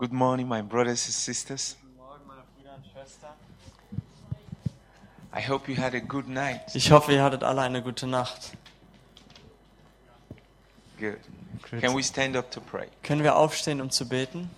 [0.00, 1.76] Good morning, my brothers and sisters.
[1.78, 3.34] Guten Morgen, meine Brüder und Schwestern.
[5.30, 6.62] I hope you had a good night.
[6.72, 8.52] Ich hoffe, ihr hattet alle eine gute Nacht.
[10.98, 11.18] Good.
[11.70, 11.82] Good.
[11.82, 12.88] Can we stand up to pray?
[13.02, 14.48] Können wir aufstehen, um zu beten?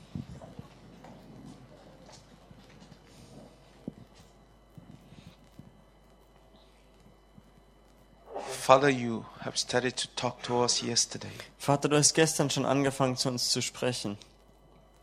[8.48, 11.32] Father, you have started to talk to us yesterday.
[11.58, 14.16] Vater, du hast gestern schon angefangen, zu uns zu sprechen.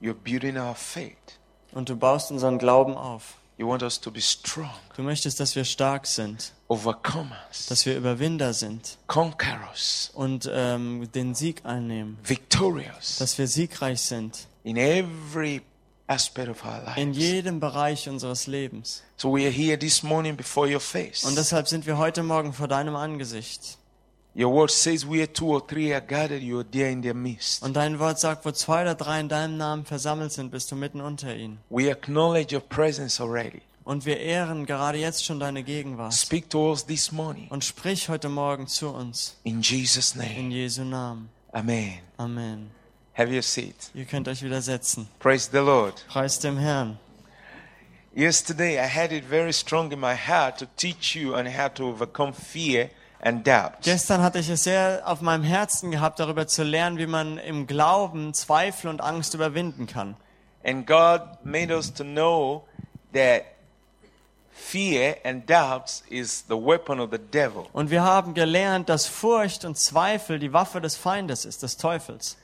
[0.01, 1.15] You're building our faith.
[1.71, 3.35] Und du baust unseren Glauben auf.
[3.57, 7.97] You want us to be strong, Du möchtest, dass wir stark sind, overcomers, dass wir
[7.97, 15.61] Überwinder sind conquerors, und ähm, den Sieg einnehmen, victorious dass wir siegreich sind in every
[16.07, 17.17] aspect of our in lives.
[17.17, 19.03] jedem Bereich unseres Lebens.
[19.17, 21.25] So we are here this morning before your face.
[21.25, 23.77] Und deshalb sind wir heute Morgen vor deinem Angesicht.
[24.35, 27.63] Your word says, Where two or three are gathered, you are there in their midst.
[27.63, 30.75] Und dein Wort sagt, wo zwei oder drei in deinem Namen versammelt sind, bist du
[30.75, 31.59] mitten unter ihnen.
[31.69, 33.61] We acknowledge your presence already.
[33.83, 36.13] Und wir ehren gerade jetzt schon deine Gegenwart.
[36.13, 37.47] Speak to us this morning.
[37.49, 39.35] Und sprich heute Morgen zu uns.
[39.43, 40.53] In Jesus' In name.
[40.53, 41.29] Jesu Namen.
[41.51, 41.99] Amen.
[42.17, 42.69] Amen.
[43.17, 43.89] Have your seat.
[43.95, 45.07] Ihr könnt euch wieder setzen.
[45.17, 46.05] Praise the Lord.
[46.07, 46.99] Preis dem Herrn.
[48.15, 51.89] Yesterday, I had it very strong in my heart to teach you on how to
[51.89, 52.89] overcome fear
[53.21, 53.81] and doubt.
[53.81, 57.67] Gestern hatte ich es sehr auf meinem Herzen gehabt, darüber zu lernen, wie man im
[57.67, 60.15] Glauben Zweifel und Angst überwinden kann.
[60.63, 62.63] And God made us to know
[63.13, 63.43] that
[64.51, 67.65] fear and doubts is the weapon of the devil.
[67.73, 72.37] Und wir haben gelernt, dass Furcht und Zweifel die Waffe des Feindes ist, des Teufels.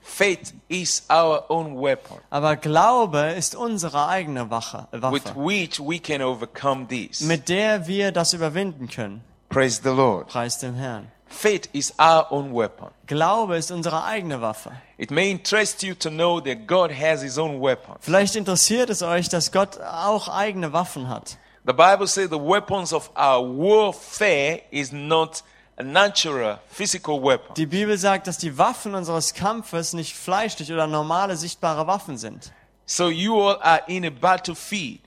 [0.00, 6.22] Faith is our own weapon Aber Glaube ist unsere eigene with Waffe, which we can
[6.22, 7.20] overcome this.
[7.20, 9.22] mit der wir das überwinden können.
[9.48, 10.28] Praise the Lord.
[10.28, 11.10] Preis dem Herrn.
[11.26, 12.88] Faith is our own weapon.
[13.06, 14.72] Glaube ist unsere eigene Waffe.
[14.96, 17.96] It may interest you to know that God has his own weapon.
[18.00, 21.36] Vielleicht interessiert es euch, dass Gott auch eigene Waffen hat.
[21.66, 25.42] The Bible says the weapons of our warfare is not
[25.76, 27.54] a natural physical weapon.
[27.54, 32.52] Die Bibel sagt, dass die Waffen unseres Kampfes nicht fleischlich oder normale sichtbare Waffen sind.
[32.86, 35.00] So you all are in a battlefield.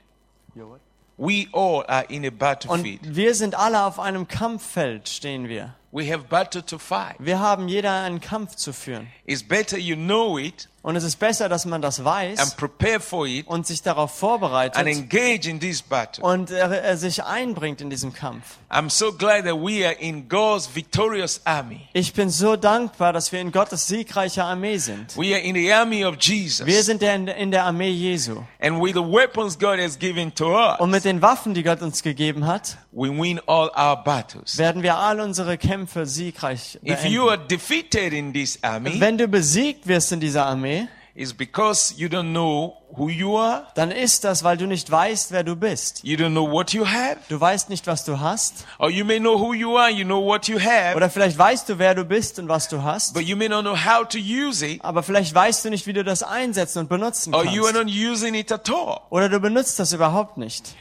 [1.24, 3.16] We all are in a Und battlefield.
[3.16, 5.76] wir sind alle auf einem Kampffeld, stehen wir.
[5.92, 7.16] We have battle to fight.
[7.20, 9.06] Wir haben jeder einen Kampf zu führen.
[9.28, 13.00] It's better you know it Und es ist besser, dass man das and weiß prepare
[13.00, 16.24] for it und sich darauf and vorbereitet engage in this battle.
[16.24, 18.58] und er, er sich einbringt in diesem Kampf.
[18.72, 21.81] I'm so glad that we are in God's victorious army.
[21.94, 25.16] Ich bin so dankbar, dass wir in Gottes siegreicher Armee sind.
[25.18, 26.86] We are in the army of Wir Jesus.
[26.86, 28.38] sind der- in der Armee Jesu.
[28.59, 31.81] And with the weapons God has given to Und us, mit den Waffen, die Gott
[31.84, 34.58] uns gegeben hat, we win all our battles.
[34.58, 37.30] werden wir all unsere Kämpfe siegreich If you beenden.
[37.30, 40.71] are defeated in this army, Wenn du besiegt wirst in dieser Armee,
[41.16, 45.32] it's because you don't know who you are, dann ist das, weil du nicht weißt,
[45.32, 46.04] wer du bist.
[46.04, 48.66] you don't know what you have, Du weißt nicht, was du hast.
[48.80, 51.70] or you may know who you are, you know what you have, Oder vielleicht weißt
[51.70, 53.14] du, wer du bist und was du hast.
[53.14, 55.94] but you may not know how to use it, Aber vielleicht weißt du nicht, wie
[55.94, 57.94] du das einsetzen und benutzen or you are kannst.
[57.94, 59.00] not using it at all.
[59.10, 60.76] Oder du benutzt das überhaupt nicht.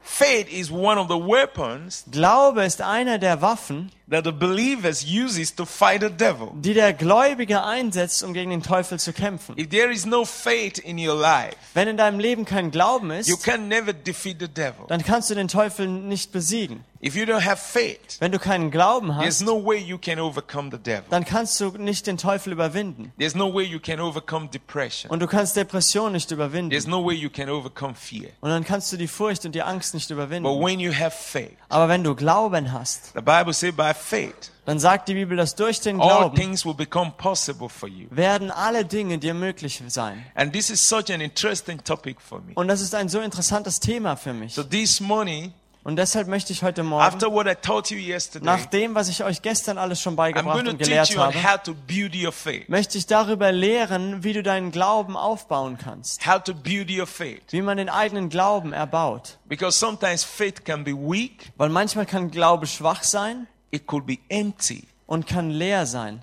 [0.00, 5.54] Faith is one of the weapons Glaube ist einer der Waffen, that the believers uses
[5.54, 6.50] to fight the devil.
[6.54, 9.56] die der Gläubige einsetzt, um gegen den Teufel zu kämpfen.
[9.58, 13.16] If there is no faith in your life, Wenn in deinem Leben kein Glauben you
[13.18, 14.86] ist, can never defeat the devil.
[14.88, 16.84] dann kannst du den Teufel nicht besiegen.
[17.00, 20.18] If you don't have faith, Wenn du keinen Glauben there's hast, no way you can
[20.18, 21.04] overcome the devil.
[21.10, 23.12] dann kannst du nicht den Teufel überwinden.
[23.18, 25.08] There's no way you can overcome depression.
[25.12, 26.70] Und du kannst Depression nicht überwinden.
[26.70, 28.30] There's no way you can overcome fear.
[28.40, 30.48] Und dann kannst du die Furcht und die Angst nicht But überwinden.
[30.64, 34.78] when you have faith, Aber wenn du Glauben hast, the Bible says by faith, dann
[34.78, 38.06] sagt die Bibel, dass durch den all Glauben things will become possible for you.
[38.10, 40.24] werden alle Dinge dir möglich sein.
[40.34, 42.52] And this is such an interesting topic for me.
[42.54, 44.54] Und das ist ein so interessantes Thema für mich.
[44.54, 45.52] So this morning,
[45.84, 49.08] Und deshalb möchte ich heute Morgen, after what I taught you yesterday, nach dem, was
[49.08, 52.68] ich euch gestern alles schon beigebracht und gelehrt habe, how to build your faith.
[52.68, 56.26] möchte ich darüber lehren, wie du deinen Glauben aufbauen kannst.
[56.26, 57.40] How to build your faith.
[57.52, 59.38] Wie man den eigenen Glauben erbaut.
[59.46, 64.18] Because sometimes faith can be weak, Weil manchmal kann Glaube schwach sein it could be
[64.28, 64.84] empty.
[65.06, 66.22] und kann leer sein.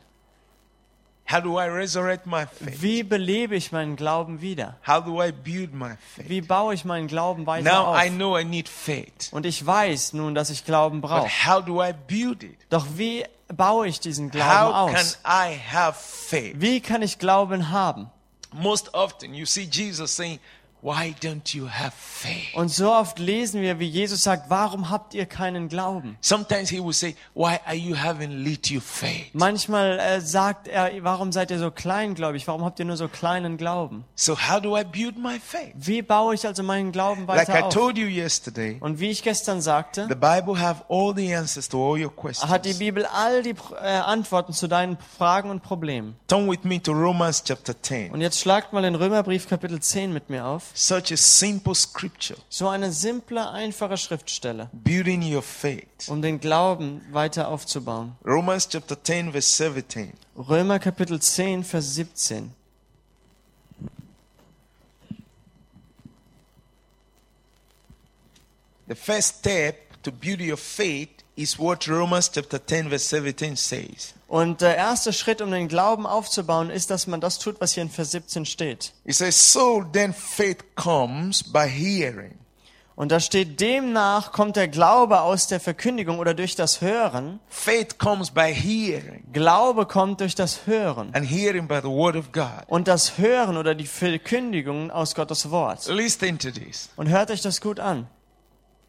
[1.27, 2.81] How do I resurrect my faith?
[2.83, 4.77] Wie belebe ich meinen Glauben wieder?
[4.87, 6.29] How do I build my faith?
[6.29, 8.05] Wie baue ich meinen Glauben weiter Now auf?
[8.05, 9.29] I know I need faith.
[9.31, 11.29] Und ich weiß nun, dass ich Glauben But brauche.
[11.47, 12.57] how do I build it?
[12.69, 15.17] Doch wie baue ich diesen Glauben How can aus?
[15.25, 16.53] I have faith?
[16.59, 18.11] Wie kann ich Glauben haben?
[18.53, 20.39] Most often you see Jesus saying,
[20.85, 22.53] Why don't you have faith?
[22.53, 26.15] Und so oft lesen wir, wie Jesus sagt, warum habt ihr keinen Glauben?
[26.21, 29.33] Sometimes he will say, Why are you having little faith?
[29.33, 32.47] Manchmal äh, sagt er, warum seid ihr so kleingläubig?
[32.47, 34.05] Warum habt ihr nur so kleinen Glauben?
[34.13, 35.73] So, how do I build my faith?
[35.73, 37.73] Wie baue ich also meinen Glauben Like I weiter auf?
[37.73, 41.79] told you yesterday, Und wie ich gestern sagte, the Bible have all the answers to
[41.83, 42.77] all your hat die questions.
[42.77, 46.15] Bibel all die äh, Antworten zu deinen Fragen und Problemen.
[46.27, 48.11] Turn with me to Romans chapter 10.
[48.11, 50.74] Und jetzt schlagt mal den Römerbrief Kapitel 10 mit mir auf.
[50.77, 56.09] Such a simple scripture, So eine simple, einfache Schriftstelle, building your faith.
[56.09, 58.17] um den Glauben weiter aufzubauen.
[58.25, 60.11] Romans chapter 10, verse 17.
[60.37, 62.51] Römer Kapitel 10, Vers 17.
[68.87, 74.13] The first step to build your faith is what Romans chapter 10, verse 17 says.
[74.27, 77.83] Und der erste Schritt, um den Glauben aufzubauen, ist, dass man das tut, was hier
[77.83, 78.93] in Vers 17 steht.
[79.05, 82.35] It says, So then faith comes by hearing,
[82.95, 87.39] Und da steht, demnach kommt der Glaube aus der Verkündigung oder durch das Hören.
[87.49, 91.13] faith comes by hearing, Glaube kommt durch das Hören.
[91.13, 92.63] and hearing by the word of God.
[92.67, 95.85] Und das Hören oder die Verkündigung aus Gottes Wort.
[95.87, 96.89] Listen to this.
[96.95, 98.07] Und hört euch das gut an.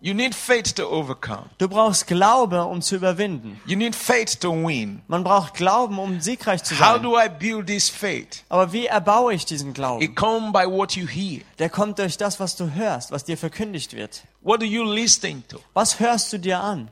[0.06, 1.50] You need faith to overcome.
[1.58, 3.60] Du brauchst Glaube, um zu überwinden.
[3.66, 5.02] You need faith to win.
[5.08, 7.02] Man braucht Glauben, um siegreich zu How sein.
[7.02, 8.44] do I build this faith?
[8.48, 10.00] Aber wie erbaue ich diesen Glauben?
[10.00, 11.40] It comes by what you hear.
[11.58, 14.22] Der kommt durch das, was du hörst, was dir verkündigt wird.
[14.42, 15.58] What do you listen to?
[15.74, 16.88] Was hörst du dir an?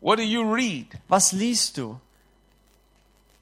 [0.00, 0.86] What do you read?
[1.06, 2.00] Was liest du?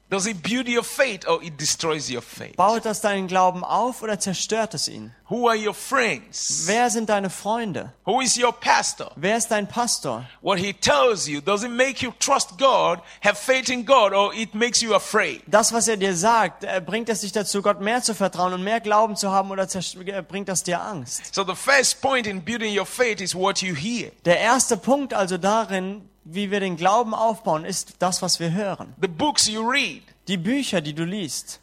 [0.09, 2.55] Does it build your faith or it destroys your faith?
[2.55, 5.11] Baut das deinen Glauben auf oder zerstört es ihn?
[5.29, 6.63] Who are your friends?
[6.65, 7.91] Wer sind deine Freunde?
[8.05, 9.11] Who is your pastor?
[9.17, 10.23] Wer ist dein Pastor?
[10.41, 14.33] What he tells you, does it make you trust God, have faith in God, or
[14.33, 15.41] it makes you afraid?
[15.45, 18.63] Das, was er dir sagt, äh, bringt es dich dazu, Gott mehr zu vertrauen und
[18.63, 21.35] mehr Glauben zu haben oder äh, bringt das dir Angst?
[21.35, 24.11] So the first point in building your faith is what you hear.
[24.23, 28.93] Der erste Punkt also darin, wie wir den Glauben aufbauen, ist das, was wir hören.
[29.01, 30.03] The books you read.
[30.27, 31.59] Die Bücher, die du liest.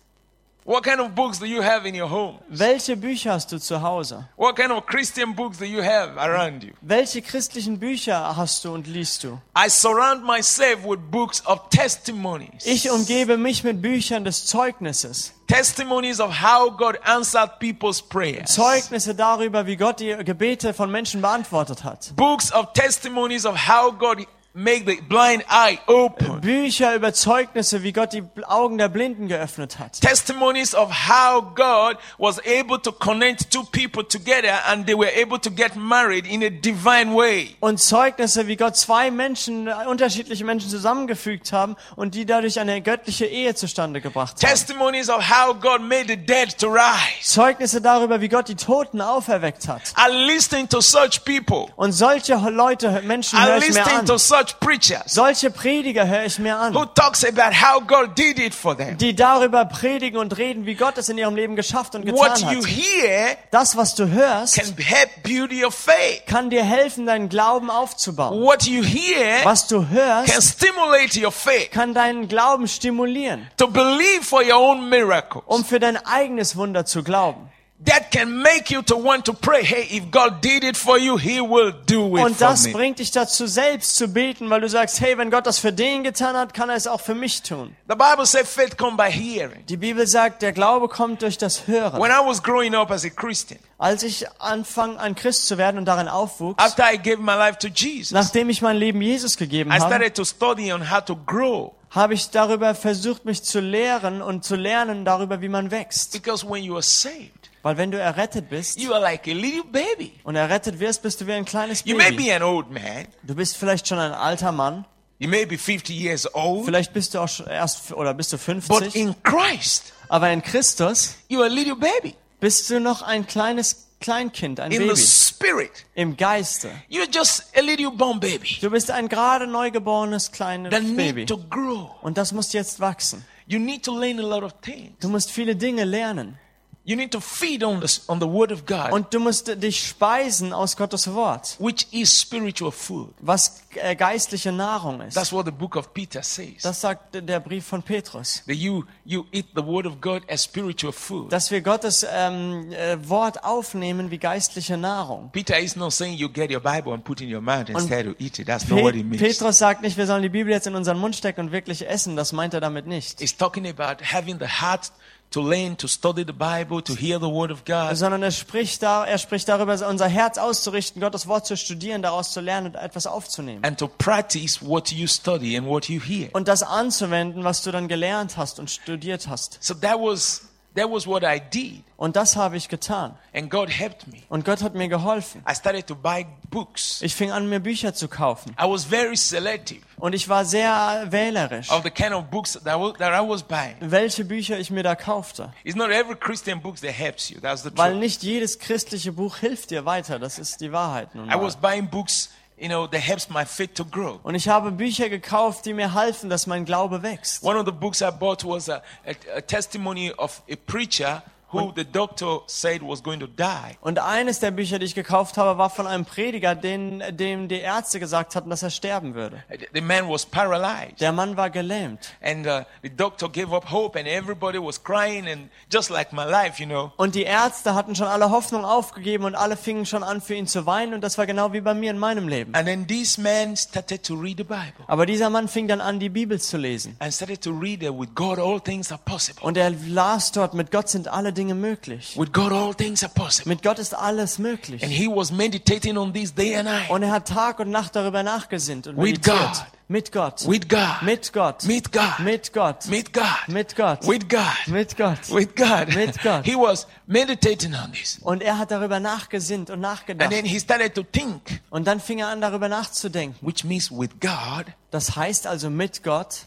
[0.67, 2.39] What kind of books do you have in your home?
[2.49, 4.27] Welche Bücher hast du zu Hause?
[4.37, 6.73] What kind of Christian books do you have around you?
[6.81, 9.39] Welche christlichen Bücher hast du und liest du?
[9.55, 12.65] I surround myself with books of testimonies.
[12.65, 15.35] Ich umgebe mich mit Büchern des Zeugnisses.
[15.49, 18.55] Testimonies of how God answered people's prayers.
[18.55, 22.15] Zeugnisse darüber, wie Gott die Gebete von Menschen beantwortet hat.
[22.17, 26.41] Books of testimonies of how God made the blind eye open.
[26.41, 30.01] Bücher über Zeugnisse, wie Gott die Augen der Blinden geöffnet hat.
[30.01, 35.41] Testimonies of how God was able to connect two people together and they were able
[35.41, 37.57] to get married in a divine way.
[37.61, 43.27] Und Zeugnisse, wie Gott zwei Menschen, unterschiedliche Menschen zusammengefügt haben und die dadurch eine göttliche
[43.27, 44.49] Ehe zustande gebracht haben.
[44.49, 47.23] Testimonies of how God made the dead to rise.
[47.23, 49.83] Zeugnisse darüber, wie Gott die Toten auferweckt hat.
[49.99, 51.73] I listen to such people.
[51.75, 54.07] Und solche Leute, Menschen höre ich mir an.
[54.49, 58.55] Such preachers Solche Prediger höre ich mir who an, talks about how God did it
[58.55, 58.97] for them.
[58.99, 62.53] die darüber predigen und reden, wie Gott es in ihrem Leben geschafft und What getan
[62.55, 62.69] you hat.
[62.69, 66.23] hear Das, was du hörst, can help build your faith.
[66.27, 68.41] kann dir helfen, deinen Glauben aufzubauen.
[68.43, 73.67] What you hear Was du can hörst, stimulate your faith kann deinen Glauben stimulieren, to
[73.69, 75.45] believe for your own miracles.
[75.47, 77.49] um für dein eigenes Wunder zu glauben.
[77.87, 79.63] That can make you to want to pray.
[79.63, 82.73] Hey, if God did it for you, He will do it Und for das me.
[82.73, 86.03] bringt dich dazu, selbst zu beten, weil du sagst, hey, wenn Gott das für den
[86.03, 87.77] getan hat, kann er es auch für mich tun.
[87.89, 89.67] The Bible says faith comes by hearing.
[89.67, 92.01] Die Bibel sagt, der Glaube kommt durch das Hören.
[92.01, 95.77] When I was growing up as a Christian, Als ich anfang, ein Christ zu werden
[95.77, 99.37] und darin aufwuchs, after I gave my life to Jesus, nachdem ich mein Leben Jesus
[99.37, 101.73] gegeben I habe, started to study on how to grow.
[101.91, 106.13] habe ich darüber versucht, mich zu lehren und zu lernen darüber, wie man wächst.
[106.13, 109.65] Because when you are saved, Weil wenn du errettet bist you are like a little
[109.65, 110.13] baby.
[110.23, 112.27] und errettet wirst, bist du wie ein kleines You may Baby.
[112.29, 113.09] be an old man.
[113.25, 114.85] Du bist vielleicht schon ein alter Mann,
[115.19, 116.65] You may be 50 years old.
[116.67, 120.43] vielleicht bist du auch schon erst oder bist du But 50, in Christ, aber in
[120.43, 122.15] Christus you are a little baby.
[122.39, 126.69] bist du noch ein kleines Kleinkind, ein In the Baby spirit, im Geiste.
[126.91, 131.29] you're just a little born baby Du bist ein gerade neugeborenes kleines that Baby need
[131.29, 131.93] to grow.
[132.03, 133.25] und das muss jetzt wachsen.
[133.47, 134.99] You need to learn a lot of things.
[135.01, 136.39] Du musst viele Dinge lernen
[136.87, 139.89] You need to feed on the, on the word of God, und du musst dich
[139.89, 143.09] speisen aus Gottes Wort, which is spiritual food.
[143.21, 145.15] was äh, geistliche Nahrung ist.
[145.15, 146.63] That's what the book of Peter says.
[146.63, 148.43] Das sagt der Brief von Petrus.
[148.47, 151.33] that you, you eat the word of God as spiritual food.
[151.33, 155.31] Dass wir Gottes ähm, äh, Wort aufnehmen wie geistliche Nahrung.
[155.33, 157.81] Peter is not saying you get your Bible and put it in your mouth and
[157.81, 158.47] start to eat it.
[158.47, 159.23] That's not what Pe it means.
[159.23, 162.15] Petrus sagt nicht, wir sollen die Bibel jetzt in unseren Mund stecken und wirklich essen.
[162.15, 163.23] Das meint er damit nicht.
[163.23, 164.93] It's talking about having the heart
[165.31, 167.97] to learn to study the Bible, to hear the Word of God.
[167.97, 172.33] sondern er spricht, da, er spricht darüber, unser Herz auszurichten, Gottes Wort zu studieren, daraus
[172.33, 173.65] zu lernen und etwas aufzunehmen.
[173.65, 176.29] and to practice what you study and what you hear.
[176.35, 179.59] Und das anzuwenden, was du dann gelernt hast und studiert hast.
[179.61, 180.43] So that was
[180.75, 183.15] that was what I did, Und das habe ich getan.
[183.33, 184.19] and God helped me.
[184.29, 185.43] Und Gott hat mir geholfen.
[185.49, 187.01] I started to buy books.
[187.03, 188.55] Ich fing an, mir Bücher zu kaufen.
[188.61, 192.77] I was very selective Und ich war sehr wählerisch, of the kind of books that
[192.77, 193.77] I was, buying.
[193.81, 195.53] welche Bücher ich mir da kaufte.
[195.63, 197.41] It's not every Christian book that helps you.
[197.41, 198.01] That's the Weil truth.
[198.01, 200.19] nicht jedes christliche Buch hilft dir weiter.
[200.19, 201.71] Das ist die Wahrheit nun I was mal.
[201.71, 204.21] buying books, you know, that helps my faith to grow.
[204.23, 207.43] Und ich habe Bücher gekauft, die mir halfen, dass mein Glaube wächst.
[207.43, 211.23] One of the books I bought was a, a, a testimony of a preacher
[211.55, 213.77] who the doctor said was going to die.
[213.81, 217.61] Und eines der Bücher, die ich gekauft habe, war von einem Prediger, den, dem die
[217.61, 219.43] Ärzte gesagt hatten, dass er sterben würde.
[219.73, 221.01] The man was paralyzed.
[221.01, 222.13] Der Mann war gelähmt.
[222.23, 226.25] And uh, the doctor gave up hope, and everybody was crying, and just like my
[226.25, 226.93] life, you know.
[226.97, 230.47] Und die Ärzte hatten schon alle Hoffnung aufgegeben und alle fingen schon an, für ihn
[230.47, 230.95] zu weinen.
[230.95, 232.55] Und das war genau wie bei mir in meinem Leben.
[232.55, 236.01] And then this man started to read the Bible Aber dieser Mann fing dann an,
[236.01, 236.97] die Bibel zu lesen.
[237.01, 239.43] and started to read that with God all things are possible.
[239.43, 242.17] Und er las dort, mit Gott sind alle Dinge möglich.
[242.17, 243.51] With God all things are possible.
[243.53, 244.83] Mit Gott ist alles And möglich.
[244.83, 246.89] he was meditating on this day and night.
[246.89, 249.37] Und er hat Tag und Nacht darüber nachgesinnt und With meditiert.
[249.37, 249.65] God.
[249.87, 250.49] Mit Gott.
[250.49, 251.03] With God.
[251.03, 251.65] Mit Gott.
[251.65, 252.19] Meet God.
[252.21, 252.87] Mit Gott.
[252.89, 253.25] Meet God.
[253.49, 254.07] Mit Gott.
[254.07, 254.69] With God.
[254.69, 255.19] Mit Gott.
[255.31, 255.95] With God.
[255.95, 256.45] Mit Gott.
[256.47, 258.19] He was meditating on this.
[258.23, 260.31] Und er hat darüber nachgesinnt und And nachgedacht.
[260.31, 263.37] then he started to think, Und dann fing er an, darüber nachzudenken.
[263.47, 266.47] which means with God, Das heißt also, mit Gott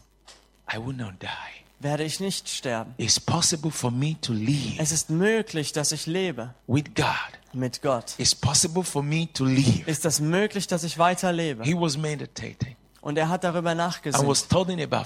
[0.72, 1.26] I will not die.
[1.80, 2.94] Werde ich nicht sterben.
[2.98, 6.54] It's possible for me to live Es ist möglich, dass ich lebe.
[6.66, 7.06] with God.
[7.52, 8.14] Mit Gott.
[8.18, 9.86] It's possible for me to live.
[9.86, 11.64] Ist das möglich, dass ich weiterlebe?
[11.64, 12.76] He was meditating.
[13.00, 14.22] Und er hat darüber nachgesinnt.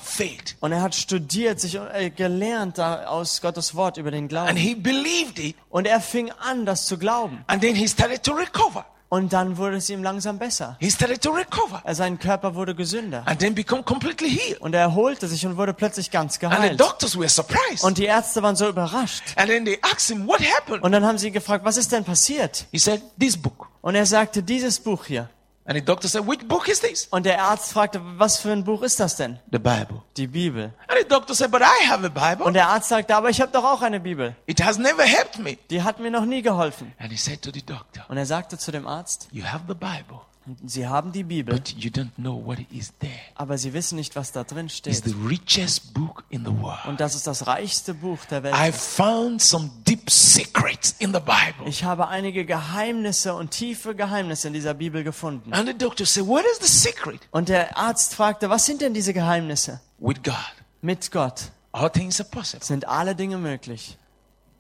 [0.02, 0.57] faith.
[0.61, 4.57] Und er hat studiert, sich äh, gelernt aus Gottes Wort über den And Glauben.
[4.57, 5.57] he believed it.
[5.69, 7.45] Und er fing an, das zu glauben.
[7.47, 8.85] And then he started to recover.
[9.14, 10.78] Und dann wurde es ihm langsam besser.
[10.81, 11.83] He started to recover.
[11.85, 13.23] Er- Sein Körper wurde gesünder.
[13.26, 14.59] And then become completely healed.
[14.62, 16.81] Und er erholte sich und wurde plötzlich ganz And the geheilt.
[16.81, 17.85] doctors were surprised.
[17.85, 19.23] Und die Ärzte waren so überrascht.
[19.37, 20.83] And then they asked him, What happened?
[20.83, 22.64] Und dann haben sie ihn gefragt, was ist denn passiert?
[22.73, 23.69] He said, This book.
[23.83, 25.28] Und er sagte, dieses Buch hier.
[25.64, 27.07] And the doctor said, Which book is this?
[27.11, 29.38] Und der Arzt fragte, was für ein Buch ist das denn?
[29.52, 30.02] The Bible.
[30.16, 30.73] Die Bibel.
[30.88, 32.45] And the doctor said, But I have a Bible.
[32.45, 34.35] Und der Arzt sagte, aber ich habe doch auch eine Bibel.
[34.47, 35.59] It has never helped me.
[35.71, 36.92] Die hat mir noch nie geholfen.
[36.99, 39.75] And he said to the doctor, Und er sagte zu dem Arzt, You have the
[39.75, 40.21] Bible,
[40.66, 43.12] Sie haben die Bibel, but you don't know what is there.
[43.37, 45.04] aber Sie wissen nicht, was da drin It's steht.
[45.04, 46.84] the richest book in the world.
[46.87, 48.75] Und das ist das reichste Buch der I Welt.
[48.75, 51.66] found some deep secrets in the Bible.
[51.68, 55.52] Ich habe einige Geheimnisse und tiefe Geheimnisse in dieser Bibel gefunden.
[55.52, 57.20] And the doctor said, What is the secret?
[57.30, 59.80] Und der Arzt fragte, was sind denn diese Geheimnisse?
[59.99, 60.34] With God,
[60.80, 62.64] Mit Gott all things are possible.
[62.64, 63.96] sind alle Dinge möglich.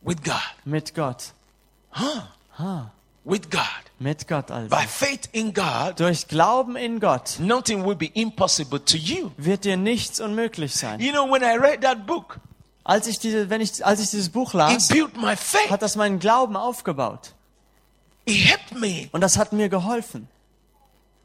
[0.02, 1.32] With God, Mit Gott.
[3.24, 3.62] With God.
[3.98, 4.68] Mit Gott also.
[4.68, 9.30] By faith in God, Durch Glauben in Gott nothing will be impossible to you.
[9.36, 10.98] wird dir nichts unmöglich sein.
[11.00, 12.38] You know, when I read that book,
[12.84, 15.70] Als ich, diese, wenn ich, als ich dieses Buch it las, built my faith.
[15.70, 17.32] hat das meinen Glauben aufgebaut.
[18.24, 19.08] It helped me.
[19.12, 20.26] Und das hat mir geholfen.
[20.26, 21.20] I started reading books like that.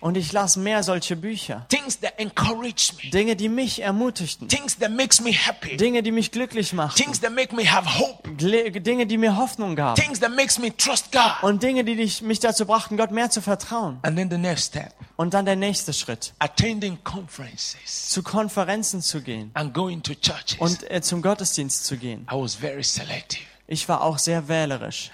[0.00, 1.66] Und ich las mehr solche Bücher.
[1.68, 3.10] Things that encourage me.
[3.10, 4.48] Dinge, die mich ermutigten.
[4.48, 5.76] Things that makes me happy.
[5.76, 6.96] Dinge, die mich glücklich machten.
[7.02, 8.28] Things that make me have hope.
[8.30, 10.00] Gle- Dinge, die mir Hoffnung gaben.
[10.00, 11.42] Things that makes me trust God.
[11.42, 13.98] Und Dinge, die mich dazu brachten, Gott mehr zu vertrauen.
[14.02, 16.32] And then the next step, Und dann der nächste Schritt.
[16.38, 19.50] attending conferences Zu Konferenzen zu gehen.
[19.54, 20.56] and going to churches.
[20.58, 22.26] Und äh, zum Gottesdienst zu gehen.
[22.30, 23.42] I was very selective.
[23.66, 25.10] Ich war auch sehr wählerisch.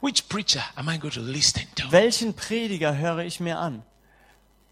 [0.00, 1.90] Which preacher am I going to listen to?
[1.90, 3.82] Welchen Prediger höre ich mir an?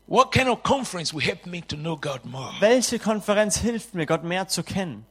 [0.06, 2.52] What kind of conference will help me to know God more?
[2.60, 5.04] Welche Konferenz hilft mir, Gott mehr zu kennen?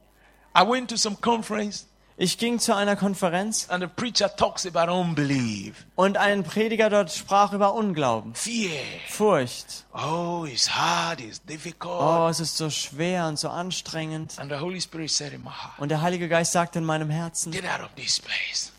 [0.56, 1.86] I went to some conference
[2.18, 7.12] Ich ging zu einer Konferenz and the preacher talks about unbelief, und ein Prediger dort
[7.12, 8.70] sprach über Unglauben, fear.
[9.10, 9.84] Furcht.
[9.92, 12.00] Oh, it's hard, it's difficult.
[12.00, 14.38] Oh, es ist so schwer und so anstrengend.
[14.38, 17.10] And the Holy Spirit said in my heart, Und der Heilige Geist sagte in meinem
[17.10, 18.72] Herzen, Get out of this place.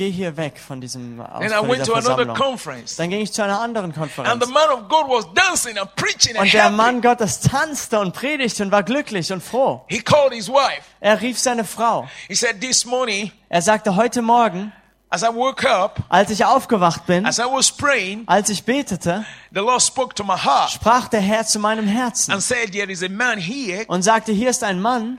[0.00, 2.96] Geh hier weg von diesem aus Then I went to another conference.
[2.96, 4.46] Dann ging ich zu einer anderen And Konferenz.
[4.46, 6.74] the man of God was dancing and preaching and Und der happy.
[6.76, 9.84] Mann Gottes tanzte und predigte und war glücklich und froh.
[9.88, 10.80] He called his wife.
[11.00, 12.08] Er rief seine Frau.
[12.28, 14.72] He said, This morning, Er sagte, heute Morgen,
[15.10, 19.26] as I woke up, als ich aufgewacht bin, as I was praying, als ich betete,
[19.52, 22.90] the Lord spoke to my heart sprach der Herr zu meinem Herzen and said, There
[22.90, 23.84] is a man here.
[23.88, 25.18] und sagte, hier ist ein Mann,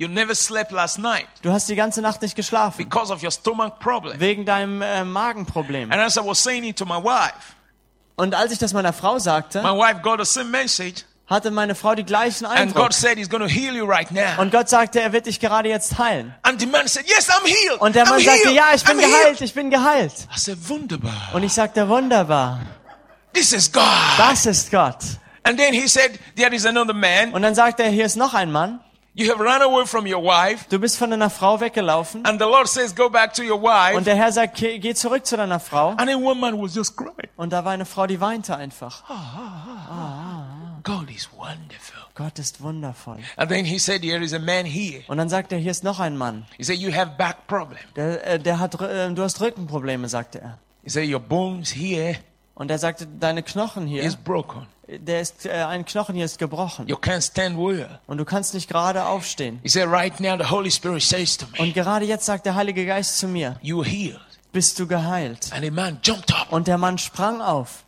[0.00, 3.30] You never slept last night du hast die ganze Nacht nicht geschlafen, because of your
[3.30, 4.18] stomach problem.
[4.18, 5.92] wegen deinem äh, Magenproblem.
[5.92, 7.34] And as I was saying it to my wife,
[8.16, 11.74] Und als ich das meiner Frau sagte, my wife got the same message hatte meine
[11.74, 12.86] Frau die gleichen And Eindruck.
[12.86, 14.40] God said He's going to heal you right now.
[14.40, 16.34] Und Gott sagte, er wird dich gerade jetzt heilen.
[16.42, 17.80] And the man said, Yes, I'm healed.
[17.80, 18.56] Und der Mann I'm sagte, healed.
[18.56, 19.12] ja, ich bin I'm healed.
[19.20, 20.12] geheilt, ich bin geheilt.
[20.34, 21.12] I said, Wunderbar.
[21.34, 22.60] Und ich sagte, wunderbar,
[23.32, 23.82] This is God.
[24.18, 24.96] das ist Gott.
[25.44, 27.32] And then he said, There is another man.
[27.32, 28.80] Und dann sagte er, hier ist noch ein Mann.
[29.12, 30.66] You have run away from your wife.
[30.68, 32.24] Du bist von deiner Frau weggelaufen.
[32.24, 33.96] And the Lord says, Go back to your wife.
[33.96, 35.90] Und der Herr sagt, geh zurück zu deiner Frau.
[35.90, 37.28] And then one man was just crying.
[37.36, 39.02] Und da war eine Frau, die weinte einfach.
[40.84, 42.00] God is wonderful.
[42.14, 43.18] Gott ist wundervoll.
[43.36, 45.02] And then he said, There is a man here.
[45.08, 46.46] Und dann sagt er, hier ist noch ein Mann.
[46.56, 47.80] He said, You have back problem.
[47.96, 50.58] Der, äh, der hat, äh, du hast Rückenprobleme, sagte er.
[50.84, 52.16] He said, Your bones here
[52.60, 54.66] Und er sagte, deine Knochen hier, is broken.
[54.98, 56.88] Der ist, äh, ein Knochen hier ist gebrochen.
[56.88, 58.00] You can't stand well.
[58.06, 59.60] Und du kannst nicht gerade aufstehen.
[59.62, 62.54] He said, Right now, the Holy Spirit says to me, Und gerade jetzt sagt der
[62.54, 64.20] Heilige Geist zu mir, You healed.
[64.52, 65.52] bist du geheilt?
[65.52, 66.52] And the man jumped up.
[66.52, 67.84] Und der Mann sprang auf.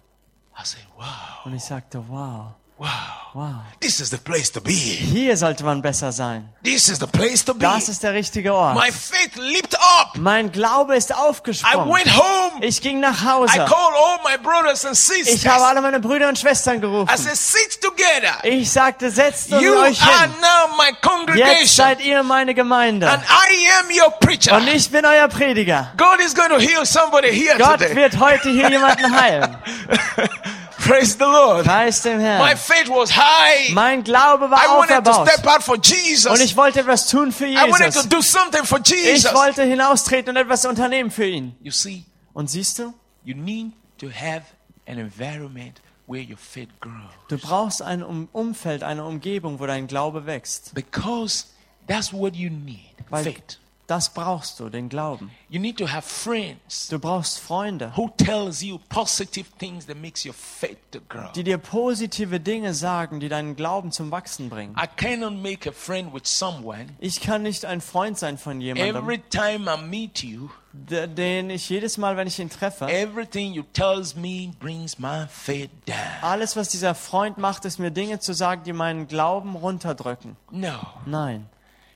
[0.57, 1.07] I said, Wow,
[1.45, 2.53] Und ich sagte, wow,
[2.83, 2.89] wow.
[3.35, 3.55] wow.
[3.81, 4.73] This is the place to be.
[4.73, 6.49] Hier sollte man besser sein.
[6.63, 7.61] This is the place to be.
[7.61, 8.75] Das ist der richtige Ort.
[8.77, 10.17] My faith leaped up.
[10.19, 11.89] Mein Glaube ist I aufgesprungen.
[11.93, 12.65] went home.
[12.65, 13.53] Ich ging nach I Hause.
[13.59, 15.35] called all my brothers and sisters.
[15.35, 17.17] Ich habe alle meine Brüder und Schwestern I gerufen.
[17.17, 18.39] said, Sit together.
[18.45, 20.31] Ich sagte, setzt You euch are hin.
[20.41, 21.67] now my Jetzt congregation.
[21.67, 23.09] seid ihr meine Gemeinde.
[23.11, 24.57] And I am your preacher.
[24.57, 25.93] Und ich bin euer Prediger.
[25.97, 27.97] God is going to heal somebody here Gott today.
[27.97, 29.57] wird heute hier jemanden heilen.
[30.85, 31.65] Praise the Lord.
[31.65, 32.57] Preis dem My Herrn.
[32.57, 33.73] faith was high.
[33.73, 35.29] Mein Glaube I war wanted to auferbaut.
[35.29, 36.27] step out for Jesus.
[36.31, 38.09] Und ich wollte etwas tun für I wanted to Jesus.
[38.09, 39.33] do something for Ich Jesus.
[39.35, 41.55] wollte hinaustreten und etwas unternehmen für ihn.
[41.63, 42.93] You see, Und siehst du,
[43.25, 44.43] you need to have
[44.89, 46.93] an environment where your faith grows.
[47.29, 50.75] du brauchst ein Um- Umfeld, eine Umgebung, wo dein Glaube wächst.
[50.75, 51.45] Because
[51.87, 52.81] that's what you need.
[53.09, 53.59] Weil Faith.
[53.93, 55.31] Das brauchst du, den Glauben.
[55.51, 60.25] You need to have friends Du brauchst Freunde, who tells you positive things that makes
[60.25, 61.31] your faith to grow.
[61.33, 64.75] die dir positive Dinge sagen, die deinen Glauben zum Wachsen bringen.
[64.83, 68.97] I cannot make a friend with someone Ich kann nicht ein Freund sein von jemandem,
[68.97, 70.49] every time I meet you.
[70.73, 75.69] den ich jedes Mal, wenn ich ihn treffe, Everything you tells me brings my faith
[75.87, 75.97] down.
[76.23, 80.37] alles, was dieser Freund macht, ist mir Dinge zu sagen, die meinen Glauben runterdrücken.
[80.51, 80.79] No.
[81.05, 81.47] Nein.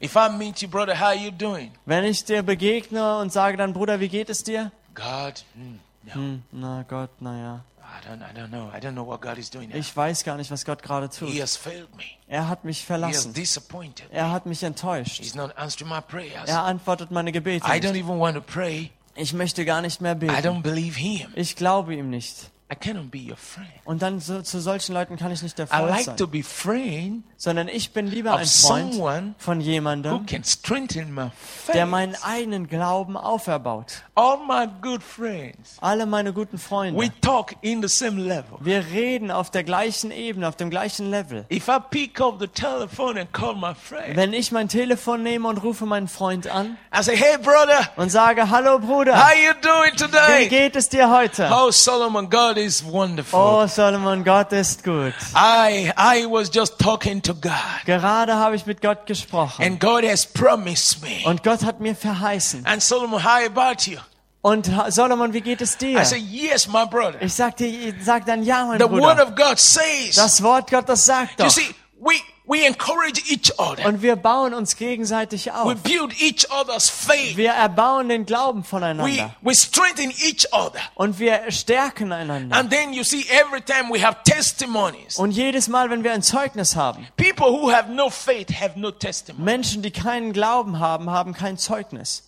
[0.02, 1.70] If I meet you, brother, how you doing?
[1.86, 4.70] Wenn ich dir begegne und sage dann, Bruder, wie geht es dir?
[4.94, 6.14] God, mm, no.
[6.14, 7.64] Hm, na Gott, naja.
[7.80, 8.68] I don't, I don't know.
[8.76, 9.76] I don't know what God is doing now.
[9.78, 11.40] Ich weiß gar nicht, was Gott gerade He tut.
[11.40, 12.04] has failed me.
[12.28, 13.32] Er hat mich He has verlassen.
[13.32, 14.06] disappointed.
[14.11, 15.18] Er hat mich enttäuscht.
[15.22, 16.46] He's not answering my prayers.
[16.48, 18.04] Er antwortet meine Gebete I don't nicht.
[18.04, 18.90] even want to pray.
[19.14, 20.35] Ich möchte gar nicht mehr I beten.
[20.35, 21.28] don't believe him.
[21.37, 22.50] Ich glaube ihm nicht.
[22.68, 23.68] I cannot be your friend.
[23.85, 26.16] Und dann so, zu solchen Leuten kann ich nicht der I Freund like sein.
[26.16, 30.42] to be friend Sondern ich bin lieber of ein Freund someone von who jemandem, can
[30.42, 31.31] strengthen my
[31.68, 31.87] der faith.
[31.90, 34.02] meinen eigenen Glauben auferbaut.
[34.16, 37.12] All my good friends, Alle meine guten we Freunde.
[37.20, 38.59] talk in the same level.
[38.61, 41.44] Wir reden auf der gleichen Ebene, auf dem gleichen Level.
[41.52, 45.46] If I pick up the telephone and call my friend, Wenn ich mein Telefon nehme
[45.46, 49.52] und rufe meinen Freund an I say, "Hey, brother, und sage, hallo Bruder, how you
[49.62, 51.48] doing wie today?" geht es dir heute?
[51.52, 53.38] Oh, Solomon, God is wonderful.
[53.38, 55.14] Oh Solomon, Gott ist gut.
[55.35, 57.53] I I was just talking to God,
[57.85, 61.23] Gerade habe ich mit Gott gesprochen and God has promised me.
[61.25, 62.66] und Gott hat mir verheißen.
[62.66, 63.99] And Solomon, how about you?
[64.42, 66.01] Und Solomon, wie geht es dir?
[66.01, 67.69] I say, "Yes, my brother." Ich sagte,
[68.01, 69.27] sag dann ja, mein The word Bruder.
[69.29, 70.14] of God says.
[70.14, 71.51] Das Wort Gottes sagt You doch.
[71.51, 72.14] see, we
[72.46, 73.87] we encourage each other.
[73.87, 75.74] Und wir bauen uns gegenseitig We auf.
[75.82, 77.37] build each other's faith.
[77.37, 79.35] Wir erbauen den Glauben We voneinander.
[79.42, 80.80] we strengthen each other.
[80.94, 82.56] Und wir stärken einander.
[82.56, 85.16] And then you see, every time we have testimonies.
[85.16, 88.90] Und jedes Mal, wenn wir ein Zeugnis haben, People who have no faith have no
[88.90, 89.44] testimony.
[89.44, 92.22] Menschen, die keinen Glauben haben, haben kein Zeugnis.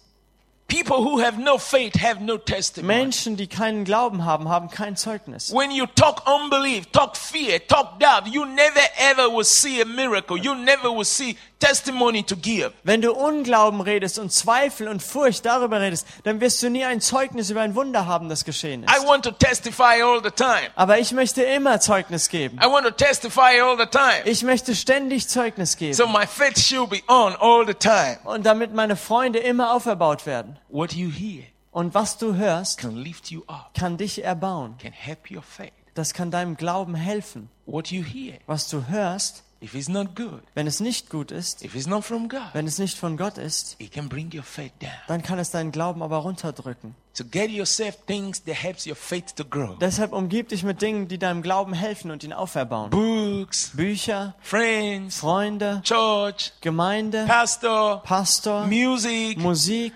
[0.68, 2.94] People who have no faith have no testimony.
[2.94, 5.50] Menschen, die keinen Glauben haben, haben kein Zeugnis.
[5.50, 10.36] When you talk unbelief, talk fear, talk doubt, you never ever will see a miracle.
[10.36, 12.72] You never will see testimony to give.
[12.84, 17.00] Wenn du Unglauben redest und Zweifel und Furcht darüber redest, dann wirst du nie ein
[17.00, 19.06] Zeugnis über ein Wunder haben, das geschehen I ist.
[19.06, 20.70] want to testify all the time.
[20.76, 22.58] Aber ich möchte immer Zeugnis geben.
[22.62, 24.22] I want to testify all the time.
[24.24, 26.12] Ich möchte ständig Zeugnis So geben.
[26.12, 28.18] my faith should be on all the time.
[28.24, 30.58] Und damit meine Freunde immer auferbaut werden.
[30.68, 34.76] What you hear Und was du hörst, can lift you up, kann dich erbauen.
[34.78, 35.72] can help your faith.
[35.94, 37.50] Das kann deinem Glauben helfen.
[37.66, 41.64] What you hear, Was du hörst, if it's not good, wenn es nicht gut ist,
[41.64, 44.42] if it's not from God, wenn es nicht von Gott ist, it can bring your
[44.42, 44.90] faith down.
[45.08, 46.94] dann kann es deinen Glauben aber runterdrücken.
[47.12, 49.76] So get yourself things that helps your faith to grow.
[49.80, 52.90] Deshalb umgib dich mit Dingen, die deinem Glauben helfen und ihn auferbauen.
[52.90, 59.92] Books, Bücher, friends, Freunde, church, Gemeinde, pastor, Pastor, music, Musik,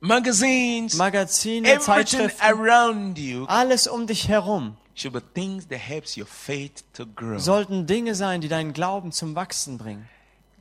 [0.00, 6.16] magazines, Magazine, everything Zeitschriften, around you alles um dich herum should be things that helps
[6.16, 7.38] your faith to grow.
[7.38, 10.08] sollten Dinge sein, die deinen Glauben zum Wachsen bringen.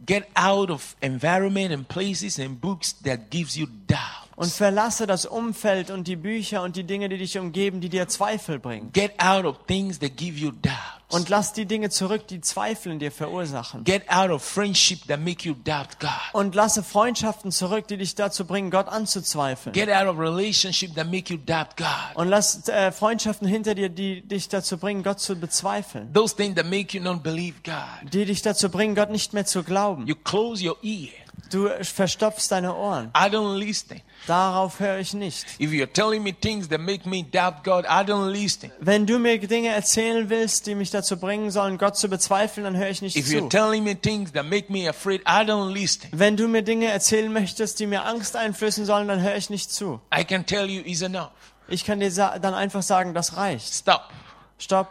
[0.06, 4.26] Get out of environment and places and books that gives you doubt.
[4.38, 8.08] Und verlasse das Umfeld und die Bücher und die Dinge, die dich umgeben, die dir
[8.08, 8.91] Zweifel bringen.
[8.93, 10.76] Get out of things that give you doubt.
[11.10, 13.84] Und lass die Dinge zurück, die Zweifel in dir verursachen.
[13.84, 16.12] Get out of friendship that make you doubt God.
[16.34, 19.73] Und lasse Freundschaften zurück, die dich dazu bringen, Gott anzuzweifeln.
[19.73, 21.88] Get out of relationship that make you doubt God.
[22.13, 26.13] Und lass äh, Freundschaften hinter dir, die dich dazu bringen, Gott zu bezweifeln.
[26.13, 28.13] Those things that make you not believe God.
[28.13, 30.06] Die dich dazu bringen, Gott nicht mehr zu glauben.
[30.06, 31.26] You close your ear.
[31.49, 33.12] Du verstopfst deine Ohren.
[33.15, 34.01] I don't listen.
[34.25, 35.45] Darauf höre ich nicht.
[35.60, 38.71] If you're telling me things that make me doubt God, I don't listen.
[38.79, 42.75] Wenn du mir Dinge erzählen willst, die mich dazu bringen sollen, Gott zu bezweifeln, dann
[42.75, 43.49] höre ich nicht If you're zu.
[43.49, 46.10] telling me things that make me afraid, I don't listen.
[46.12, 49.71] Wenn du mir Dinge erzählen möchtest, die mir Angst einflößen sollen, dann höre ich nicht
[49.71, 50.01] zu.
[50.17, 51.31] I can tell you is enough.
[51.69, 53.73] Ich kann dir dann einfach sagen, das reicht.
[53.73, 54.01] Stop.
[54.60, 54.89] Stopp,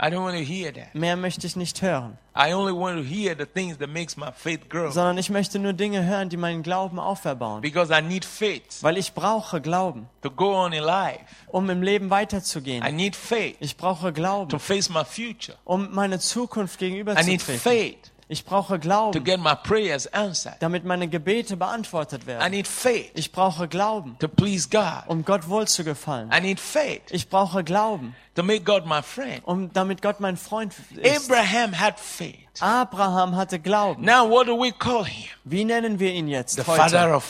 [0.00, 0.94] I don't want to hear that.
[0.94, 2.16] mehr möchte ich nicht hören.
[2.36, 5.58] I only want to hear the things that makes my faith grow Sondern ich möchte
[5.58, 7.60] nur Dinge hören, die meinen Glauben auferbauen.
[7.62, 11.18] because I need faith Weil ich brauche Glauben, to go on in life.
[11.48, 12.84] um im Leben I weiterzugehen.
[12.94, 15.56] need faith Ich brauche to Glauben, face my future.
[15.64, 17.58] um meine Zukunft I need gegenüberzutreten.
[17.58, 20.56] faith Ich brauche to Glauben, get my prayers answered.
[20.60, 22.50] damit meine Gebete beantwortet I werden.
[22.50, 25.04] need faith Ich brauche Glauben, to please God.
[25.06, 26.30] um Gott wohlzugefallen.
[26.32, 29.40] I need faith Ich brauche Glauben, to make God my friend.
[29.46, 31.30] um damit Gott mein Freund ist.
[31.30, 32.36] Abraham had faith.
[32.60, 34.04] Abraham hatte Glauben.
[34.04, 35.28] Now, what do we call him?
[35.44, 37.20] Wie nennen wir ihn jetzt heute?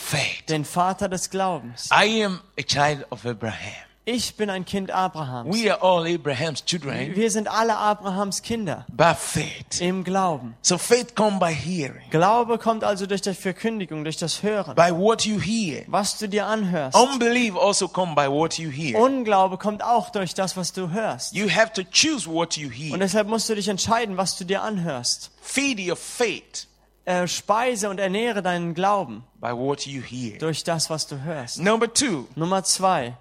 [0.49, 1.91] Den Vater des Glaubens.
[1.93, 3.88] I am a child of Abraham.
[4.11, 5.55] Ich bin ein Kind Abrahams.
[5.55, 9.83] We are all Abraham's children Wir sind alle Abrahams Kinder by faith.
[9.83, 10.55] im Glauben.
[10.62, 14.90] So faith comes by hearing, Glaube kommt also durch die Verkündigung, durch das Hören, by
[14.97, 15.83] what you hear.
[15.88, 16.97] was du dir anhörst.
[16.97, 18.99] Unbelief also comes by what you hear.
[18.99, 21.35] Unglaube kommt auch durch das, was du hörst.
[21.35, 22.97] You have to choose what you Und hear.
[22.99, 25.33] deshalb musst du dich entscheiden, was du dir anhörst.
[25.42, 26.66] Feed your faith
[27.05, 30.38] Äh, speise und ernähre deinen Glauben by what you hear.
[30.38, 31.59] durch das, was du hörst.
[31.59, 33.14] Number two, Nummer zwei,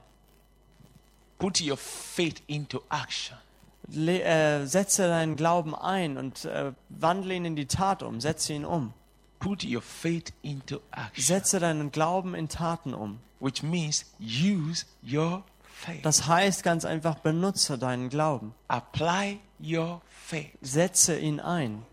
[1.40, 3.38] put your faith into action.
[3.90, 8.54] le äh, setze deinen Glauben ein und äh, wandle ihn in die Tat um, setze
[8.54, 8.94] ihn um.
[9.40, 13.20] Put your faith into action, Setze deinen Glauben in Taten um.
[13.40, 16.02] which means use your faith.
[16.04, 18.54] Das heißt ganz einfach, benutze deinen Glauben.
[18.68, 20.52] Apply your faith.
[20.62, 21.84] Setze ihn ein.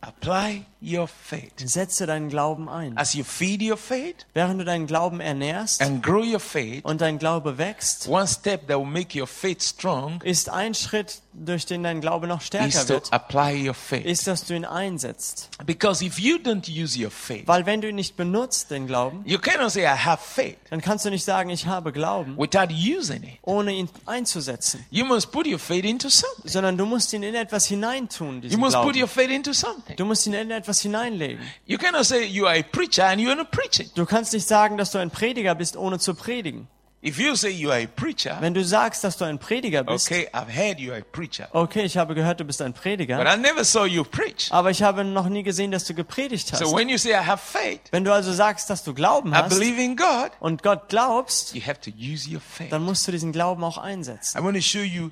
[0.00, 1.52] Apply your faith.
[1.64, 2.96] Setze deinen Glauben ein.
[2.96, 7.00] As you feed your faith Während du deinen Glauben ernährst and grow your faith, und
[7.00, 11.66] dein Glaube wächst, one step that will make your faith strong ist ein Schritt, durch
[11.66, 14.04] den dein Glaube noch stärker is to wird, apply your faith.
[14.06, 15.50] ist, dass du ihn einsetzt.
[15.66, 19.22] Because if you don't use your faith, Weil wenn du ihn nicht benutzt, den Glauben,
[19.26, 22.72] you cannot say, I have faith dann kannst du nicht sagen, ich habe Glauben, without
[22.72, 23.38] using it.
[23.42, 24.84] ohne ihn einzusetzen.
[24.90, 26.48] You must put your faith into something.
[26.50, 29.08] Sondern du musst ihn in etwas hineintun, You diesen must put your Glauben.
[29.08, 29.96] faith into something.
[29.96, 31.40] Du musst ihn in etwas hineinlegen.
[31.66, 33.90] You cannot say you are a preacher and you are not preaching.
[33.94, 36.68] Du kannst nicht sagen, dass du ein Prediger bist, ohne zu predigen.
[37.04, 40.10] If you say you are a preacher, Wenn du sagst, dass du ein Prediger bist,
[40.10, 42.82] okay, I've heard you are a preacher, okay, ich habe gehört, du bist ein but
[42.82, 44.48] Prediger, I never saw you preach.
[44.50, 46.58] aber ich habe noch nie gesehen, dass du gepredigt hast.
[46.60, 49.36] So when you say I have faith, Wenn du also sagst, dass du Glauben I
[49.36, 52.72] hast believe in God, und Gott glaubst, you have to use your faith.
[52.72, 54.36] dann musst du diesen Glauben auch einsetzen.
[54.36, 55.10] I want to show you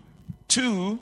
[0.49, 0.99] two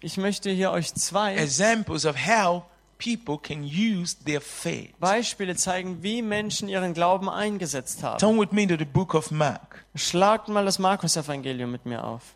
[0.00, 2.62] Ich möchte hier euch zwei examples of how
[2.98, 4.92] people can use their faith.
[4.98, 8.18] Beispiele zeigen, wie Menschen ihren Glauben eingesetzt haben.
[8.18, 9.84] Turn with me to the book of Mark.
[9.94, 12.34] Schlagt mal das Markus-Evangelium mit mir auf.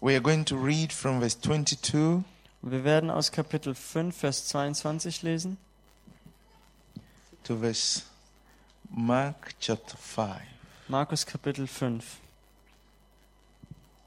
[0.00, 2.24] We are going to read from verse 22
[2.62, 5.58] Wir werden aus Kapitel 5, Vers 22 lesen.
[7.44, 8.02] to verse
[8.94, 10.40] Mark chapter 5.
[10.88, 12.20] Markus Kapitel 5.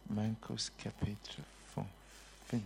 [0.10, 1.44] Marcos Kapitel
[1.74, 1.86] 5.
[2.52, 2.62] Good.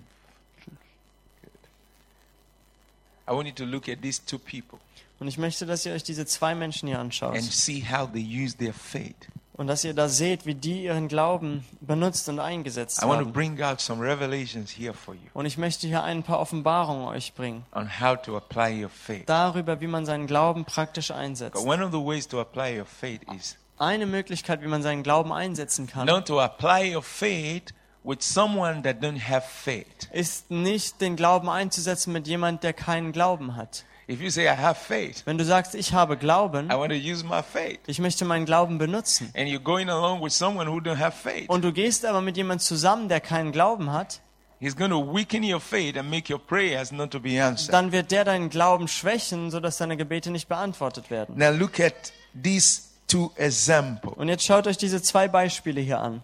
[3.27, 4.79] I want you to look at these two people
[5.21, 7.35] Und ich möchte, dass ihr euch diese zwei Menschen hier anschaut.
[7.35, 9.27] and see how they use their faith.
[9.59, 13.25] Und dass ihr da seht, wie die ihren Glauben benutzt und eingesetzt I want to
[13.25, 13.33] haben.
[13.33, 17.33] bring out some revelations here for you Und ich möchte hier ein paar Offenbarungen euch
[17.33, 17.65] bringen.
[17.75, 19.23] on how to apply your faith.
[19.25, 21.57] Darüber, wie man seinen Glauben praktisch But einsetzt.
[21.65, 25.33] one of the ways to apply your faith is Eine Möglichkeit, wie man seinen Glauben
[25.33, 27.73] einsetzen kann, not to apply your faith
[28.05, 30.07] with someone that don't have faith.
[30.13, 33.83] ist nicht den Glauben einzusetzen mit jemand, der keinen Glauben hat.
[34.09, 36.97] If you say I have faith, Wenn du sagst, ich habe Glauben, I want to
[36.97, 40.79] use my faith, ich möchte meinen Glauben benutzen, and you're going along with someone who
[40.79, 44.19] don't have faith, und du gehst aber mit jemand zusammen, der keinen Glauben hat,
[44.59, 47.71] he's going to weaken your faith and make your prayers not to be answered.
[47.71, 51.37] dann wird der deinen Glauben schwächen, sodass deine Gebete nicht beantwortet werden.
[51.37, 54.15] Now look at these two examples.
[54.17, 56.23] Und jetzt schaut euch diese zwei Beispiele hier an.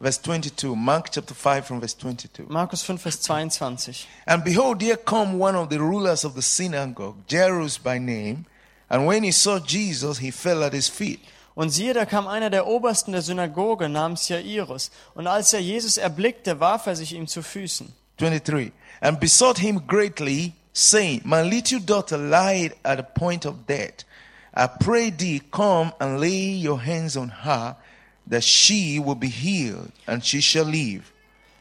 [0.00, 2.46] Verse 22, Mark chapter 5 from verse 22.
[2.48, 4.06] Markus 5, Vers 22.
[4.26, 8.46] And behold, here come one of the rulers of the synagogue, Jairus by name.
[8.90, 11.20] And when he saw Jesus, he fell at his feet.
[11.56, 14.90] Und siehe, da kam einer der Obersten der Synagoge namens Jairus.
[15.14, 17.92] Und als er Jesus erblickte, warf er sich ihm zu Füßen.
[18.18, 18.72] 23.
[19.00, 24.04] And besought him greatly, saying, My little daughter lied at the point of death.
[24.52, 27.76] I pray thee, come and lay your hands on her,
[28.30, 31.02] that she will be healed, and she shall live.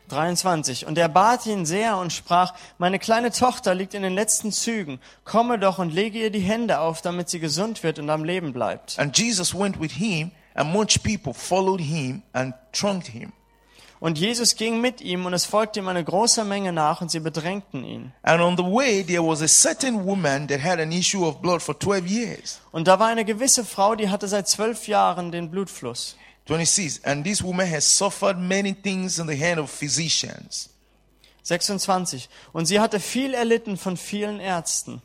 [0.10, 0.86] 23.
[0.86, 4.99] Und er bat ihn sehr und sprach, meine kleine Tochter liegt in den letzten Zügen.
[5.23, 8.54] Komme doch und lege ihr die Hände auf, damit sie gesund wird und am Leben
[8.54, 8.99] bleibt.
[8.99, 13.34] And Jesus went with him, and much people followed him and thronged him.
[13.99, 17.21] Und Jesus ging mit ihm und es folgte ihm eine große Menge nach und sie
[17.21, 18.12] bedrängten ihn.
[18.21, 21.62] And on the way, there was a certain woman that had an issue of blood
[21.62, 22.60] for 12 years.
[22.73, 26.17] Und da war eine gewisse Frau, die hatte seit zwölf Jahren den Blutfluss.
[26.45, 26.99] 26.
[27.06, 30.69] And this woman has suffered many things in the hand of physicians.
[31.43, 32.29] 26.
[32.53, 35.01] Und sie hatte viel erlitten von vielen Ärzten.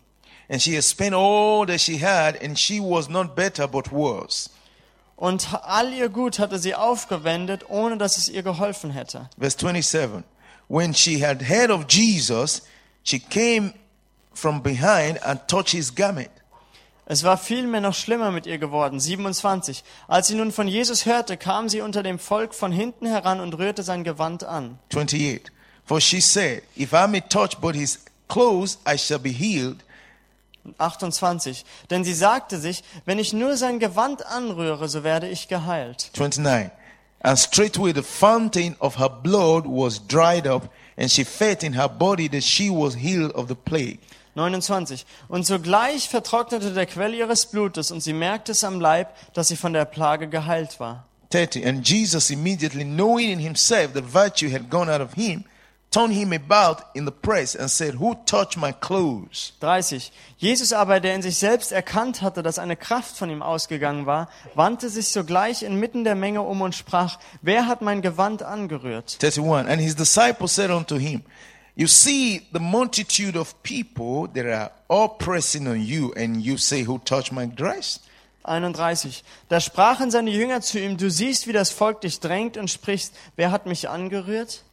[0.49, 4.49] And she has spent all that she had, and she was not better but worse.
[5.17, 9.29] Und all ihr Gut hatte sie aufgewendet, ohne dass es ihr geholfen hätte.
[9.37, 10.25] Verse 27.
[10.69, 12.63] When she had heard of Jesus,
[13.03, 13.75] she came
[14.33, 16.31] from behind and touched his garment.
[17.11, 19.01] Es war vielmehr noch schlimmer mit ihr geworden.
[19.01, 19.83] 27.
[20.09, 23.55] Als sie nun von Jesus hörte, kam sie unter dem Volk von hinten heran und
[23.55, 24.79] rührte sein Gewand an.
[24.93, 25.51] 28.
[25.87, 29.79] For she said, If I may touch but his clothes, I shall be healed.
[30.77, 31.65] 28.
[31.89, 36.11] Denn sie sagte sich, wenn ich nur sein Gewand anrühre, so werde ich geheilt.
[36.15, 36.71] 29.
[37.21, 40.69] And straightway the fountain of her blood was dried up,
[40.99, 43.99] and she felt in her body that she was healed of the plague.
[44.35, 45.07] 29.
[45.29, 49.57] Und sogleich vertrocknete der Quell ihres Blutes und sie merkte es am Leib, dass sie
[49.57, 51.05] von der Plage geheilt war.
[51.31, 51.67] 30.
[51.67, 55.45] And Jesus immediately knowing in himself that virtue had gone out of him,
[55.91, 59.53] turned him about in the press and said, Who touched my clothes?
[59.61, 60.11] 30.
[60.39, 64.29] Jesus aber, der in sich selbst erkannt hatte, dass eine Kraft von ihm ausgegangen war,
[64.55, 69.19] wandte sich sogleich inmitten der Menge um und sprach, wer hat mein Gewand angerührt?
[69.23, 69.71] 31.
[69.71, 71.23] And his disciples said unto him,
[71.79, 76.83] You see the multitude of people that are all pressing on you, and you say,
[76.83, 78.01] Who touched my dress?
[78.43, 79.23] 31.
[79.49, 83.15] Da sprachen seine Jünger zu ihm, du siehst, wie das Volk dich drängt und sprichst,
[83.37, 84.65] wer hat mich angerührt?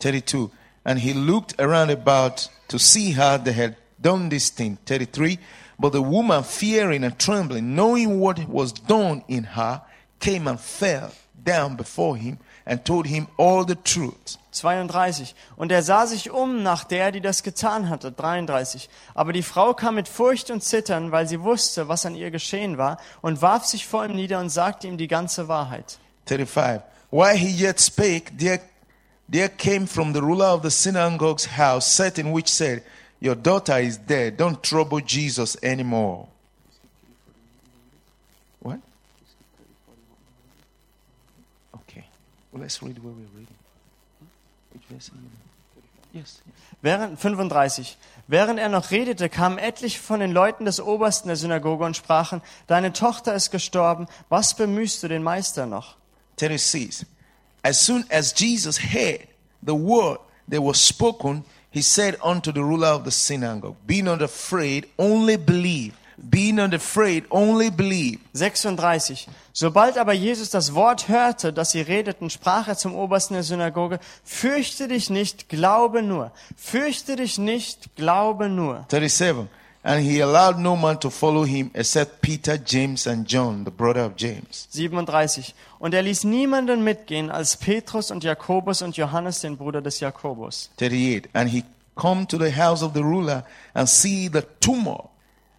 [0.00, 0.50] 32.
[0.84, 4.76] And he looked around about to see her that had done this thing.
[4.84, 5.38] 33.
[5.78, 9.80] But the woman, fearing and trembling, knowing what was done in her,
[10.20, 14.38] came and fell down before him and told him all the truth.
[14.52, 15.34] 32.
[15.56, 18.12] Und er sah sich um nach der, die das getan hatte.
[18.12, 18.88] 33.
[19.14, 22.76] Aber die Frau kam mit Furcht und Zittern, weil sie wusste, was an ihr geschehen
[22.76, 25.98] war, und warf sich vor ihm nieder und sagte ihm die ganze Wahrheit.
[26.26, 26.82] 35.
[27.10, 28.60] While he yet spake, there,
[29.30, 32.82] there came from the ruler of the synagogue's house certain which said,
[33.20, 34.36] Your daughter is dead.
[34.36, 36.28] Don't trouble Jesus anymore.
[38.60, 38.80] What?
[41.74, 42.04] Okay.
[42.45, 43.56] Well, let's read where we're reading.
[44.72, 45.46] Which verse are you in?
[46.12, 46.40] Yes.
[46.44, 46.62] yes.
[46.82, 47.96] Während, 35.
[48.28, 52.42] Während er noch redete, kamen etliche von den Leuten des Obersten der Synagoge und sprachen,
[52.66, 55.96] deine Tochter ist gestorben, was bemühst du den Meister noch?
[56.38, 57.06] 36.
[57.62, 59.26] As soon as Jesus heard
[59.62, 64.22] the word that was spoken, he said unto the ruler of the synagogue, Be not
[64.22, 65.94] afraid, only believe.
[66.18, 68.18] Be not afraid, only believe.
[68.32, 69.28] 36.
[69.52, 74.00] Sobald aber Jesus das Wort hörte, das sie redeten, sprach er zum Obersten der Synagoge,
[74.24, 76.32] fürchte dich nicht, glaube nur.
[76.56, 78.86] Fürchte dich nicht, glaube nur.
[78.90, 79.48] 37.
[79.82, 84.04] And he allowed no man to follow him except Peter, James, and John, the brother
[84.04, 84.66] of James.
[84.70, 85.54] 37.
[85.78, 90.70] Und er ließ niemanden mitgehen als Petrus und Jakobus und Johannes, den Bruder des Jakobus.
[90.76, 91.28] 38.
[91.34, 91.62] And he
[91.94, 95.10] come to the house of the ruler and see the tumult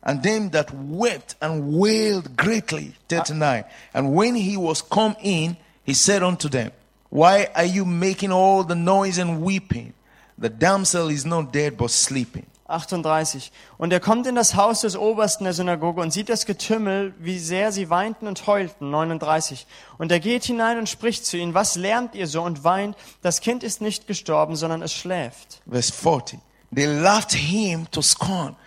[0.08, 2.93] and them that wept and wailed greatly.
[3.10, 3.65] 39.
[3.93, 6.72] And when he was come in, he said unto them,
[7.10, 9.93] Why are you making all the noise and weeping?
[10.38, 12.46] The damsel is not dead but sleeping.
[12.67, 13.52] 38.
[13.78, 17.39] Und er kommt in das Haus des Obersten der Synagoge und sieht das Getümmel, wie
[17.39, 18.89] sehr sie weinten und heulten.
[18.89, 19.65] 39.
[19.98, 22.98] Und er geht hinein und spricht zu ihnen, was lärmt ihr so und weint?
[23.22, 25.62] Das Kind ist nicht gestorben, sondern es schläft.
[25.70, 26.39] Verse 40.
[26.76, 28.58] They laughed him to scorn.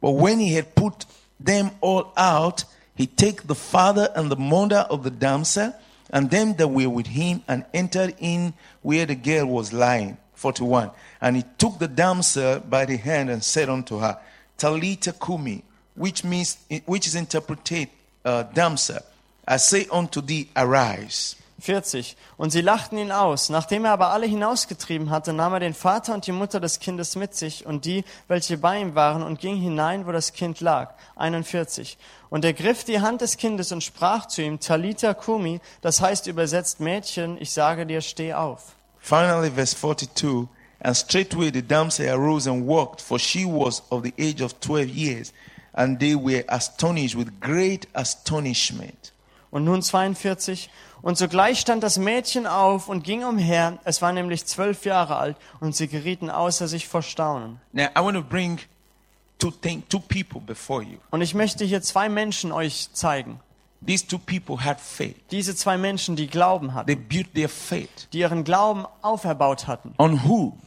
[0.00, 1.06] But when he had put
[1.40, 5.74] them all out, he take the father and the mother of the damsel
[6.10, 10.16] and them that were with him and entered in where the girl was lying.
[10.34, 10.90] 41.
[11.20, 14.18] And he took the damsel by the hand and said unto her,
[14.56, 15.62] Talita Kumi,
[15.94, 17.88] which means, which is interpreted,
[18.24, 18.98] uh, damsel.
[19.46, 21.34] I say unto thee, arise.
[21.60, 22.16] 40.
[22.36, 23.48] Und sie lachten ihn aus.
[23.48, 27.16] Nachdem er aber alle hinausgetrieben hatte, nahm er den Vater und die Mutter des Kindes
[27.16, 30.94] mit sich und die, welche bei ihm waren, und ging hinein, wo das Kind lag.
[31.16, 31.98] 41.
[32.30, 36.26] Und er griff die Hand des Kindes und sprach zu ihm, Talita Kumi, das heißt
[36.26, 38.76] übersetzt Mädchen, ich sage dir, steh auf.
[38.98, 40.48] Finally, verse 42.
[40.80, 44.88] And straightway the damsel arose and walked, for she was of the age of twelve
[44.88, 45.32] years.
[45.72, 49.12] And they were astonished with great astonishment.
[49.50, 50.70] Und nun 42.
[51.00, 53.78] Und sogleich stand das Mädchen auf und ging umher.
[53.84, 57.60] Es war nämlich zwölf Jahre alt und sie gerieten außer sich vor Staunen.
[57.72, 58.58] Now, I want to bring
[59.38, 60.98] two, thing, two people before you.
[61.10, 63.40] Und ich möchte hier zwei Menschen euch zeigen.
[63.86, 65.14] These two people had faith.
[65.30, 69.94] Diese zwei Menschen, die Glauben hatten, They built their faith die ihren Glauben auferbaut hatten.
[69.98, 70.58] on who?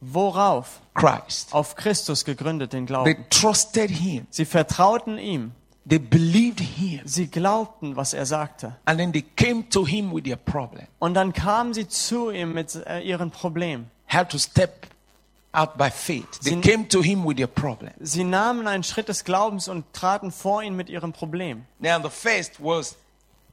[0.00, 0.80] Worauf?
[0.94, 1.52] Christ.
[1.52, 3.26] Auf Christus gegründet, den They Glauben.
[3.28, 4.26] trusted him.
[4.30, 5.52] Sie vertrauten ihm.
[5.88, 7.00] They believed him.
[7.06, 8.76] Sie glaubten, was er sagte.
[8.84, 10.86] And then they came to him with their problem.
[10.98, 13.90] Und dann kamen sie zu ihm mit äh, ihren Problemen.
[14.06, 14.86] Had to step
[15.52, 16.38] out by faith.
[16.42, 17.92] They Sie- came to him with their problem.
[18.00, 21.64] Sie nahmen einen Schritt des Glaubens und traten vor ihn mit ihrem Problem.
[21.78, 22.94] Now, the first was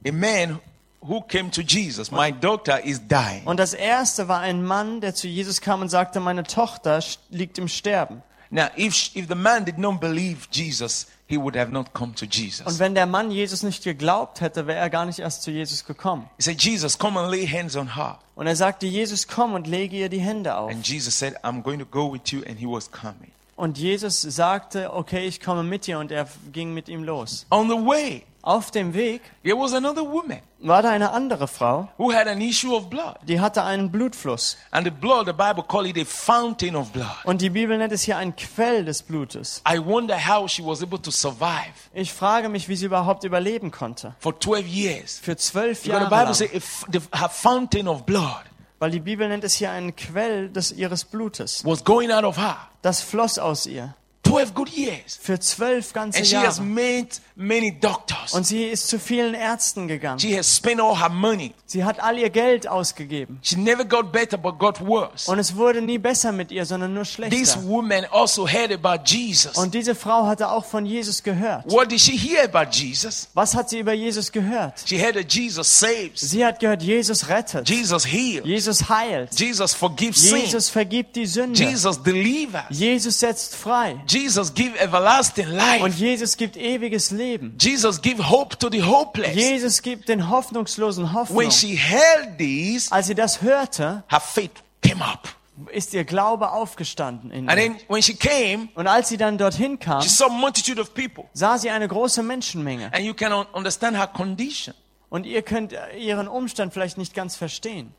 [0.06, 0.60] a man
[1.00, 2.10] who came to Jesus.
[2.10, 3.42] My daughter is dying.
[3.46, 7.56] Und das erste war ein Mann, der zu Jesus kam und sagte, meine Tochter liegt
[7.58, 8.22] im Sterben.
[8.50, 12.24] Now, if, if the man did not believe Jesus, he would have not come to
[12.24, 12.78] Und Jesus.
[12.78, 16.28] wenn der Mann Jesus nicht geglaubt hätte, wäre er gar nicht erst zu Jesus gekommen.
[16.38, 18.18] He said, Jesus, come and lay hands on her.
[18.34, 20.70] Und er sagte, Jesus, komm und lege ihr die Hände auf.
[20.70, 22.40] And Jesus said, I'm going to go with you.
[22.48, 23.30] And he was coming.
[23.56, 27.44] Und Jesus sagte, okay, ich komme mit dir und er ging mit ihm los.
[27.50, 31.88] On the way, Auf dem Weg there was another woman war da eine andere Frau,
[31.98, 33.16] who had an issue of blood.
[33.22, 34.56] die hatte einen Blutfluss.
[34.70, 37.06] And the blood, the Bible call it a fountain of blood.
[37.24, 39.62] Und die Bibel nennt es hier ein Quell des Blutes.
[39.68, 43.70] I wonder how she was able to survive Ich frage mich, wie sie überhaupt überleben
[43.70, 44.14] konnte.
[44.20, 45.18] for 12 years.
[45.22, 46.82] Für zwölf Because the Jahre Bible lang.
[46.92, 48.44] the, her fountain of blood
[48.80, 51.64] Weil die Bibel nennt es hier einen Quell des, ihres Blutes.
[51.64, 52.56] was going out of her.
[52.82, 53.94] Das floss aus ihr.
[54.28, 55.18] 12 good years.
[55.20, 56.68] Für zwölf ganze And she has Jahre.
[56.68, 58.32] met many doctors.
[58.34, 60.18] Und sie ist zu vielen Ärzten gegangen.
[60.18, 61.54] She has spent all her money.
[61.66, 63.38] Sie hat all ihr Geld ausgegeben.
[63.42, 65.30] She never got better but got worse.
[65.30, 67.62] Und es wurde nie besser mit ihr, sondern nur This schlechter.
[67.66, 69.56] woman also heard about Jesus.
[69.56, 71.70] Und diese Frau hatte auch von Jesus gehört.
[71.70, 73.28] What did she hear about Jesus?
[73.34, 74.74] Was hat sie über Jesus gehört?
[74.84, 77.68] She heard that Jesus saves, Sie hat gehört, Jesus rettet.
[77.68, 79.38] Jesus heals, Jesus heilt.
[79.38, 81.62] Jesus forgives Jesus vergibt die Sünde.
[81.62, 83.96] Jesus delivers, Jesus setzt frei.
[84.06, 87.56] Jesus gives everlasting Und life, Jesus gibt ewiges Leben.
[87.60, 89.34] Jesus gives hope to the hopeless.
[89.34, 91.38] Jesus gibt den Hoffnungslosen Hoffnung.
[91.38, 94.50] When she heard this, Als sie das hörte, her faith
[94.82, 95.28] came up.
[95.72, 97.64] ist ihr Glaube aufgestanden in And ihr.
[97.74, 100.94] then when she came, Und als sie dann dorthin kam, she saw a multitude of
[100.94, 101.24] people.
[101.34, 102.92] sah sie eine große Menschenmenge.
[102.92, 104.74] And you can un- understand her condition.
[105.10, 107.94] Und ihr könnt ihren Umstand vielleicht nicht ganz verstehen.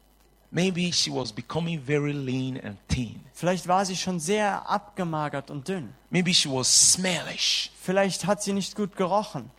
[0.51, 3.21] Maybe she was becoming very lean and thin.
[3.33, 5.93] Vielleicht war sie schon sehr abgemagert und dünn.
[6.09, 7.71] Maybe she was smellish.
[7.81, 9.51] Vielleicht hat sie nicht gut gerochen.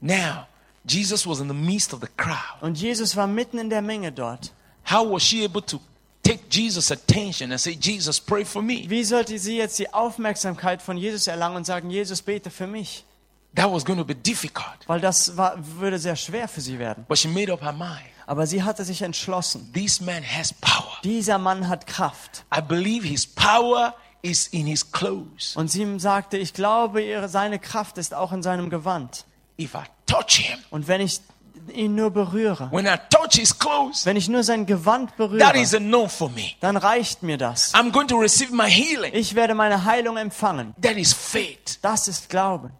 [0.00, 0.46] Now,
[0.84, 2.62] Jesus was in the midst of the crowd.
[2.62, 4.52] Und Jesus war mitten in der Menge dort.
[4.90, 5.80] How was she able to
[6.22, 8.84] take Jesus' attention and say, Jesus, pray for me?
[8.88, 13.04] Wie sollte sie jetzt die Aufmerksamkeit von Jesus erlangen und sagen, Jesus, bete für mich?
[13.54, 14.78] That was going to be difficult.
[14.86, 17.04] Weil das war, würde sehr schwer für sie werden.
[17.06, 18.00] But she made up her mind.
[18.26, 19.72] Aber sie hatte sich entschlossen.
[19.72, 20.98] This man has power.
[21.04, 22.44] Dieser Mann hat Kraft.
[22.54, 25.56] I believe his power is in his clothes.
[25.56, 29.24] Und sie sagte, ich glaube, ihre, seine Kraft ist auch in seinem Gewand.
[29.58, 31.20] If I touch him, Und wenn ich
[31.74, 35.60] ihn nur berühre, when I touch his clothes, wenn ich nur sein Gewand that berühre,
[35.60, 36.52] is enough for me.
[36.60, 37.74] dann reicht mir das.
[37.74, 39.12] I'm going to receive my healing.
[39.14, 40.74] Ich werde meine Heilung empfangen.
[40.80, 41.78] That is faith.
[41.82, 42.70] Das ist Glauben.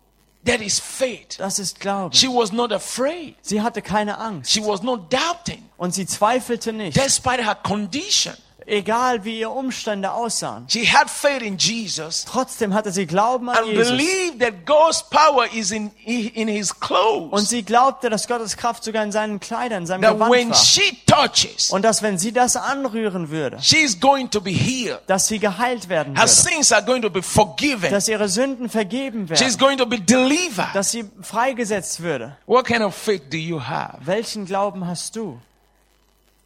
[0.44, 1.37] That is faith.
[1.38, 2.12] Das ist Glauben.
[2.14, 3.37] She was not afraid.
[3.42, 5.62] Sie hatte keine Angst She was not doubting.
[5.76, 8.35] und sie zweifelte nicht, Despite her condition,
[8.66, 10.66] egal wie ihre Umstände aussahen.
[10.68, 13.88] she had faith in Jesus Trotzdem hatte sie Glauben an and Jesus.
[13.88, 17.48] believed that God's power is in, in his Und clothes.
[17.48, 20.57] sie glaubte, dass Gottes Kraft sogar in seinen Kleidern, in seinem That Gewand when war.
[20.57, 25.01] she touches, Und dass wenn sie das anrühren würde, she's going to be healed.
[25.07, 26.33] dass sie geheilt werden Her würde.
[26.33, 27.90] sins are going to be forgiven.
[27.90, 29.59] Dass ihre Sünden vergeben She's werden.
[29.59, 30.75] going to be delivered.
[30.75, 32.37] Dass sie freigesetzt würde.
[32.46, 33.99] What kind of faith do you have?
[34.05, 35.39] Welchen Glauben hast du?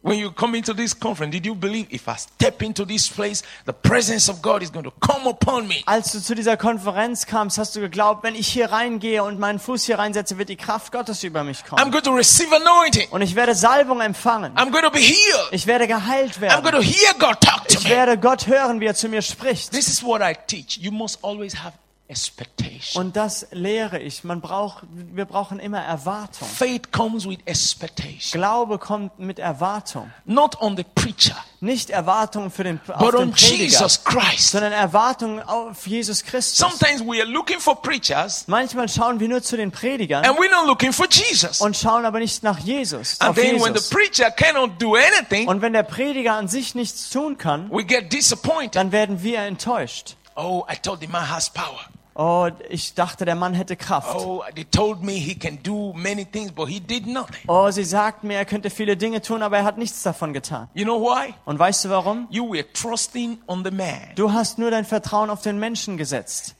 [0.03, 3.41] When you come into this conference, did you believe if I step into this place,
[3.65, 5.81] the presence of God is going to come upon me?
[5.85, 9.59] Als du zu dieser Konferenz kamst, hast du geglaubt, wenn ich hier reingehe und meinen
[9.59, 11.91] Fuß hier reinsetze, wird die Kraft Gottes über mich I'm kommen.
[11.91, 13.09] going to receive anointing.
[13.09, 14.53] Und ich werde Salbung empfangen.
[14.55, 15.49] I'm going to be healed.
[15.51, 16.73] Ich werde geheilt I'm going werden.
[16.75, 17.89] to hear God talk to Ich me.
[17.89, 19.71] werde Gott hören, wie er zu mir spricht.
[19.71, 20.77] This is what I teach.
[20.77, 21.73] You must always have.
[22.95, 24.23] Und das lehre ich.
[24.23, 26.47] Man braucht, wir brauchen immer Erwartung.
[26.47, 30.09] Faith comes with expectation, Glaube kommt mit Erwartung.
[30.25, 34.51] not on the preacher, Nicht Erwartung für den, auf but den on Prediger, Jesus Christ.
[34.51, 36.57] sondern Erwartung auf Jesus Christus.
[36.57, 40.49] Sometimes we are looking for preachers Manchmal schauen wir nur zu den Predigern and we're
[40.51, 41.59] not looking for Jesus.
[41.59, 43.19] und schauen aber nicht nach Jesus.
[43.19, 43.89] And then when the Jesus.
[43.89, 48.13] preacher cannot do anything, Und wenn der Prediger an sich nichts tun kann, we get
[48.13, 48.75] disappointed.
[48.75, 50.15] dann werden wir enttäuscht.
[50.35, 51.79] Oh, I told the man has power.
[52.19, 54.15] Oh, ich dachte, der Mann hätte Kraft.
[54.15, 57.47] Oh, they told me he can do many things, but he did nothing.
[57.47, 60.67] Oh, sie sagten mir, er könnte viele Dinge tun, aber er hat nichts davon getan.
[60.73, 61.35] You know why?
[61.45, 62.27] Und weißt du warum?
[62.31, 64.15] You were trusting on the man.
[64.15, 66.55] Du hast nur dein Vertrauen auf den Menschen gesetzt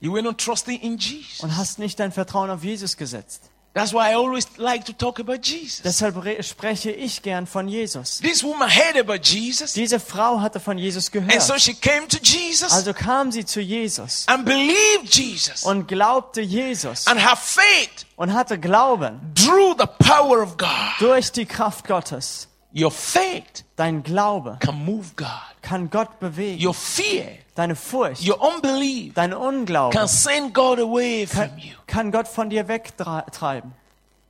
[0.00, 1.40] You were not trusting in Jesus.
[1.40, 3.50] und hast nicht dein Vertrauen auf Jesus gesetzt.
[3.76, 5.82] That's why I always like to talk about Jesus.
[5.82, 8.20] Deshalb re- spreche ich gern von Jesus.
[8.22, 11.60] This woman heard about Jesus, Diese Frau hatte von Jesus and so gehört.
[11.60, 15.62] she came to Jesus Also kam sie zu Jesus and believed Jesus.
[15.64, 20.70] und glaubte Jesus And her faith und hatte Glauben drew the power of God.
[20.98, 22.48] durch die Kraft Gottes.
[22.74, 25.28] Your faith Dein Glaube can move God.
[25.60, 26.66] kann Gott bewegen.
[26.66, 31.72] Your fear, Deine Furcht, your unbelief dein Unglaube can send God away from you.
[31.86, 33.72] kann Gott von dir wegtreiben.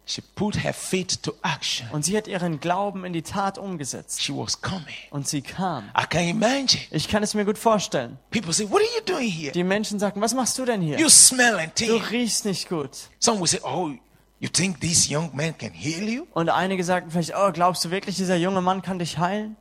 [0.09, 1.89] She put her faith to action.
[1.91, 4.23] Und sie hat ihren Glauben in die Tat umgesetzt.
[4.23, 4.85] She was coming.
[5.11, 5.91] Und sie kam.
[6.01, 6.81] I can imagine.
[6.93, 8.17] Ich kann es mir gut vorstellen.
[8.31, 9.51] People say, What are you doing here?
[9.51, 10.97] Die Menschen sagten, was machst du denn hier?
[10.97, 12.91] You smell and Du riechst nicht gut.
[13.19, 13.91] Some will say, Oh,
[14.39, 16.27] you think this young man can heal you?
[16.35, 19.57] Und einige sagten vielleicht, oh, glaubst du wirklich, dieser junge Mann kann dich heilen?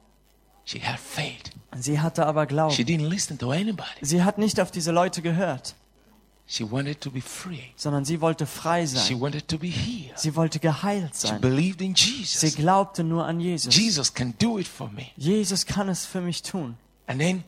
[0.66, 1.52] She had faith.
[1.78, 2.76] Sie hatte aber She Glauben.
[2.86, 3.84] didn't listen to anybody.
[4.02, 5.76] Sie hat nicht auf diese Leute gehört,
[6.48, 7.60] She wanted to be free.
[7.76, 9.20] sondern sie wollte frei She sein.
[9.20, 10.18] wanted to be healed.
[10.18, 11.42] Sie wollte geheilt She sein.
[11.42, 12.56] believed in Sie Jesus.
[12.56, 13.76] glaubte nur an Jesus.
[13.76, 15.08] Jesus can do it for me.
[15.18, 16.78] Jesus kann es für mich tun.
[17.08, 17.44] And then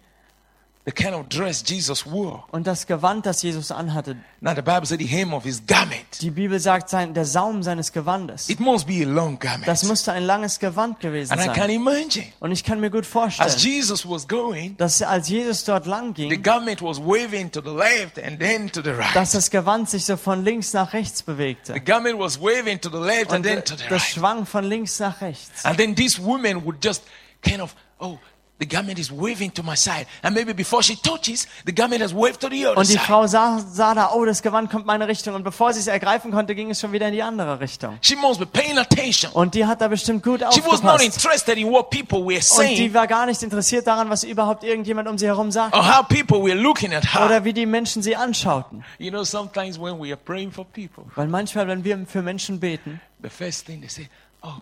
[0.87, 2.43] the kind of dress Jesus wore.
[2.51, 6.21] Und das Gewand, das Jesus anhatte, Now the Bible said the hem of his garment.
[6.21, 9.67] die Bibel sagt, sein, der Saum seines Gewandes, It must be a long garment.
[9.67, 11.69] das musste ein langes Gewand gewesen And I can sein.
[11.71, 15.85] imagine Und ich kann mir gut as vorstellen, Jesus was going, dass als Jesus dort
[15.87, 19.33] lang the ging, garment was waving to the left and then to the dass right.
[19.33, 21.73] das Gewand sich so von links nach rechts bewegte.
[21.73, 24.01] The garment was waving to the left and Und then to the das right.
[24.13, 25.65] schwang von links nach rechts.
[25.65, 27.03] And then this woman would just
[27.41, 28.17] kind of, oh,
[28.59, 30.07] the garment is waving to my side.
[30.23, 32.97] And maybe before she touches, the garment has waved to the other Und die.
[32.97, 35.35] Frau sah, sah da, oh, das Gewand kommt meine Richtung.
[35.35, 37.97] Und bevor sie es ergreifen konnte, ging es schon wieder in die andere Richtung.
[38.01, 39.31] She must be paying attention.
[39.33, 41.03] Und die hat da bestimmt gut She was not aufgepasst.
[41.05, 45.07] interested in what people were Und die war gar nicht interessiert daran, was überhaupt irgendjemand
[45.07, 45.75] um sie herum sagt.
[45.75, 47.25] or how people were looking at her.
[47.25, 48.83] Oder wie die Menschen sie anschauten.
[48.97, 52.59] You know, sometimes when we are praying for people, Weil manchmal, wenn wir für Menschen
[52.59, 54.09] beten, the first thing they say,
[54.41, 54.61] oh,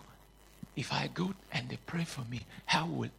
[0.76, 3.10] if I go and they pray for me, how will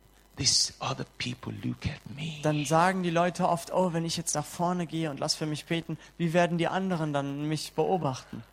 [2.44, 5.46] dann sagen die Leute oft, oh, wenn ich jetzt nach vorne gehe und lass für
[5.46, 8.44] mich beten, wie werden die anderen dann mich beobachten?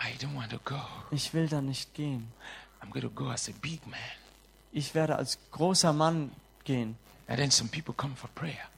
[0.00, 0.80] I don't want to go.
[1.10, 2.28] Ich will da nicht gehen.
[2.80, 3.98] I'm going to go as a big man.
[4.70, 6.30] Ich werde als großer Mann
[6.64, 6.96] gehen.
[7.26, 8.68] And then some people come for prayer.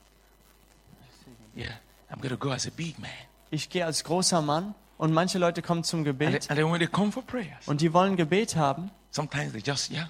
[1.55, 1.73] Yeah,
[2.11, 3.11] I'm to go as a big man.
[3.51, 6.79] Ich gehe als großer Mann und manche Leute kommen zum And Gebet and then when
[6.79, 10.09] they come for prayers, und die wollen Gebet haben sometimes they just, yeah,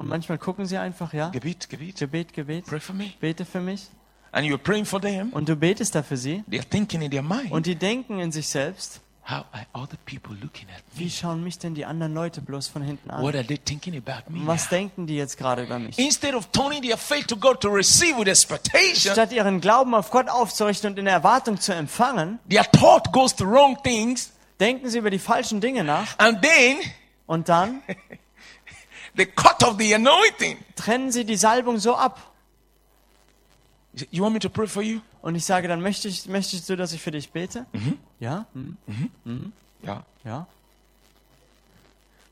[0.00, 3.12] und manchmal gucken sie einfach, ja, gebit, gebit, Gebet, Gebet, pray for me.
[3.20, 3.86] bete für mich
[4.32, 5.30] And you're praying for them.
[5.32, 8.32] und du betest da für sie They're thinking in their mind, und die denken in
[8.32, 11.00] sich selbst, how are other people looking at me?
[11.04, 13.40] wie schauen mich denn die anderen Leute bloß von hinten What an?
[13.40, 14.40] are they thinking about me?
[14.46, 15.98] Was denken die jetzt gerade über mich?
[15.98, 20.10] Instead of turning their faith to God to receive with expectation, Statt ihren Glauben auf
[20.10, 24.98] Gott aufzurichten und in Erwartung zu empfangen, their thought goes to wrong things, denken sie
[24.98, 26.78] über die falschen Dinge nach and then
[27.26, 27.82] und dann
[29.16, 30.58] they cut off the anointing.
[30.76, 32.20] trennen sie die Salbung so ab.
[34.10, 35.00] You want me to pray for you?
[35.20, 37.66] Und ich sage, dann möchte ich, möchtest du, dass ich für dich bete?
[38.20, 38.46] Ja?
[38.54, 38.76] Hm?
[39.84, 40.04] Yeah.
[40.24, 40.46] Ja?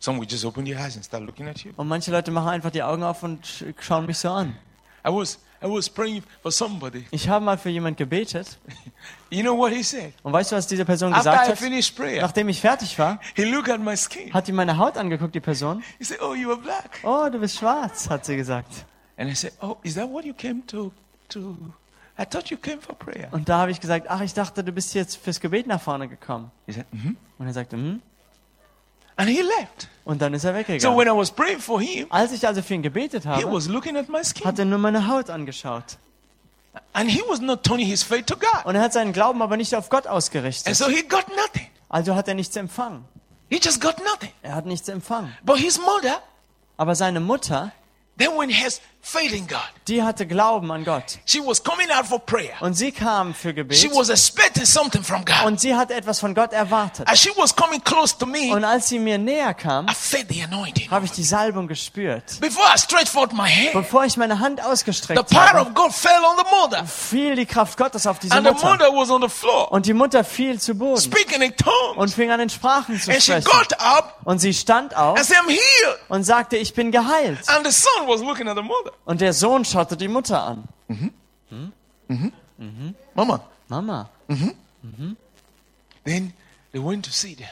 [0.00, 1.72] Some will just open their eyes and start looking at you.
[1.76, 4.56] Und manche Leute machen einfach die Augen auf und sch- schauen mich so an.
[5.04, 7.04] I was I was praying for somebody.
[7.10, 8.58] Ich habe mal für jemand gebetet
[9.30, 10.12] You know what he said?
[10.22, 11.58] und weißt du, was diese Person After gesagt I hat?
[11.58, 14.32] finished prayer, Nachdem ich fertig war, he looked at my skin.
[14.32, 15.82] hat die meine Haut angeguckt, die Person.
[15.98, 18.86] He said, "Oh, you are black." Oh, du bist schwarz, hat sie gesagt.
[19.16, 20.92] And I said, "Oh, is that what you came to
[21.30, 21.56] to
[22.18, 24.72] I thought you came for prayer." Und da habe ich gesagt, ach, ich dachte, du
[24.72, 26.50] bist jetzt fürs Gebet nach vorne gekommen.
[26.66, 28.00] He said, "Mhm." Und er sagte, hm?
[29.18, 29.88] And he left.
[30.04, 30.96] Und dann ist er So weggegangen.
[30.98, 33.66] when I was praying for him, Als ich also für ihn gebetet he habe, was
[33.68, 34.46] looking at my skin.
[34.46, 35.98] hat er nur meine Haut angeschaut.
[36.92, 38.64] And he was not turning his faith to God.
[38.64, 40.74] Und er hat seinen Glauben aber nicht auf Gott And ausgerichtet.
[40.76, 41.66] so he got nothing.
[41.88, 43.04] Also hat er nichts empfangen.
[43.50, 44.30] He just got nothing.
[44.42, 45.36] Er hat nichts empfangen.
[45.42, 46.22] But his mother,
[46.76, 47.72] Aber seine Mutter,
[48.18, 48.80] then when God,
[49.86, 51.18] die hatte Glauben an Gott.
[51.24, 52.54] she was coming out for prayer.
[52.60, 53.90] Und sie kam für She Gebet.
[53.94, 55.46] was expecting something from God.
[55.46, 57.08] Und sie hat etwas von Gott erwartet.
[57.08, 60.28] As she was coming close to me, Und als sie mir näher kam, I felt
[60.28, 60.90] the anointing.
[60.90, 62.38] habe ich die Salbung gespürt.
[62.40, 65.74] Before I stretched forth my hand, Bevor ich meine Hand the ausgestreckt power habe, of
[65.74, 66.84] God fell on the mother.
[66.86, 68.66] fiel die Kraft Gottes auf diese And the Mutter.
[68.66, 71.96] mother was on the floor, Und die Mutter fiel zu Boden speaking in tongues.
[71.96, 73.44] und fing an in Sprachen zu And she sprechen.
[73.50, 75.38] got up Und sie stand auf said,
[76.08, 77.38] und sagte, ich bin geheilt.
[77.48, 78.87] And the son was looking at the mother.
[79.04, 80.68] Und der Sohn schaute die Mutter an.
[83.14, 83.40] Mama.
[83.68, 84.08] Mama.
[86.04, 86.32] Then
[86.72, 87.48] they went to sit down.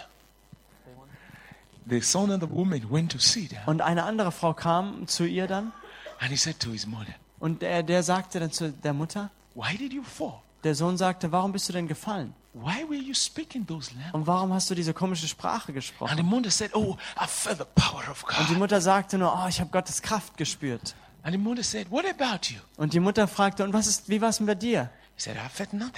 [1.89, 3.63] The son of the woman went to sit down.
[3.67, 5.73] Und eine andere Frau kam zu ihr dann
[6.19, 9.77] And he said to his mother, und der, der sagte dann zu der Mutter, Why
[9.77, 10.41] did you fall?
[10.65, 12.35] der Sohn sagte, warum bist du denn gefallen?
[12.55, 14.15] Why were you speaking those languages?
[14.15, 16.17] Und warum hast du diese komische Sprache And gesprochen?
[16.17, 18.59] the mother said, Oh, I felt the power of Und die God.
[18.59, 20.95] Mutter sagte nur, oh, ich habe Gottes Kraft gespürt.
[21.27, 22.61] And the mother said, What about you?
[22.77, 24.91] Und die Mutter fragte, und was ist, wie war es bei dir?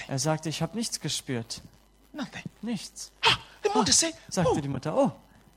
[0.07, 1.61] Er sagte, ich habe nichts gespürt.
[2.63, 3.11] Nichts.
[3.21, 3.37] Ah,
[3.75, 5.11] mother said, Sagte Oh, die Mutter, oh,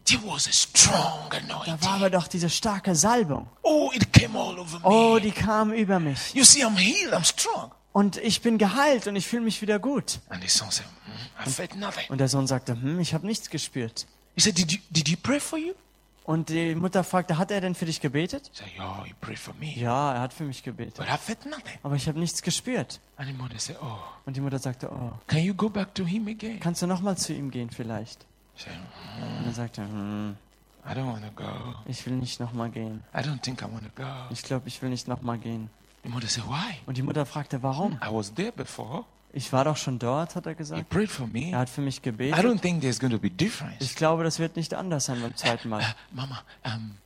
[0.04, 1.30] there was a strong
[1.64, 3.48] da war aber doch diese starke Salbung.
[3.62, 6.34] Oh, it came all over Oh, die kam über mich.
[6.34, 7.70] You see, I'm healed, I'm strong.
[7.92, 10.20] Und ich bin geheilt und ich fühle mich wieder gut.
[10.28, 12.04] And the son said, "Hmm, I felt nothing.
[12.10, 14.06] Und der Sohn sagte, hm, ich habe nichts gespürt.
[14.34, 15.72] He said, Did you did you pray for you?
[16.24, 18.50] Und die Mutter fragte, hat er denn für dich gebetet?
[18.54, 19.72] Said, Oh, he prayed for me.
[19.74, 20.96] Ja, er hat für mich gebetet.
[20.96, 21.78] But I felt nothing.
[21.82, 23.00] Aber ich habe nichts gespürt.
[23.16, 26.04] And the mother said, Oh, Und die Mutter sagte, oh, can you go back to
[26.04, 26.60] him again?
[26.60, 28.24] kannst du nochmal zu ihm gehen vielleicht?
[28.56, 28.72] Said,
[29.40, 30.36] Und er sagte, hm,
[30.86, 31.74] I don't want to go.
[31.86, 33.02] ich will nicht nochmal gehen.
[33.14, 34.08] I don't think I want to go.
[34.30, 35.70] Ich glaube, ich will nicht nochmal gehen.
[36.04, 36.74] The mother said, Why?
[36.86, 37.92] Und die Mutter fragte, warum?
[37.94, 39.04] I was there before.
[39.34, 40.88] Ich war doch schon dort, hat er He gesagt.
[40.90, 41.50] prayed for me.
[41.52, 42.38] Er hat für mich I gebetet.
[42.44, 43.76] don't think there's going to be difference.
[43.80, 45.82] Ich glaube, das wird nicht anders sein beim zweiten Mal.
[46.10, 46.96] Mama, um,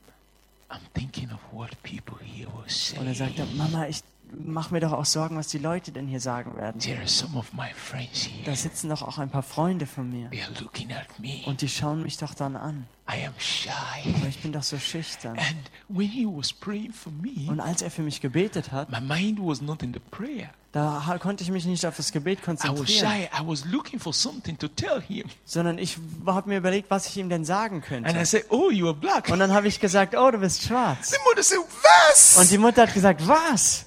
[0.69, 2.97] I'm thinking of what people here will say.
[2.99, 4.01] Und er sagte, Mama, ich
[4.33, 6.79] mache mir doch auch Sorgen, was die Leute denn hier sagen werden.
[6.81, 8.43] There are some of my friends here.
[8.45, 10.29] Da sitzen doch auch ein paar Freunde von mir.
[10.29, 11.41] They are looking at me.
[11.45, 12.87] Und die schauen mich doch dann an.
[13.09, 13.69] I am shy.
[14.17, 15.37] Aber ich bin doch so schüchtern.
[15.37, 18.99] And when he was praying for me, Und als er für mich gebetet hat, my
[18.99, 20.49] mind was not in the prayer.
[20.73, 23.23] da konnte ich mich nicht auf das Gebet I was konzentrieren, shy.
[23.33, 25.23] I was looking for something to tell him.
[25.45, 28.25] sondern ich habe mir überlegt, was ich ihm denn sagen And I könnte.
[28.25, 29.29] said, Oh, you are black.
[29.29, 31.11] Und dann habe ich gesagt, oh, du bist schwarz.
[31.11, 31.59] The mother said,
[32.41, 33.85] Und die Mutter hat gesagt, was?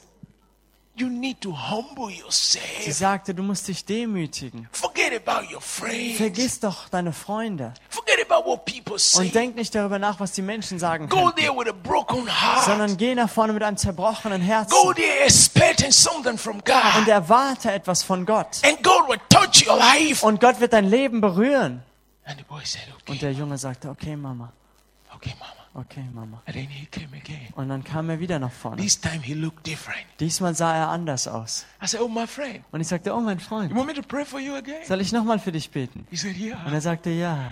[1.01, 2.93] You need to humble Sie yourself.
[2.95, 4.69] sagte, du musst dich demütigen.
[4.73, 6.17] Forget about your friends.
[6.19, 7.73] Vergiss doch deine Freunde.
[7.89, 9.21] Forget about what people say.
[9.27, 12.65] Und denk nicht darüber nach, was die Menschen sagen Go there with a broken heart.
[12.65, 17.09] sondern geh nach vorne mit einem zerbrochenen Herzen Go there expecting something from und God.
[17.09, 18.61] erwarte etwas von Gott.
[18.65, 20.25] And God will touch your life.
[20.25, 21.83] Und Gott wird dein Leben berühren.
[22.25, 24.53] And the boy said, Und Okay, der Junge sagte, okay, Mama,
[25.15, 25.60] okay, Mama.
[25.75, 26.43] Okay, Mama.
[26.47, 27.49] And then he came again.
[27.55, 28.77] Und dann kam er wieder nach vorne.
[28.83, 30.05] This time he looked different.
[30.19, 31.67] Diesmal sah er anders aus.
[31.85, 34.25] Said, Oh, my friend, Und ich sagte, oh mein you Freund, want me to pray
[34.25, 34.85] for you again?
[34.87, 36.07] soll ich nochmal für dich beten?
[36.11, 36.73] He said, Und Yeah.
[36.73, 37.51] er sagte, ja.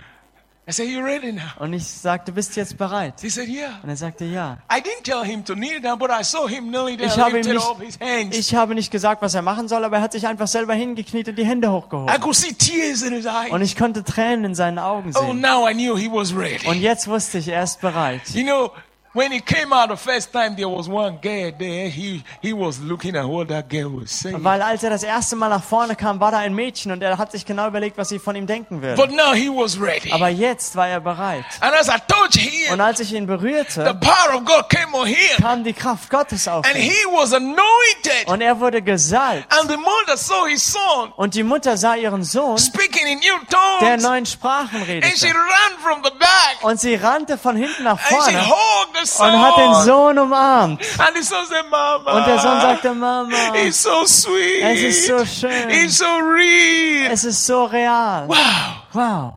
[0.69, 1.41] I said, You ready now?
[1.57, 3.15] Und ich sagte, bist du jetzt bereit?
[3.21, 3.79] He said, Yeah.
[3.81, 4.59] Und er sagte, ja.
[4.71, 7.39] I didn't tell him to kneel down, but I saw him kneeling down, Ich habe,
[7.39, 8.37] ihm nicht, hands.
[8.37, 11.27] ich habe nicht gesagt, was er machen soll, aber er hat sich einfach selber hingekniet
[11.29, 12.19] und die Hände I hochgehoben.
[12.21, 13.51] could see tears in his eyes.
[13.51, 15.41] Und ich konnte Tränen in seinen Augen Oh, sehen.
[15.41, 16.79] now I knew he was Und ready.
[16.79, 18.21] jetzt wusste ich, er ist bereit.
[18.33, 18.71] You know,
[19.13, 21.89] when he came out the first time, there was one girl there.
[21.89, 24.43] He he was looking at what that girl was saying.
[24.43, 27.17] Weil als er das erste Mal nach vorne kam, war da ein Mädchen und er
[27.17, 29.15] hat sich genau überlegt, was sie von ihm denken But würde.
[29.15, 30.11] now he was ready.
[30.11, 31.43] Aber jetzt war er bereit.
[31.61, 34.95] And as I touched him, Und als ich ihn the berührte, power of God came
[34.95, 35.37] on him.
[35.41, 36.81] kam die Kraft Gottes auf And ihn.
[36.91, 38.27] he was anointed.
[38.27, 39.45] Und er wurde gesalbt.
[39.59, 43.39] And the mother saw his son Und die Mutter sah ihren Sohn, speaking in new
[43.51, 44.03] der tongues.
[44.03, 45.33] neun Sprachen And she redete.
[45.35, 46.57] ran from the back.
[46.63, 48.98] Und sie rannte von hinten nach And she vorne hugged the son.
[49.19, 50.81] Und hat den Sohn umarmt.
[50.99, 52.17] And the son said, Mama.
[52.17, 54.61] Und der Sohn sagte, Mama, He's so sweet.
[54.63, 55.69] Es ist so schön.
[55.69, 57.11] He's so real.
[57.11, 58.27] es ist so real.
[58.27, 58.35] Wow.
[58.93, 59.33] Wow.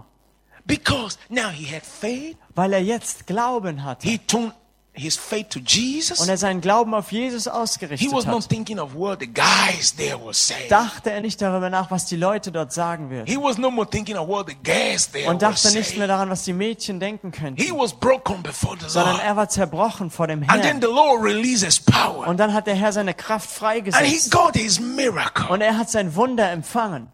[0.64, 2.36] Because now he had faith.
[2.54, 4.06] Weil er jetzt Glauben hatte.
[4.08, 4.52] He turned
[4.95, 6.20] his faith to Jesus.
[6.20, 9.95] Und er seinen Glauben auf Jesus He ausgerichtet was not thinking of what the guys
[9.97, 10.68] there were saying.
[10.68, 13.26] Dachte er nicht darüber nach, was die Leute dort sagen würden.
[13.26, 16.07] He was no more thinking of what the guys there Und were dachte nicht mehr
[16.09, 17.61] daran, was die Mädchen denken könnten.
[17.62, 19.24] He was broken before the Sondern Lord.
[19.24, 20.80] er war zerbrochen vor dem And then Herrn.
[20.82, 22.26] the Lord releases power.
[22.28, 24.30] Und dann hat der Herr seine Kraft And he freigesetzt.
[24.30, 25.47] got his miracle.
[25.49, 27.09] Und er hat sein Wunder empfangen.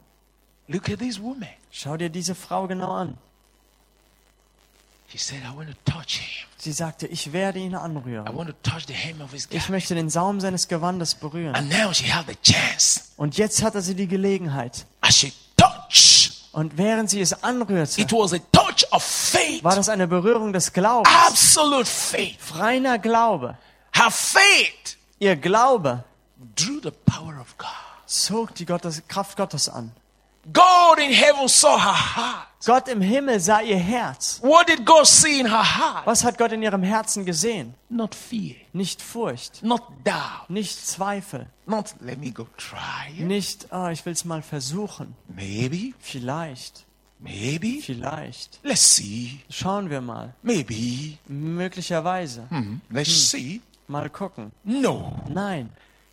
[0.67, 1.49] Look at this woman.
[1.71, 3.19] Schau dir diese Frau genau an.
[5.17, 5.43] Said.
[6.59, 8.27] Sie sagte, ich werde ihn anrühren.
[9.51, 11.55] Ich möchte den Saum seines Gewandes berühren.
[11.55, 13.03] And now she had the chance.
[13.17, 14.87] Und jetzt hatte sie die Gelegenheit.
[16.53, 19.63] Und während sie es anrührte, it was a touch of faith.
[19.63, 21.09] war das eine Berührung des Glaubens.
[21.27, 22.39] Absolute faith.
[23.03, 23.57] Glaube.
[23.93, 26.05] Her faith Ihr Glaube
[26.55, 27.69] drew the power of God.
[28.07, 29.93] zog die Gottes, Kraft Gottes an.
[30.53, 32.45] God in heaven saw her heart.
[32.65, 34.41] Gott im Himmel sah ihr Herz.
[34.43, 36.07] What did God see in her heart?
[36.07, 37.75] Was hat Gott in ihrem Herzen gesehen?
[37.89, 43.25] Not fear, Nicht Furcht, not doubt, nicht Zweifel, not let me go try it.
[43.27, 45.15] nicht, oh, ich will es mal versuchen.
[45.29, 46.85] Maybe, Vielleicht,
[47.21, 47.81] maybe.
[47.81, 48.59] vielleicht.
[48.65, 49.41] Let's see.
[49.51, 50.35] Schauen wir mal.
[50.43, 51.17] Maybe.
[51.29, 52.47] Möglicherweise.
[52.51, 53.61] Hmm, Let's see.
[53.87, 54.53] Mal gucken.
[54.65, 55.13] No.
[55.29, 55.71] Nein,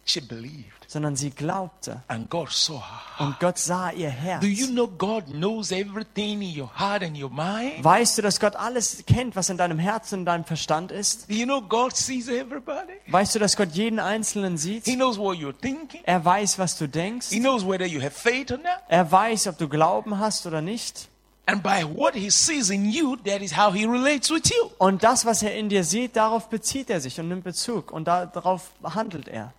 [0.07, 0.71] She believed.
[0.87, 2.03] sondern sie glaubte.
[2.07, 3.25] And God saw her.
[3.25, 4.39] Und Gott sah ihr Herz.
[4.41, 7.83] Do you know God knows everything in your heart and your mind?
[7.83, 11.27] Weißt du, dass Gott alles kennt, was in deinem Herzen und deinem Verstand ist?
[11.27, 12.93] Do you know God sees everybody?
[13.07, 14.85] Weißt du, dass Gott jeden Einzelnen sieht?
[14.85, 16.01] He knows what you're thinking.
[16.05, 17.29] Er weiß, was du denkst.
[17.29, 18.67] He knows whether you have faith or not.
[18.87, 21.09] Er weiß, ob du Glauben hast oder nicht.
[21.47, 24.69] And by what he sees in you, that is how he relates with you.
[24.77, 27.91] Und das, was er in dir sieht, darauf bezieht er sich und nimmt Bezug.
[27.91, 29.51] Und da- darauf handelt er.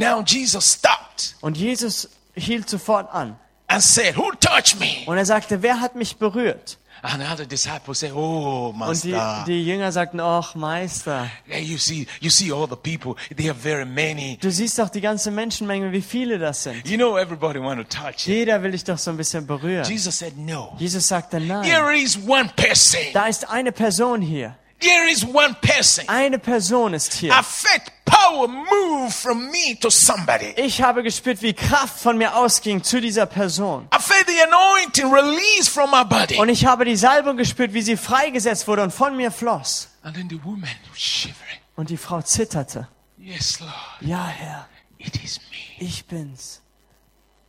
[0.00, 3.36] Now Jesus stopped Und Jesus hielt sofort an.
[3.68, 5.04] and said, Who touched me?
[5.06, 6.78] Und er sagte, wer hat mich berührt?
[7.02, 9.44] And the other disciples said, Oh, Und die, Master.
[9.46, 13.14] die Jünger sagten, ach Meister, Hey, you see, you see all the people.
[13.34, 14.36] They are very many.
[14.38, 16.86] du siehst doch die ganze Menschenmenge, wie viele das sind.
[16.86, 18.26] You know, everybody want to touch.
[18.26, 19.84] Jeder will dich doch so ein bisschen berühren.
[19.88, 20.74] Jesus said, No.
[20.78, 23.00] Jesus sagte, nein, There is one person.
[23.14, 24.54] da ist eine Person hier.
[24.80, 26.08] There is one person.
[26.08, 27.32] Eine Person ist hier.
[27.32, 30.54] I felt power move from me to somebody.
[30.56, 33.86] Ich habe gespürt, wie Kraft von mir ausging zu dieser Person.
[33.94, 36.38] I felt the anointing release from my body.
[36.38, 39.88] Und ich habe die Salbung gespürt, wie sie freigesetzt wurde und von mir floss.
[40.02, 41.58] And then the woman was shivering.
[41.76, 42.88] Und die Frau zitterte.
[43.18, 44.66] Yes, Lord, Ja, Herr,
[44.98, 45.86] it is me.
[45.86, 46.62] ich bin's.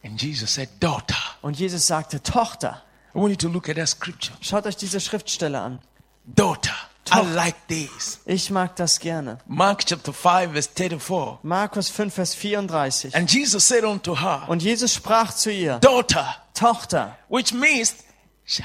[0.04, 1.16] And Jesus said, Daughter.
[1.42, 2.84] Und Jesus sagte, Tochter,
[3.16, 4.36] I want you to look at that scripture.
[4.42, 5.80] schaut euch diese Schriftstelle an.
[6.26, 6.74] Daughter.
[7.12, 7.34] I Tochter.
[7.34, 8.20] like this.
[8.26, 9.38] Ich mag das gerne.
[9.46, 11.40] Mark chapter 5, verse 34.
[11.44, 13.16] Markus 5, Vers 34.
[13.16, 17.18] And Jesus said unto her, Und Jesus sprach zu ihr, Daughter, Tochter.
[17.30, 17.96] which means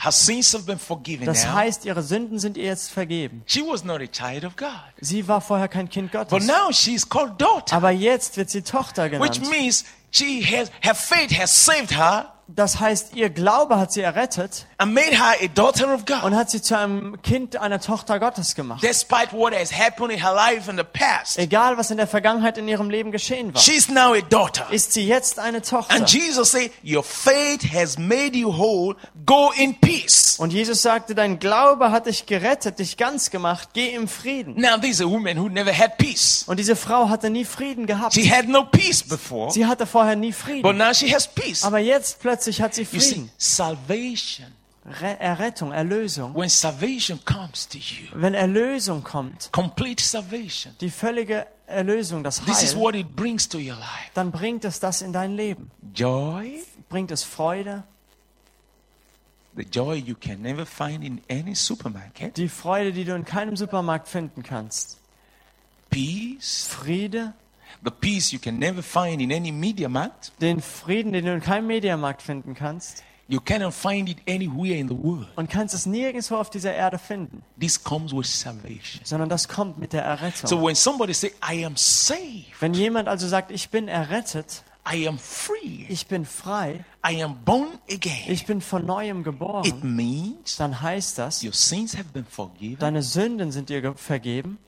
[0.03, 3.43] her sins have been forgiven Das heißt, ihre Sünden sind ihr jetzt vergeben.
[3.47, 4.71] She was not a child of God.
[5.01, 6.47] Sie war vorher kein Kind But Gottes.
[6.47, 9.51] now she's called daughter, Aber jetzt wird sie Tochter which genannt.
[9.51, 14.67] means she has, her faith has saved her Das heißt, ihr Glaube hat sie errettet
[14.79, 16.33] and made her a daughter of und God.
[16.33, 18.83] hat sie zu einem Kind einer Tochter Gottes gemacht.
[18.85, 22.57] Despite what has happened in her life in the past, Egal, was in der Vergangenheit
[22.57, 24.67] in ihrem Leben geschehen war, she's now a daughter.
[24.71, 25.93] ist sie jetzt eine Tochter.
[25.95, 28.95] And Jesus said, Your faith has made you whole.
[29.25, 30.37] Go in peace.
[30.39, 34.55] Und Jesus sagte, dein Glaube hat dich gerettet, dich ganz gemacht, geh im Frieden.
[34.61, 36.45] Now, this is a woman who never had peace.
[36.47, 38.15] Und diese Frau hatte nie Frieden gehabt.
[38.15, 40.77] She had no peace before, Sie hatte vorher nie but Frieden.
[40.77, 41.65] now she has peace.
[41.65, 43.31] Aber jetzt plötzlich hat sie Frieden.
[43.39, 44.47] salvation,
[44.85, 46.35] Re Errettung, Erlösung.
[46.35, 52.63] when salvation comes to you, Wenn Erlösung kommt, complete salvation, die völlige Erlösung, das this
[52.63, 54.11] is Heil, what it brings to your life.
[54.15, 55.71] Dann bringt es das in dein Leben.
[55.95, 57.83] joy, Bringt es Freude,
[59.57, 63.57] the joy you can never find in any supermarket, die Freude, die du in keinem
[63.57, 64.99] Supermarkt finden kannst.
[65.91, 67.33] peace, Friede,
[67.85, 70.33] the peace you can never find in any media market.
[70.41, 73.03] den Frieden, den du in keinem Mediamarkt finden kannst.
[73.29, 75.27] You cannot find it anywhere in the world.
[75.35, 79.01] Und kannst es nirgendwo auf dieser Erde finden, This comes with salvation.
[79.03, 80.49] sondern das kommt mit der Errettung.
[80.49, 85.09] So when somebody say, I am saved, Wenn jemand also sagt, ich bin errettet, I
[85.09, 89.97] am free, ich bin frei, I am born again, ich bin von neuem it geboren,
[89.97, 92.79] means dann heißt das, your sins have been forgiven.
[92.79, 94.59] deine Sünden sind dir ge- vergeben.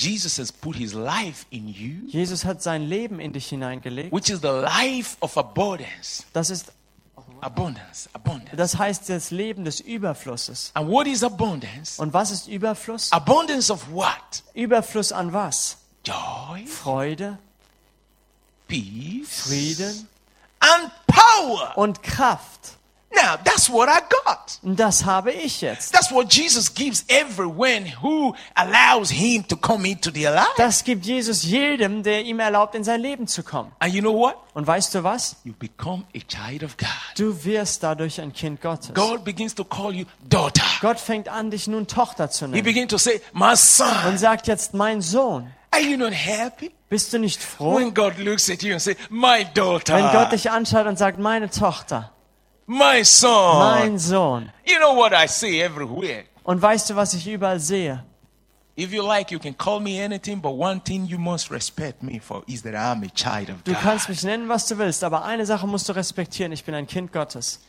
[0.00, 4.12] Jesus has put his life in you, Jesus hat sein Leben in dich hineingelegt.
[4.12, 6.24] which is the life of abundance.
[6.32, 6.72] Das ist,
[7.42, 8.56] Abundance, abundance.
[8.56, 10.70] das heißt das Leben des Überflusses.
[10.74, 12.00] And what is abundance?
[12.00, 13.10] Und was ist Überfluss?
[13.12, 14.42] Abundance of what?
[14.54, 15.76] Überfluss an was?
[16.04, 17.38] Joy, Freude,
[18.68, 20.08] peace, Frieden
[20.60, 21.72] and power.
[21.76, 22.76] und Kraft.
[23.12, 24.58] Now, that's what I got.
[24.62, 25.92] Und das habe ich jetzt.
[25.92, 30.46] That's what Jesus gives everyone who allows him to come into their life.
[30.56, 33.72] Das gibt Jesus jedem, der ihm erlaubt, in sein Leben zu kommen.
[33.80, 34.36] And you know what?
[34.54, 35.36] Und weißt du was?
[35.44, 36.88] You become a child of God.
[37.16, 38.94] Du wirst dadurch ein Kind Gottes.
[38.94, 40.62] God begins to call you daughter.
[40.80, 44.18] Gott fängt an, dich nun Tochter zu He nennen begins to say, My und son.
[44.18, 46.70] sagt jetzt, mein Sohn, Are you not happy?
[46.88, 50.32] bist du nicht froh, When God looks at you and say, My daughter, wenn Gott
[50.32, 52.12] dich anschaut und sagt, meine Tochter,
[52.70, 53.58] my son.
[53.58, 54.52] mein Sohn.
[54.64, 56.24] You know what I say everywhere?
[56.44, 58.04] Und weißt du, was ich überall sehe?
[58.76, 58.86] Du
[63.74, 66.52] kannst mich nennen, was du willst, aber eine Sache musst du respektieren.
[66.52, 67.60] Ich bin ein Kind Gottes.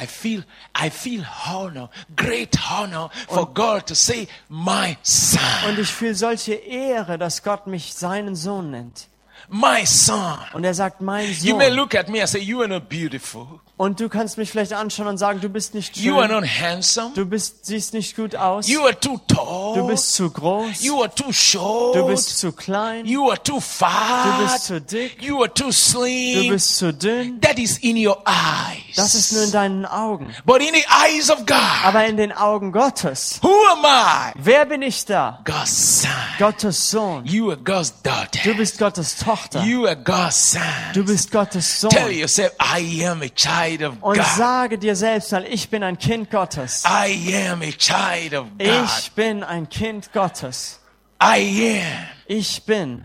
[0.00, 0.44] I feel,
[0.78, 6.52] I feel honor, great honor for God to say, my son, Und ich fühle solche
[6.54, 9.08] Ehre, dass Gott mich seinen Sohn nennt.
[9.48, 10.38] my son.
[10.52, 11.76] Und er sagt, mein You may Sohn.
[11.76, 13.60] look at me and say, you are not beautiful.
[13.78, 16.40] Und du kannst mich vielleicht anschauen und sagen, du bist nicht You are schön.
[16.40, 17.10] not handsome.
[17.14, 18.66] Du bist, siehst nicht gut aus.
[18.68, 19.74] You are too tall.
[19.76, 20.82] Du bist zu groß.
[20.82, 21.94] You are too short.
[21.94, 23.04] Du bist zu klein.
[23.04, 24.38] You are too Du fat.
[24.50, 25.22] bist zu dick.
[25.22, 26.48] You are too Du slim.
[26.52, 27.38] bist zu dünn.
[27.42, 28.96] That is in your eyes.
[28.96, 30.32] Das ist nur in deinen Augen.
[30.46, 33.40] But in the eyes of God, Aber in den Augen Gottes.
[33.42, 34.32] who am I?
[34.36, 35.40] Wer bin ich da?
[35.44, 36.10] God's son.
[36.38, 37.26] Gottes Sohn.
[37.26, 38.40] You are God's daughter.
[38.42, 39.62] Du bist Gottes Tochter.
[39.64, 40.62] You are God's son.
[40.94, 41.90] Du bist Gottes Sohn.
[41.90, 43.65] Tell yourself, I am a child
[44.00, 46.84] Und sage dir selbst mal, ich bin ein Kind Gottes.
[46.84, 48.66] I am a child of God.
[48.66, 50.80] Ich bin ein Kind Gottes.
[51.22, 52.08] I am.
[52.26, 53.04] Ich bin.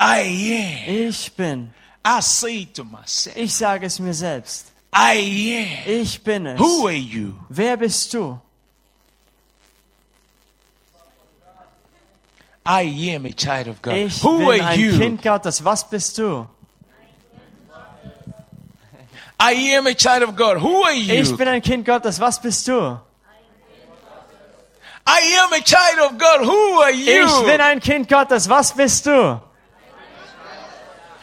[0.00, 1.08] I am.
[1.08, 1.74] Ich bin.
[2.06, 4.72] I say to myself, Ich sage es mir selbst.
[4.94, 6.02] I am.
[6.02, 6.60] Ich bin es.
[6.60, 7.34] Who are you?
[7.48, 8.38] Wer bist du?
[12.66, 13.94] I am a child of God.
[13.94, 14.98] Ich Who bin are ein you?
[14.98, 15.62] Kind Gottes.
[15.64, 16.46] Was bist du?
[19.40, 20.58] I am a child of God.
[20.58, 21.36] Who are Ich you?
[21.36, 22.18] bin ein Kind Gottes.
[22.20, 22.98] Was bist du?
[25.06, 26.46] I am a child of God.
[26.46, 27.64] Who are Ich bin you?
[27.64, 28.48] ein Kind Gottes.
[28.48, 29.40] Was bist du?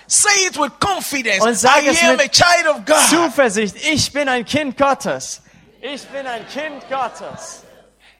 [0.07, 1.41] Say it with confidence.
[1.43, 3.09] Und sag I es am mit a child of God.
[3.09, 3.75] Zuversicht.
[3.91, 5.41] Ich bin ein Kind Gottes.
[5.81, 7.63] Ich bin ein Kind Gottes.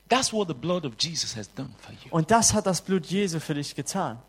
[0.10, 2.10] That's what the blood of Jesus has done for you.
[2.12, 4.20] Und das hat das Blut Jesu für dich getan.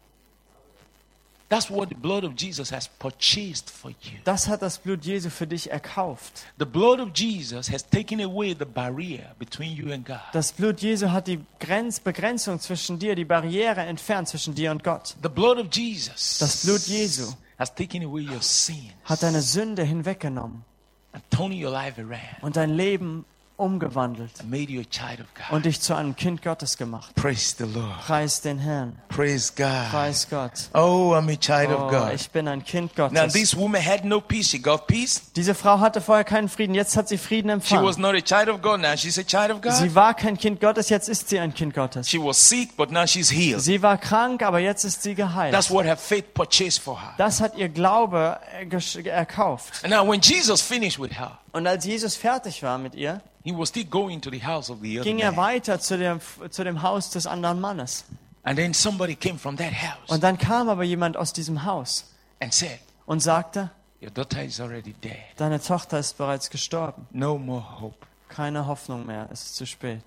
[1.52, 4.18] That's what the blood of Jesus has purchased for you.
[4.24, 6.44] Das hat das Blut Jesu für dich erkauft.
[6.58, 10.22] The blood of Jesus has taken away the barrier between you and God.
[10.32, 14.82] Das Blut Jesu hat die Grenz Begrenzung zwischen dir, die Barriere entfernt zwischen dir und
[14.82, 15.14] Gott.
[15.22, 19.84] The blood of Jesus Das Blut Jesu has taken away your sin hat deine Sünde
[19.84, 20.64] hinweggenommen
[21.12, 23.26] and turned your life around und dein Leben
[23.62, 27.14] umgewandelt of und dich zu einem Kind Gottes gemacht.
[27.14, 27.98] Praise the Lord.
[28.06, 28.98] Preis den Herrn.
[29.08, 29.90] Praise God.
[29.90, 30.52] Preis Gott.
[30.74, 32.12] Oh, I'm a child of Oh, God.
[32.14, 33.32] ich bin ein Kind Now, Gottes.
[33.32, 34.48] this woman had no peace.
[34.50, 35.22] She got peace.
[35.36, 38.00] Diese Frau hatte vorher keinen Frieden, jetzt hat sie Frieden She was empfangen.
[38.02, 38.80] not a child of God.
[38.80, 39.72] Now she's a child of God.
[39.74, 42.08] Sie war kein Kind Gottes, jetzt ist sie ein Kind Gottes.
[42.08, 43.62] She was sick, but now she's healed.
[43.62, 45.52] Sie war krank, aber jetzt ist sie geheilt.
[45.54, 47.14] That's what her faith purchased for her.
[47.18, 49.84] Das hat ihr Glaube äh, erkauft.
[49.84, 53.52] And now, when Jesus finished with her, Und als Jesus fertig war mit ihr, he
[53.52, 55.36] was still going to the house of the other ging er man.
[55.44, 56.20] weiter zu dem,
[56.50, 58.04] zu dem Haus des anderen Mannes.
[58.44, 62.12] And then somebody came from that house Und dann kam aber jemand aus diesem Haus
[62.40, 63.70] and said, und sagte,
[64.00, 65.14] Your daughter is already dead.
[65.36, 67.06] deine Tochter ist bereits gestorben.
[67.12, 68.06] No more hope.
[68.28, 70.02] Keine Hoffnung mehr, es ist zu spät.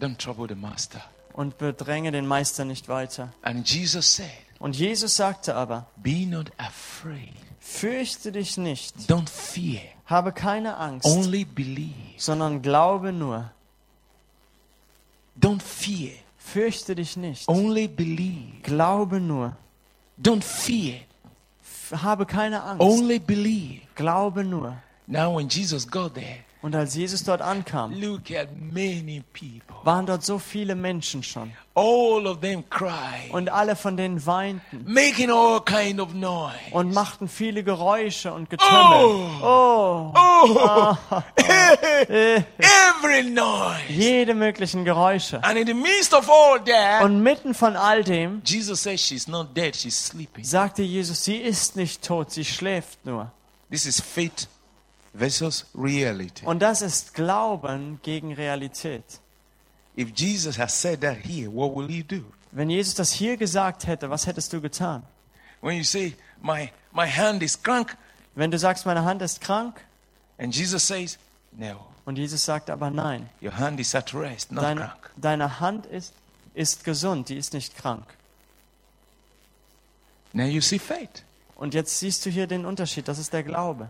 [0.00, 1.00] Don't trouble the master.
[1.32, 3.32] Und bedränge den Meister nicht weiter.
[3.42, 7.34] And Jesus said, Und Jesus sagte aber, Be not afraid.
[7.68, 9.80] Fürchte dich nicht, Don't fear.
[10.06, 11.92] habe keine Angst, Only believe.
[12.16, 13.50] sondern glaube nur.
[15.38, 16.12] Don't fear.
[16.38, 18.62] Fürchte dich nicht, Only believe.
[18.62, 19.56] glaube nur.
[20.18, 21.00] Don't fear.
[21.60, 23.82] F- Habe keine Angst, Only believe.
[23.96, 24.76] glaube nur.
[25.08, 29.76] Now, when Jesus got there, Und als Jesus dort ankam, look at many people.
[29.84, 31.52] waren dort so viele Menschen schon.
[31.76, 36.56] All of them crying, Und alle von denen weinten making all kind of noise.
[36.72, 38.72] und machten viele Geräusche und Getümmel.
[39.42, 40.96] Oh, Oh,
[42.08, 43.78] every noise.
[43.88, 45.42] jede möglichen Geräusche.
[45.44, 49.28] And in the midst of all that, Und mitten von all dem Jesus says she's
[49.28, 50.42] not dead, she's sleeping.
[50.44, 53.30] sagte Jesus, sie ist nicht tot, sie schläft nur.
[53.70, 54.48] This is faith
[55.16, 56.44] versus reality.
[56.44, 59.04] Und das ist Glauben gegen Realität.
[59.96, 62.24] If Jesus has said that here, what will he do?
[62.52, 65.02] Wenn Jesus das hier gesagt hätte, was hättest du getan?
[65.60, 67.96] When you say, My my hand is crank,
[68.34, 69.80] Wenn du sagst, meine Hand ist krank
[70.38, 71.18] and Jesus says,
[71.52, 75.10] No, und Jesus sagt aber nein, your hand is at rest, not deine, crank.
[75.16, 76.12] deine Hand ist,
[76.54, 78.04] ist gesund, die ist nicht krank.
[80.32, 81.24] Now you see faith.
[81.54, 83.88] Und jetzt siehst du hier den Unterschied, das ist der Glaube.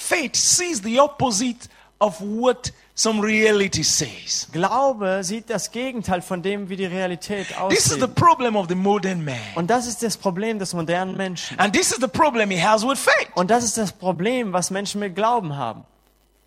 [0.00, 1.68] Faith sees the opposite
[2.00, 4.46] of what some reality says.
[4.52, 8.14] Glaube sieht das Gegenteil von dem, wie die Realität This is the aussieht.
[8.14, 9.34] problem of the modern man.
[9.56, 11.58] Und das ist das Problem des modernen Menschen.
[11.58, 13.28] And this is the problem he has with faith.
[13.34, 15.82] Und das ist das Problem, was Menschen mit Glauben haben.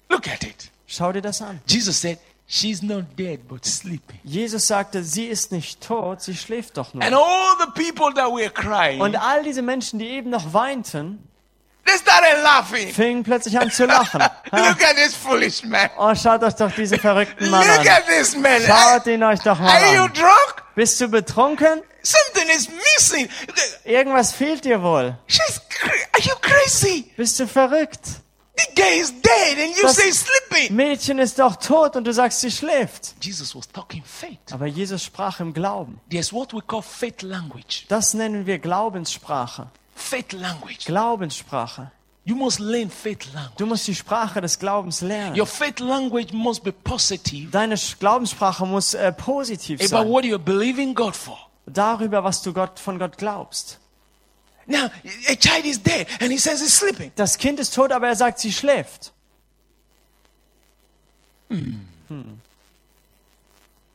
[0.09, 0.71] Look at it.
[0.87, 1.59] Schau dir das an.
[1.67, 4.19] Jesus said, She's not dead, but sleeping.
[4.23, 7.19] Jesus sagte, sie ist nicht tot, sie schläft doch And nur.
[7.25, 11.19] all the people that were crying, Und all diese Menschen, die eben noch weinten,
[11.85, 12.93] They started laughing.
[12.93, 14.21] fingen plötzlich an zu lachen.
[14.51, 15.89] Look at this foolish man.
[15.97, 17.87] Oh, schaut euch doch diesen verrückten Mann Look an.
[17.87, 18.61] at this man.
[18.61, 20.13] Schaut ihn euch doch mal Are you an.
[20.13, 20.63] drunk?
[20.75, 21.81] Bist du betrunken?
[22.03, 23.29] Something is missing.
[23.83, 25.17] Irgendwas fehlt dir wohl.
[25.27, 27.11] She's Are you crazy?
[27.17, 27.99] Bist du verrückt?
[28.57, 30.75] The guy is dead and you Das- say sleeping.
[30.75, 33.15] Mädchen ist doch tot und du sagst, sie schläft.
[33.21, 34.37] Jesus was talking faith.
[34.51, 35.99] Aber Jesus sprach im Glauben.
[36.11, 37.85] There's what we call faith language.
[37.87, 39.67] Das nennen wir Glaubenssprache.
[39.95, 40.85] Faith language.
[40.85, 41.91] Glaubenssprache.
[42.23, 43.57] You must learn faith language.
[43.57, 45.37] Du musst die Sprache des Glaubens lernen.
[45.39, 50.09] Your faith language must be positive Deine Glaubenssprache muss äh, positiv about sein.
[50.09, 51.37] what you're believing God for.
[51.65, 53.79] Darüber, was du Gott, von Gott glaubst.
[54.67, 54.89] Now,
[55.27, 57.11] a child is dead and he says he's sleeping.
[57.15, 59.11] Das Kind ist tot, aber er sagt, sie schläft.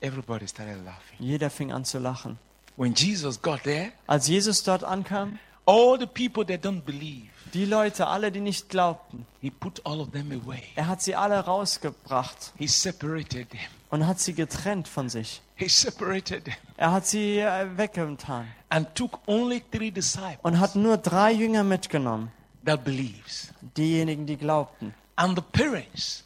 [0.00, 1.18] Everybody started laughing.
[1.20, 2.38] Jeder fing an zu lachen.
[2.76, 7.64] When Jesus got there, Als Jesus dort ankam, all the people that don't believe, die
[7.64, 10.62] Leute, alle, die nicht glaubten, he put all of them away.
[10.74, 13.60] er hat sie alle rausgebracht He separated them.
[13.90, 15.40] und hat sie getrennt von sich.
[15.56, 20.74] He separated them Er hat sie äh, weggetan and took only three disciples und hat
[20.76, 22.30] nur drei Jünger mitgenommen.
[22.64, 24.94] that believes Diejenigen, die glaubten.
[25.16, 26.22] and the parents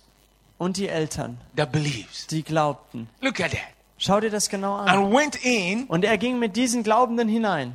[0.58, 2.26] Und die Eltern, that believes.
[2.26, 3.08] die glaubten.
[3.22, 3.60] Look at that.
[3.98, 4.88] Schau dir das genau an.
[4.88, 7.74] And went in Und er ging mit diesen Glaubenden hinein.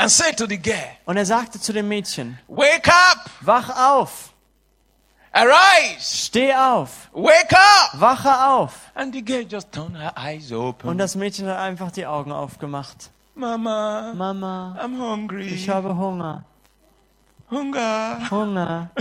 [0.00, 4.32] And said to the girl, Und er sagte zu dem Mädchen, Wake up, wach auf,
[5.32, 8.00] arise, steh auf, wake up.
[8.00, 8.90] wache auf.
[8.94, 10.88] And the girl just turned her eyes open.
[10.88, 13.10] Und das Mädchen hat einfach die Augen aufgemacht.
[13.34, 15.46] Mama, Mama, I'm hungry.
[15.48, 16.44] ich habe Hunger.
[17.50, 18.30] Hunger.
[18.30, 18.90] Hunger.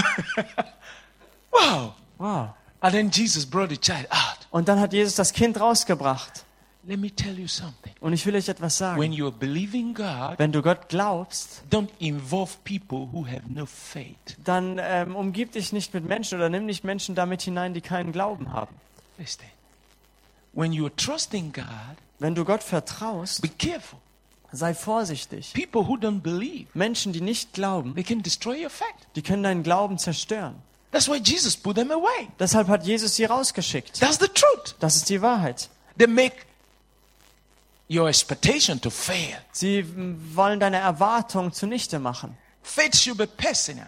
[1.52, 1.94] Wow.
[2.20, 2.50] Wow.
[2.82, 4.48] And then Jesus brought the child out.
[4.52, 6.46] Und dann hat Jesus das Kind rausgebracht.
[6.88, 7.94] Let me tell you something.
[8.00, 9.14] Und ich will euch etwas When sagen.
[9.14, 14.16] you're believing God, Wenn du Gott glaubst, don't involve people who have no faith.
[14.46, 18.12] dann ähm, umgib dich nicht mit Menschen oder nimm nicht Menschen damit hinein, die keinen
[18.14, 18.74] Glauben haben.
[19.18, 19.44] Listen.
[20.54, 21.66] When you're trusting God,
[22.20, 24.00] Wenn du Gott vertraust, be careful.
[24.52, 25.54] sei vorsichtig.
[25.54, 28.88] People who don't believe, Menschen, die nicht glauben, they can destroy your faith.
[29.16, 30.56] die können deinen Glauben zerstören.
[30.92, 32.30] That's why Jesus put them away.
[32.40, 34.00] Deshalb hat Jesus sie rausgeschickt.
[34.00, 34.76] That's the truth.
[34.80, 35.70] Das ist die Wahrheit.
[36.00, 36.36] They make
[37.90, 39.38] your expectation to fail.
[39.52, 39.86] Sie
[40.36, 42.38] wollen deine Erwartung zunichte machen.
[42.62, 43.88] Faith should be personal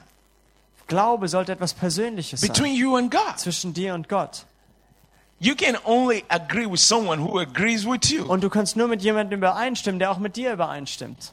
[0.91, 2.51] Glaube sollte etwas Persönliches sein.
[2.51, 3.37] between you and God.
[3.37, 4.45] Zwischen dir und Gott.
[5.39, 8.25] You can only agree with someone who agrees with you.
[8.25, 11.31] Und du kannst nur mit jemandem übereinstimmen, der auch mit dir übereinstimmt.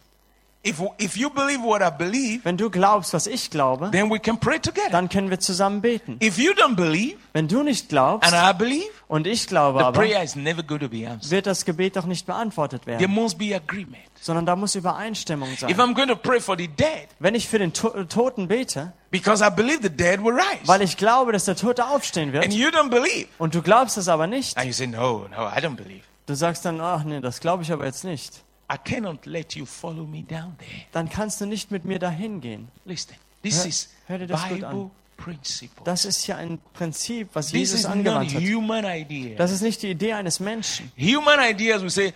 [0.67, 4.19] If, if you believe what I believe, Wenn du glaubst, was ich glaube, then we
[4.19, 4.91] can pray together.
[4.91, 6.19] dann können wir zusammen beten.
[6.23, 9.85] If you don't believe Wenn du nicht glaubst and I believe, und ich glaube the
[9.85, 11.31] aber, prayer is never going to be answered.
[11.31, 14.03] wird das Gebet doch nicht beantwortet There werden, must be agreement.
[14.21, 15.71] sondern da muss Übereinstimmung If sein.
[15.81, 19.43] I'm going to pray for the dead, Wenn ich für den to Toten bete, because
[19.47, 22.53] I believe the dead will rise, weil ich glaube, dass der Tote aufstehen and wird,
[22.53, 25.61] you don't believe, und du glaubst es aber nicht, and you say, No, no, I
[25.61, 29.25] don't believe, du sagst dann, ach nee, das glaube ich aber jetzt nicht, I cannot
[29.27, 30.83] let you follow me down there.
[30.93, 32.69] dann kannst du nicht mit mir dahin gehen.
[32.85, 34.71] Listen, this Hör- is hör dir das gut an.
[34.75, 35.83] Bible principle.
[35.85, 38.43] Das ist hier ein Prinzip, was This Jesus is not angewandt hat.
[38.43, 39.37] human idea.
[39.37, 40.93] Das ist nicht die Idee eines Menschen.
[40.99, 42.13] Human ideas will say,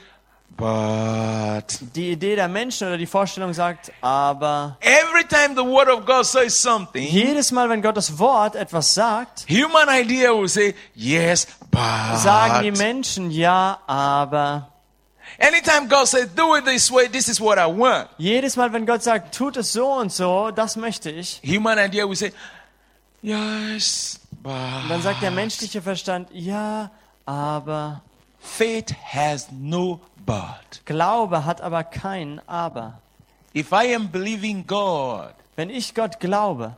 [0.57, 6.05] but Die Idee der Menschen oder die Vorstellung sagt, aber every time the word of
[6.05, 11.47] God says something, jedes Mal, wenn Gottes Wort etwas sagt, human idea will say, yes,
[12.17, 12.79] sagen die but.
[12.79, 14.69] Menschen ja, aber.
[15.43, 18.09] Anytime God says, do it this way, this is what I want.
[18.17, 22.07] Jedes Mal, wenn Gott sagt, tut es so und so, das möchte ich, Human idea
[22.07, 22.33] will say,
[23.23, 24.53] yes, but.
[24.89, 26.91] dann sagt der menschliche Verstand, ja,
[27.27, 28.03] aber.
[28.39, 30.85] Faith has no but.
[30.85, 33.01] Glaube hat aber kein Aber.
[33.55, 36.75] If I am believing God Wenn ich Gott glaube,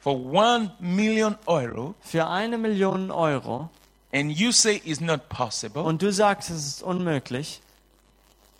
[0.00, 3.70] for one million euro für eine Million Euro
[4.12, 7.60] and you say it's not possible, und du sagst, es ist unmöglich,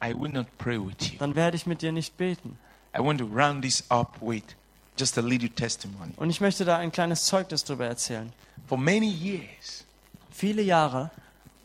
[0.02, 1.18] I will not pray with you.
[1.18, 2.58] dann werde ich mit dir nicht beten.
[2.96, 4.42] I want to round this up with
[4.96, 6.12] just a little testimony.
[6.16, 8.32] Und ich möchte da ein kleines Zeugnis darüber erzählen.
[8.66, 9.84] For many years,
[10.30, 11.10] Viele Jahre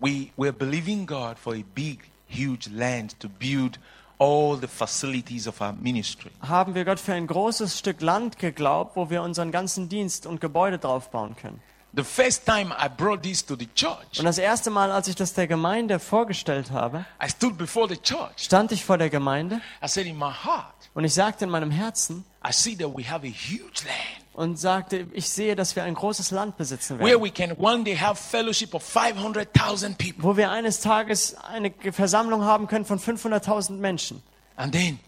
[0.02, 3.80] we were believing God for a big, huge land to build
[4.18, 6.32] all the facilities of our ministry.
[6.42, 10.42] haben wir Gott für ein großes Stück Land geglaubt, wo wir unseren ganzen Dienst und
[10.42, 11.62] Gebäude draufbauen können.
[11.96, 15.16] The first time I brought this to the church, Und das erste Mal, als ich
[15.16, 18.32] das der Gemeinde vorgestellt habe, I stood before the church.
[18.38, 21.72] stand ich vor der Gemeinde I said, In my heart, und ich sagte in meinem
[21.72, 25.84] Herzen I see that we have a huge land und sagte, ich sehe, dass wir
[25.86, 30.24] ein großes Land besitzen where werden, we can one day have fellowship of 500,000 people.
[30.24, 34.22] wo wir eines Tages eine Versammlung haben können von 500.000 Menschen.
[34.58, 35.00] And then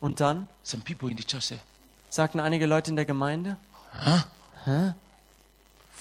[0.00, 1.60] Und dann some people in the church said,
[2.08, 3.58] sagten einige Leute in der Gemeinde.
[3.92, 4.24] 500,000
[4.64, 5.01] people.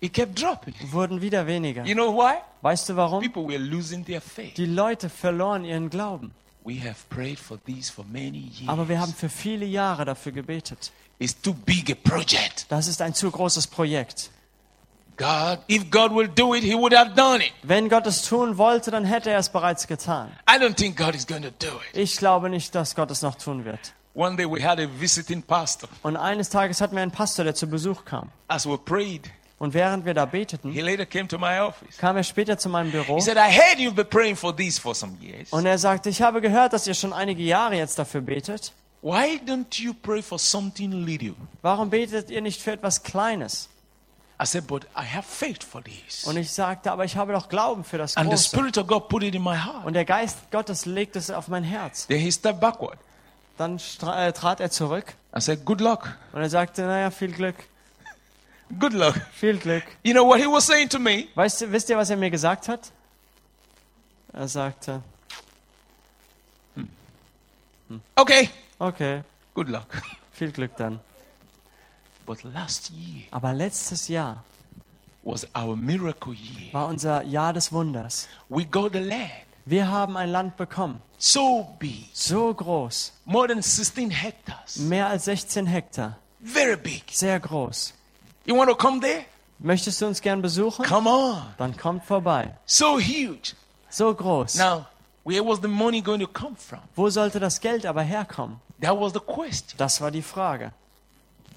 [0.00, 0.74] It kept dropping.
[0.92, 1.84] Wurden wieder weniger.
[1.84, 2.36] You know why?
[2.62, 3.22] Weißt du warum?
[3.22, 4.54] People were losing their faith.
[4.56, 6.32] Die Leute verloren ihren Glauben.
[6.64, 8.68] We have prayed for this for many years.
[8.68, 10.92] Aber wir haben für viele Jahre dafür gebetet.
[11.18, 12.66] It's too big a project.
[12.70, 14.30] Das ist ein zu großes Projekt.
[15.20, 17.52] God, if God will do it, He would have done it.
[17.62, 20.30] Wenn Gott es tun wollte, dann hätte er es bereits getan.
[20.48, 21.96] I don't think God is going to do it.
[21.96, 23.92] Ich glaube nicht, dass Gott es noch tun wird.
[24.14, 25.88] One day we had a visiting pastor.
[26.02, 28.30] Und eines Tages hatten wir einen Pastor, der zu Besuch kam.
[28.48, 31.98] As we prayed, Und während wir da beteten, he later came to my office.
[31.98, 34.78] kam er später zu meinem Büro He said, I heard you've been praying for this
[34.78, 35.52] for some years.
[35.52, 38.72] und er sagte, ich habe gehört, dass ihr schon einige Jahre jetzt dafür betet.
[39.02, 41.34] Why don't you pray for something little?
[41.60, 43.68] Warum betet ihr nicht für etwas Kleines?
[44.42, 46.24] I said, but I have faith for this.
[46.24, 48.48] Und ich sagte, aber ich habe doch Glauben für das And the Große.
[48.48, 49.84] Spirit of God put it in my heart.
[49.84, 52.06] Und der Geist Gottes legt es auf mein Herz.
[52.06, 52.98] Then he stepped backward.
[53.58, 56.16] Dann äh, trat er zurück I said, good luck.
[56.32, 57.56] und er sagte, naja, viel Glück,
[58.78, 59.14] Good luck.
[59.32, 59.82] viel Glück.
[60.02, 61.26] You know what he was saying to me?
[61.34, 62.90] Weißt du, wisst ihr, was er mir gesagt hat?
[64.32, 65.02] Er sagte,
[68.16, 69.22] Okay, okay,
[69.54, 69.86] good luck.
[70.32, 71.00] viel Glück dann.
[72.30, 74.44] But last year Aber letztes Jahr
[75.24, 76.72] was our miracle year.
[76.72, 78.28] war unser Jahr des Wunders.
[78.48, 79.32] We got the land
[79.66, 84.76] Wir haben ein Land bekommen, so big, so groß, more than 16 hectares.
[84.76, 87.02] mehr als 16 Hektar, Very big.
[87.10, 87.94] sehr groß.
[88.46, 89.24] You want to come there?
[89.58, 90.84] Möchtest du uns gern besuchen?
[90.86, 91.42] Come on.
[91.58, 92.56] Dann kommt vorbei.
[92.64, 93.54] So huge.
[93.88, 94.54] So groß.
[94.54, 94.86] Now,
[95.24, 96.78] where was the money going to come from?
[96.94, 98.60] Wo sollte das Geld aber herkommen?
[98.80, 99.76] That was the question.
[99.78, 100.70] Das war die Frage.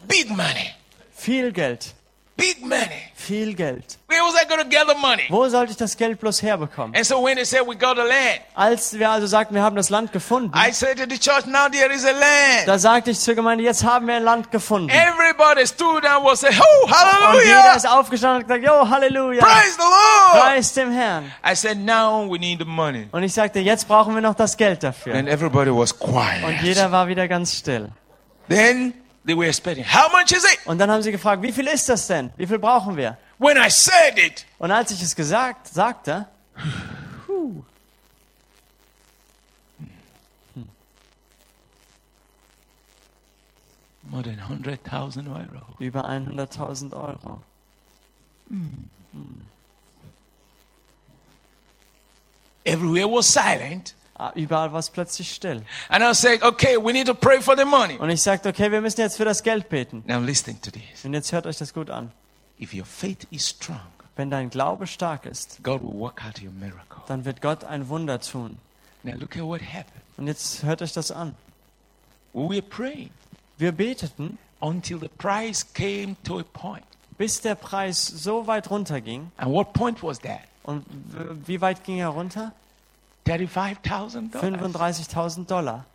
[0.07, 0.73] Big money.
[1.15, 1.93] Viel Geld,
[2.35, 3.11] Big money.
[3.15, 3.97] viel Geld.
[4.09, 5.23] Where was I going to gather money?
[5.29, 6.95] Wo sollte ich das Geld bloß herbekommen?
[6.95, 9.75] And so when they said we got the land, Als wir also sagten, wir haben
[9.75, 12.67] das Land gefunden, I said to the church, now there is a land.
[12.67, 14.89] da sagte ich zur Gemeinde, jetzt haben wir ein Land gefunden.
[14.89, 17.75] Everybody stood and was saying, oh, Und jeder hallelujah.
[17.75, 20.41] ist aufgestanden und gesagt, jo, Halleluja, Praise the Lord.
[20.43, 21.31] preis dem Herrn.
[21.49, 23.07] I said, now we need the money.
[23.11, 25.13] Und ich sagte, jetzt brauchen wir noch das Geld dafür.
[25.15, 26.61] And everybody was Und quiet.
[26.63, 27.89] jeder war wieder ganz still.
[28.49, 28.93] Then
[29.25, 30.59] they were expecting, how much is it?
[30.65, 32.31] Und dann haben sie gefragt, wie viel ist das denn?
[32.37, 33.17] Wie viel brauchen wir?
[33.39, 36.27] When I said it, Und als ich es gesagt, sagte,
[44.03, 45.75] more than 100,000 euro.
[45.79, 47.41] über 100.000 Euro.
[52.65, 53.95] Everywhere was silent.
[54.15, 55.63] Ah, Überall war es plötzlich still.
[55.89, 57.97] And I said, okay, we need to pray for the money.
[57.97, 60.03] Und ich sagte, okay, wir müssen jetzt für das Geld beten.
[60.05, 61.03] Now listen to this.
[61.03, 62.11] Und jetzt hört euch das gut an.
[62.59, 63.79] If your faith is strong,
[64.15, 67.01] Wenn dein Glaube stark ist, God will work out your miracle.
[67.07, 68.59] dann wird Gott ein Wunder tun.
[69.01, 70.03] Now look at what happened.
[70.17, 71.33] Und jetzt hört euch das an.
[72.33, 73.09] We were praying
[73.57, 76.85] Wir beteten, until the price came to a point.
[77.17, 79.31] bis der Preis so weit runterging.
[79.37, 80.41] And what point was that?
[80.61, 80.85] Und
[81.47, 82.51] wie weit ging er runter?
[83.25, 84.31] $35,000.
[84.31, 85.85] 35.000 Dollar.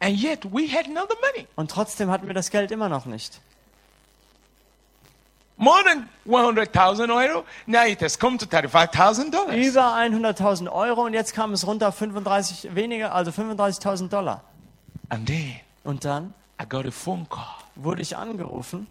[0.00, 1.46] And yet we had the money.
[1.56, 3.40] Und trotzdem hatten wir das Geld immer noch nicht.
[5.56, 7.44] More than 100,000 euro.
[7.66, 9.54] Now it has come to $35,000.
[9.56, 14.42] Über 100.000 Euro und jetzt kam es runter auf 35 weniger, also 35.000 Dollar.
[15.08, 17.42] And then Und dann I got a phone call.
[17.74, 18.86] wurde ich angerufen.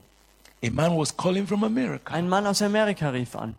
[0.62, 2.14] A man was calling from America.
[2.14, 3.56] Ein Mann aus Amerika rief an.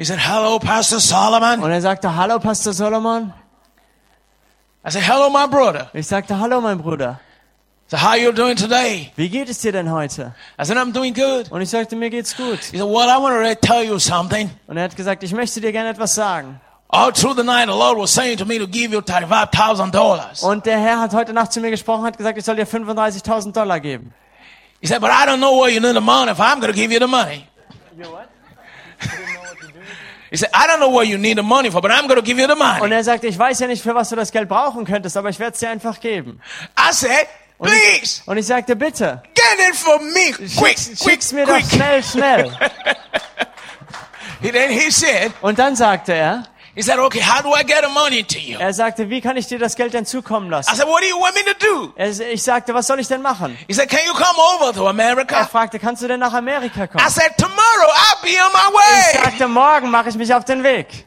[0.00, 1.62] He said, Hello, Pastor Solomon.
[1.62, 3.34] Und er sagte, hallo Pastor Solomon.
[4.82, 5.90] I said, Hello, my brother.
[5.92, 7.20] Ich sagte, hallo mein Bruder.
[7.86, 9.12] So how you doing today?
[9.16, 10.34] Wie geht es dir denn heute?
[10.58, 11.52] I said, I'm doing good.
[11.52, 12.60] Und ich sagte, mir geht's gut.
[12.70, 14.48] He said, well, I want to tell you something.
[14.68, 16.58] Und er hat gesagt, ich möchte dir gerne etwas sagen.
[16.88, 20.42] All through the night, the Lord was saying to me to give you $35,000.
[20.42, 23.52] Und der Herr hat heute Nacht zu mir gesprochen, hat gesagt, ich soll dir 35.000
[23.52, 24.14] Dollar geben.
[24.80, 26.78] He said, but I don't know where you need the money if I'm going to
[26.78, 27.46] give you the money.
[30.30, 32.22] He said, I don't know where you need the money for, but I'm going to
[32.22, 34.48] give you the Und er sagte, ich weiß ja nicht, für was du das Geld
[34.48, 36.40] brauchen könntest, aber ich werde es dir einfach geben.
[36.78, 37.26] I said,
[37.58, 40.32] Und ich, please, und ich sagte, bitte, get it for me.
[40.32, 41.66] Quick, schick's, quick, schick's mir doch quick.
[41.72, 42.50] schnell, schnell.
[44.40, 46.44] He- Then he said, Und dann sagte er,
[46.80, 48.58] he said, okay, how do I get the money to you?
[48.58, 50.74] er sagte, wie kann ich dir das Geld denn zukommen I lassen?
[50.74, 51.92] said, what do you want me to do?
[51.94, 53.54] Er, ich sagte, was soll ich denn machen?
[53.68, 55.44] He said, can you come over to Er America?
[55.44, 57.04] fragte, kannst du denn nach Amerika kommen?
[57.06, 59.24] I said, tomorrow I'll be on my Ich way.
[59.24, 61.06] sagte, morgen mache ich mich auf den Weg.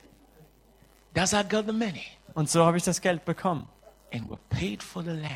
[1.16, 2.06] That's how I got the money.
[2.36, 3.68] Und so habe ich das Geld bekommen.
[4.14, 5.32] And we paid for the land.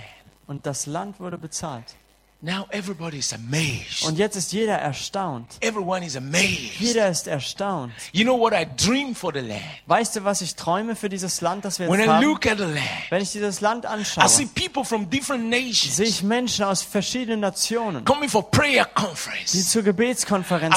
[0.45, 1.95] Und das Land wurde bezahlt.
[2.39, 4.03] Now everybody's amazed.
[4.05, 5.57] Und jetzt ist jeder erstaunt.
[5.59, 6.79] Everyone is amazed.
[6.79, 7.91] Jeder ist erstaunt.
[8.11, 9.63] You know what I dream for the land?
[9.87, 12.23] Weißt du, was ich träume für dieses Land, das wir When jetzt I haben?
[12.25, 12.79] look at the land,
[13.09, 16.83] Wenn ich dieses Land I see anschaue, people from different nations sehe ich Menschen aus
[16.83, 19.51] verschiedenen Nationen, coming for prayer die conference.
[19.71, 19.83] zu I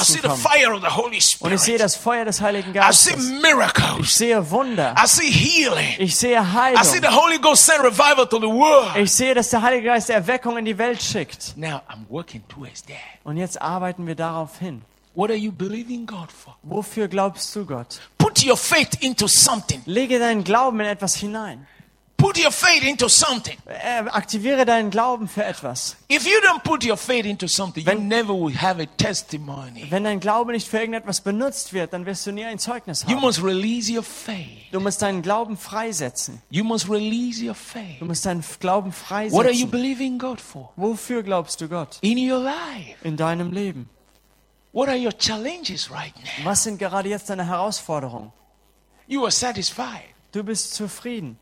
[0.03, 0.37] see the kommen.
[0.37, 1.81] fire of the Holy Und ich sehe Spirit.
[1.81, 3.29] das Feuer des Heiligen I see Geistes.
[3.29, 4.17] Ich miracles.
[4.17, 4.95] sehe Wunder.
[4.97, 5.95] I see healing.
[5.99, 6.43] Ich sehe I
[6.83, 7.01] see Heilung.
[7.03, 8.95] the Holy Ghost send revival to the world.
[8.97, 11.50] Ich sehe, dass der Heilige Geist Erweckung in die Welt schickt.
[11.55, 12.97] Now I'm working towards that.
[13.23, 14.81] Und jetzt arbeiten wir darauf hin.
[15.13, 16.55] What are you believing God for?
[16.63, 17.99] Wofür glaubst du Gott?
[18.17, 19.81] Put your faith into something.
[19.85, 21.67] Lege deinen Glauben in etwas hinein.
[22.21, 23.57] Put your faith into something.
[23.65, 25.97] Äh, aktiviere deinen Glauben für etwas.
[26.07, 29.87] If you don't put your faith into something, you Wenn- never will have a testimony.
[29.89, 33.15] Wenn dein Glaube nicht für irgendetwas benutzt wird, dann wirst du nie ein Zeugnis You
[33.15, 33.21] haben.
[33.21, 34.71] must release your faith.
[34.71, 36.41] Du musst deinen Glauben freisetzen.
[36.51, 38.01] You must release your Du faith.
[38.01, 39.71] musst deinen Glauben What are you freisetzen.
[39.71, 40.71] believing God for?
[40.75, 41.97] Wofür glaubst du Gott?
[42.01, 42.97] In your life.
[43.03, 43.89] In deinem Leben.
[44.73, 46.45] What are your challenges right now?
[46.45, 48.31] Was sind gerade jetzt deine Herausforderungen?
[49.07, 50.03] You are satisfied.
[50.31, 51.37] Du bist zufrieden.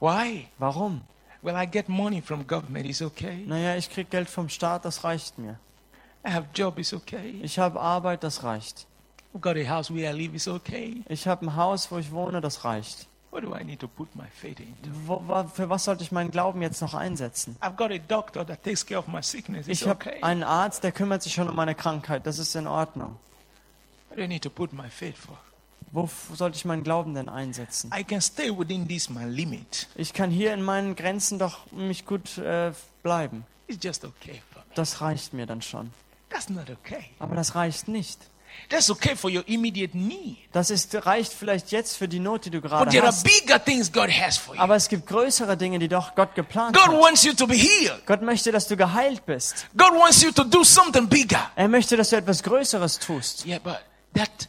[0.00, 0.48] Why?
[0.58, 1.02] Warum?
[1.42, 2.86] Well, I get money from government.
[2.86, 3.44] It's okay.
[3.46, 5.58] Naja, ich krieg Geld vom Staat, das reicht mir.
[6.26, 6.78] I have job.
[6.78, 7.38] It's okay.
[7.42, 8.86] Ich habe Arbeit, das reicht.
[9.34, 10.34] I've got a house where I live.
[10.34, 11.02] It's okay.
[11.08, 13.06] Ich habe ein Haus, wo ich wohne, das reicht.
[13.30, 14.88] What do I need to put my faith into?
[15.04, 17.56] Wo, wa- für was sollte ich meinen Glauben jetzt noch einsetzen?
[17.60, 19.68] I've got a doctor that takes care of my sickness.
[19.68, 20.22] It's Ich habe okay.
[20.22, 22.26] einen Arzt, der kümmert sich schon um meine Krankheit.
[22.26, 23.16] Das ist in Ordnung.
[24.08, 25.36] What do I need to put my faith for?
[25.96, 27.90] Wo sollte ich meinen Glauben denn einsetzen?
[27.98, 29.88] I can stay within this my limit.
[29.94, 32.72] Ich kann hier in meinen Grenzen doch mich gut äh,
[33.02, 33.46] bleiben.
[33.66, 34.74] It's just okay for me.
[34.74, 35.90] Das reicht mir dann schon.
[36.28, 37.06] That's not okay.
[37.18, 38.18] Aber das reicht nicht.
[38.68, 40.36] That's okay for your immediate need.
[40.52, 43.24] Das ist, reicht vielleicht jetzt für die Not, die du But gerade there are hast.
[43.24, 44.60] bigger things God has for you.
[44.60, 47.00] Aber es gibt größere Dinge, die doch Gott geplant God hat.
[47.00, 48.04] wants you to be healed.
[48.06, 49.66] Gott möchte, dass du geheilt bist.
[49.74, 51.50] God wants you to do something bigger.
[51.56, 53.46] Er möchte, dass du etwas Größeres tust.
[53.46, 53.78] Yeah, but
[54.14, 54.48] that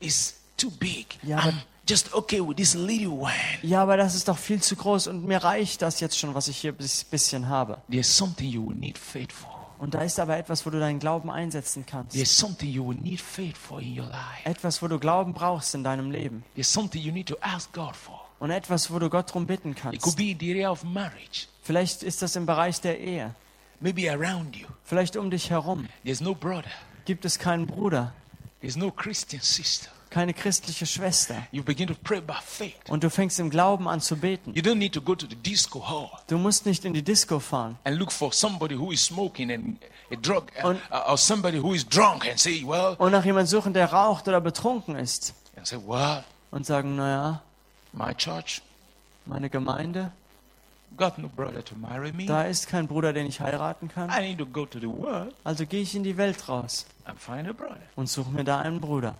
[0.00, 1.06] is too big.
[1.24, 1.54] I'm but-
[1.88, 3.32] just okay with this little one.
[3.62, 6.48] Ja, aber das ist doch viel zu groß und mir reicht das jetzt schon, was
[6.48, 7.78] ich hier bis bisschen habe.
[7.90, 9.50] There's something you will need faith for.
[9.78, 12.14] Und da ist aber etwas, wo du deinen Glauben einsetzen kannst.
[12.14, 14.44] There's something you will need faith for in your life.
[14.44, 16.44] Etwas, wo du Glauben brauchst in deinem Leben.
[16.54, 18.20] There's something you need to ask God for.
[18.38, 20.16] Und etwas, wo du Gott drum bitten It could kannst.
[20.16, 23.34] be in the area of marriage, Vielleicht ist das im Bereich der Ehe.
[23.80, 24.66] maybe around you.
[24.84, 25.88] Vielleicht um dich herum.
[26.04, 26.70] There's no brother,
[27.04, 28.12] Gibt es keinen Bruder,
[28.60, 29.90] there's no Christian sister.
[30.12, 31.46] Keine christliche Schwester.
[31.50, 32.74] You begin to pray by faith.
[32.88, 34.52] Und du fängst im Glauben an zu beten.
[34.54, 37.40] You don't need to go to the disco hall Du musst nicht in die Disco
[37.40, 39.78] fahren and look for somebody who is smoking and
[40.10, 43.72] a drug Und- or somebody who is drunk and say, well, und nach jemandem suchen,
[43.72, 45.34] der raucht oder betrunken ist.
[45.56, 47.40] and say, well, Und sagen, naja,
[47.92, 48.60] my church
[49.24, 50.12] meine Gemeinde,
[51.16, 51.30] no
[52.26, 54.10] da ist kein Bruder, den ich heiraten kann.
[54.10, 56.86] I need to go to the world Also gehe ich in die Welt raus
[57.96, 59.14] und suche mir da einen Bruder.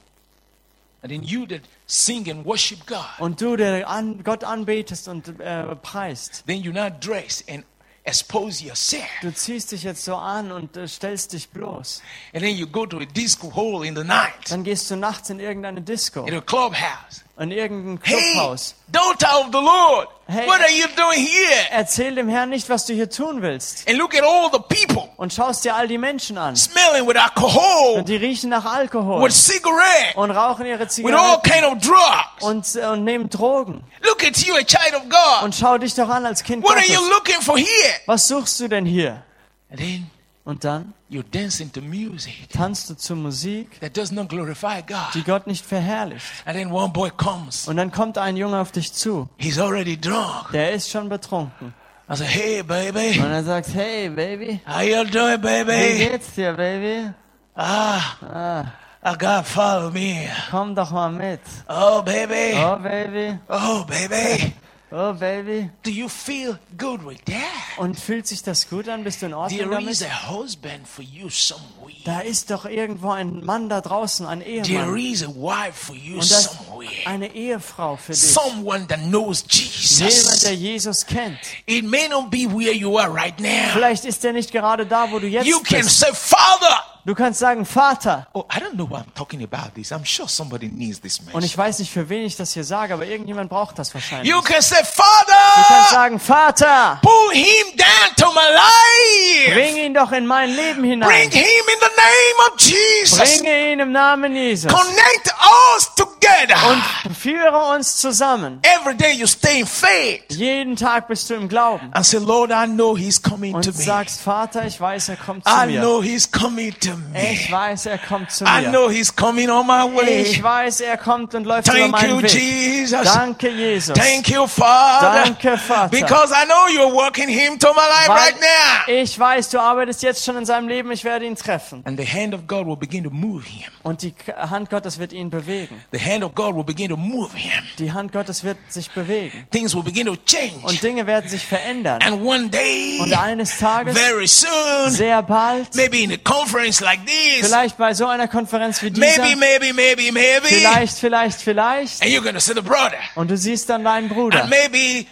[3.18, 7.64] Und du, der an, Gott anbetest und äh, preist, then you not dress and
[8.04, 9.04] expose yourself.
[9.20, 12.02] du ziehst dich jetzt so an und äh, stellst dich bloß.
[12.34, 15.30] And then you go to a disco hall in the night, Dann gehst du nachts
[15.30, 17.24] in irgendeine Disco, in a clubhouse.
[17.38, 18.74] In irgendein Hey, Clubhaus.
[18.88, 20.46] daughter of the Lord, Hey.
[20.46, 21.66] what are you doing here?
[21.70, 23.88] Erzähl dem Herrn nicht, was du hier tun willst.
[23.88, 26.54] And look at all the people Und schaust dir all die Menschen an.
[26.56, 31.40] smelling with alcohol, Und die riechen nach Alkohol with cigarette, und rauchen ihre with all
[31.40, 32.42] Zigaretten kind of drugs.
[32.42, 33.82] und, äh, und nehmen Drogen.
[34.02, 35.42] Look at you, a child of God.
[35.44, 36.94] Und schau dich doch an als Kind What are Gottes.
[36.94, 37.94] you looking for here?
[38.06, 39.22] Was suchst du denn hier?
[39.70, 40.10] And then
[40.44, 44.92] Und dann you dance into music tanzt du zur Musik, that does not glorify die
[44.92, 45.24] God.
[45.26, 46.26] Gott nicht verherrlicht.
[46.44, 47.68] And then one boy comes.
[47.68, 49.28] Und dann kommt ein Junge auf dich zu.
[49.36, 50.50] He's already drunk.
[50.52, 51.72] Der ist schon betrunken.
[52.08, 53.18] Hey, baby.
[53.20, 57.10] Und er sagt, hey Baby, How you doing, wie geht's dir, Baby?
[57.54, 58.64] Ah, Ah,
[59.04, 60.28] I got follow me.
[60.50, 61.40] komm doch mal mit.
[61.68, 62.54] Oh, baby.
[62.56, 64.52] Oh Baby, Oh, baby.
[64.92, 65.70] oh Baby.
[65.82, 67.78] Do you feel good with that?
[67.78, 69.04] Und fühlt sich das gut an?
[69.04, 70.12] Bist du in Ordnung There is damit?
[70.12, 71.92] a husband for you somewhere.
[72.04, 74.96] Da ist doch irgendwo ein Mann da draußen, ein There Ehemann.
[74.98, 76.90] is a wife for you Und das somewhere.
[77.06, 78.20] eine Ehefrau für dich.
[78.20, 80.40] Someone that knows Jemand, Jesus.
[80.40, 81.38] der Jesus kennt.
[81.66, 83.48] It may not be where you are right now.
[83.72, 85.98] Vielleicht ist er nicht gerade da, wo du You jetzt can bist.
[86.00, 86.82] say, Father.
[87.04, 88.28] Du kannst sagen, Vater.
[88.32, 89.90] Oh, I don't know why I'm talking about this.
[89.92, 91.44] I'm sure somebody needs this Und message.
[91.46, 94.30] ich weiß nicht, für wen ich das hier sage, aber irgendjemand braucht das wahrscheinlich.
[94.30, 99.52] You Du can say, kannst Father, sagen, Vater, pull him down to my life.
[99.54, 101.30] bring ihn doch in mein Leben Bring hinein.
[101.30, 103.18] him in the name of Jesus.
[103.40, 104.72] Bringe ihn im Namen Jesus.
[104.72, 105.34] Connect
[105.76, 106.56] us together.
[107.04, 108.60] Und führe uns zusammen.
[108.62, 111.90] Every day you stay in faith Jeden Tag bist du im Glauben.
[111.92, 113.82] and say, Lord, I know he's coming Und to me.
[113.84, 115.80] sagst, Vater, ich weiß, er kommt zu I mir.
[115.80, 117.56] know he's coming to Ich me.
[117.56, 118.68] weiß, er kommt zu I mir.
[118.70, 119.84] know he's coming on my
[120.20, 120.42] Ich way.
[120.42, 122.32] weiß, er kommt und läuft über Thank you, meinen Weg.
[122.32, 123.02] Jesus.
[123.04, 123.94] Danke, Jesus.
[123.98, 125.24] Thank you, Father.
[125.24, 125.88] Danke, Vater.
[125.88, 128.92] Because I know you're working him to my life Weil right now.
[128.94, 131.82] ich weiß, du arbeitest jetzt schon in seinem Leben, ich werde ihn treffen.
[131.84, 133.64] And the hand of God will begin to move him.
[133.82, 135.80] Und die Hand Gottes wird ihn bewegen.
[135.92, 137.50] The hand of God will begin to move him.
[137.78, 139.46] Die Hand Gottes wird sich bewegen.
[139.50, 140.54] Things will begin to change.
[140.64, 142.00] Und Dinge werden sich verändern.
[142.02, 147.06] And one day, Und eines Tages, very soon, sehr bald, maybe in a conference like
[147.06, 152.02] this, vielleicht bei so einer Konferenz wie dieser, maybe, maybe, maybe, maybe, vielleicht, vielleicht, vielleicht,
[152.02, 152.98] and you're to see the brother.
[153.14, 154.42] und du siehst dann deinen Bruder.
[154.42, 155.06] And maybe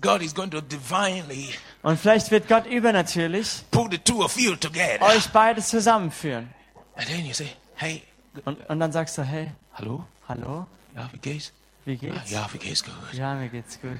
[0.00, 4.56] God is going to divinely Und vielleicht wird Gott übernatürlich put the two of you
[4.56, 5.02] together.
[5.02, 6.48] euch beide zusammenführen.
[6.96, 8.02] And then you say, hey,
[8.44, 10.66] Und, und dann sagst du, hey, hello, hallo,
[10.96, 11.52] yeah, wie geht's?
[11.84, 12.30] wie geht's?
[12.30, 12.94] Yeah, wie geht's good.
[13.12, 13.98] Ja, mir geht's gut.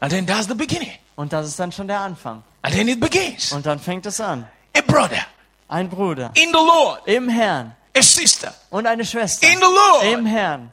[0.00, 0.92] And then that's the beginning.
[1.16, 2.42] Und das ist dann schon der Anfang.
[2.62, 3.50] And then it begins.
[3.52, 4.46] Und dann fängt es an.
[4.76, 5.24] A brother
[5.68, 10.04] Ein Bruder in the Lord, im Herrn a sister und eine Schwester in the Lord.
[10.04, 10.70] im Herrn.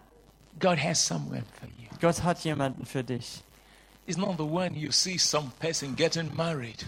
[0.59, 1.87] God has someone for you.
[1.99, 3.41] Gott hat jemanden für dich.
[4.05, 6.85] It's not the one you see some person getting married.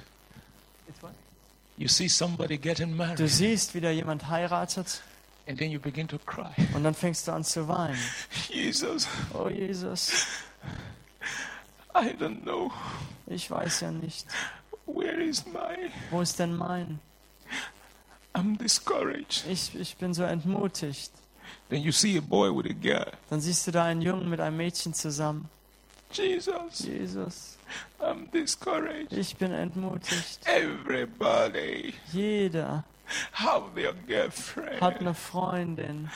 [1.77, 5.02] You see somebody getting Du married, siehst, wie da jemand heiratet
[5.48, 6.52] and then you begin to cry.
[6.73, 7.98] und dann fängst du an zu weinen.
[8.49, 10.26] Jesus, Oh Jesus,
[11.94, 12.72] I don't know.
[13.27, 14.26] ich weiß ja nicht.
[14.86, 15.91] Where is my?
[16.11, 16.99] Wo ist denn mein?
[18.36, 19.45] I'm discouraged.
[19.49, 21.12] Ich, ich bin so entmutigt.
[21.70, 23.12] Then you see a boy with a girl.
[23.30, 25.49] Dann siehst du da einen Jungen mit einem Mädchen zusammen.
[26.12, 27.57] Jesus, Jesus,
[27.99, 29.12] I'm discouraged.
[29.12, 30.40] ich bin entmutigt.
[30.45, 32.84] Everybody Jeder
[33.34, 34.82] have hat girlfriend.
[34.82, 36.10] eine Freundin.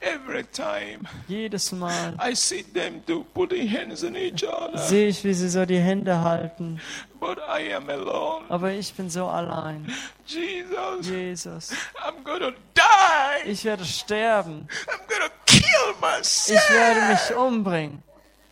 [0.00, 5.24] Every time Jedes Mal I see them do putting hands on each other, sehe ich,
[5.24, 6.80] wie sie so die Hände halten.
[7.20, 8.44] but I am alone.
[8.48, 9.92] Aber ich bin so allein.
[10.26, 11.70] Jesus, Jesus,
[12.04, 13.50] I'm gonna die.
[13.50, 14.68] ich werde sterben.
[14.86, 17.30] I'm gonna kill Ich werde myself.
[17.30, 18.02] mich umbringen.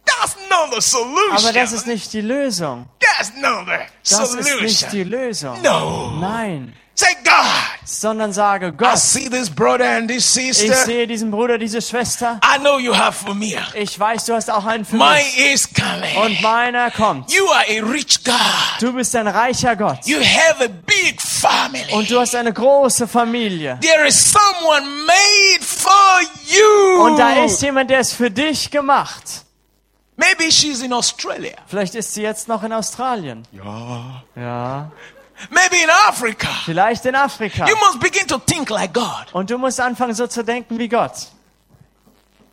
[0.07, 1.33] That's not the solution.
[1.37, 2.87] Aber das ist nicht die Lösung.
[3.01, 5.11] That's not the Das ist nicht die solution.
[5.11, 5.63] Lösung.
[5.63, 6.11] No.
[6.21, 6.75] Nein.
[6.97, 7.45] Say, God,
[7.85, 10.75] Sondern sage, I Gott, see this brother and this ich sister.
[10.85, 12.39] sehe diesen Bruder, diese Schwester.
[12.45, 13.57] I know you have for me.
[13.75, 15.53] Ich weiß, du hast auch einen für Mine mich.
[15.55, 16.17] is coming.
[16.25, 17.33] Und meiner kommt.
[17.33, 18.35] You are a rich God.
[18.81, 20.07] Du bist ein reicher Gott.
[20.07, 21.93] You have a big family.
[21.93, 23.77] Und du hast eine große Familie.
[23.81, 27.03] There is someone made for you.
[27.05, 29.43] Und da ist jemand, der ist für dich gemacht.
[30.17, 31.57] Maybe she's in Australia.
[31.67, 33.43] Vielleicht ist sie jetzt noch in Australien.
[33.53, 34.23] Yeah.
[34.37, 34.93] Ja.
[35.51, 36.49] Maybe in Africa.
[36.65, 37.67] Vielleicht in Afrika.
[37.69, 39.27] You must begin to think like God.
[39.33, 41.29] Und du musst anfangen, so zu denken wie Gott.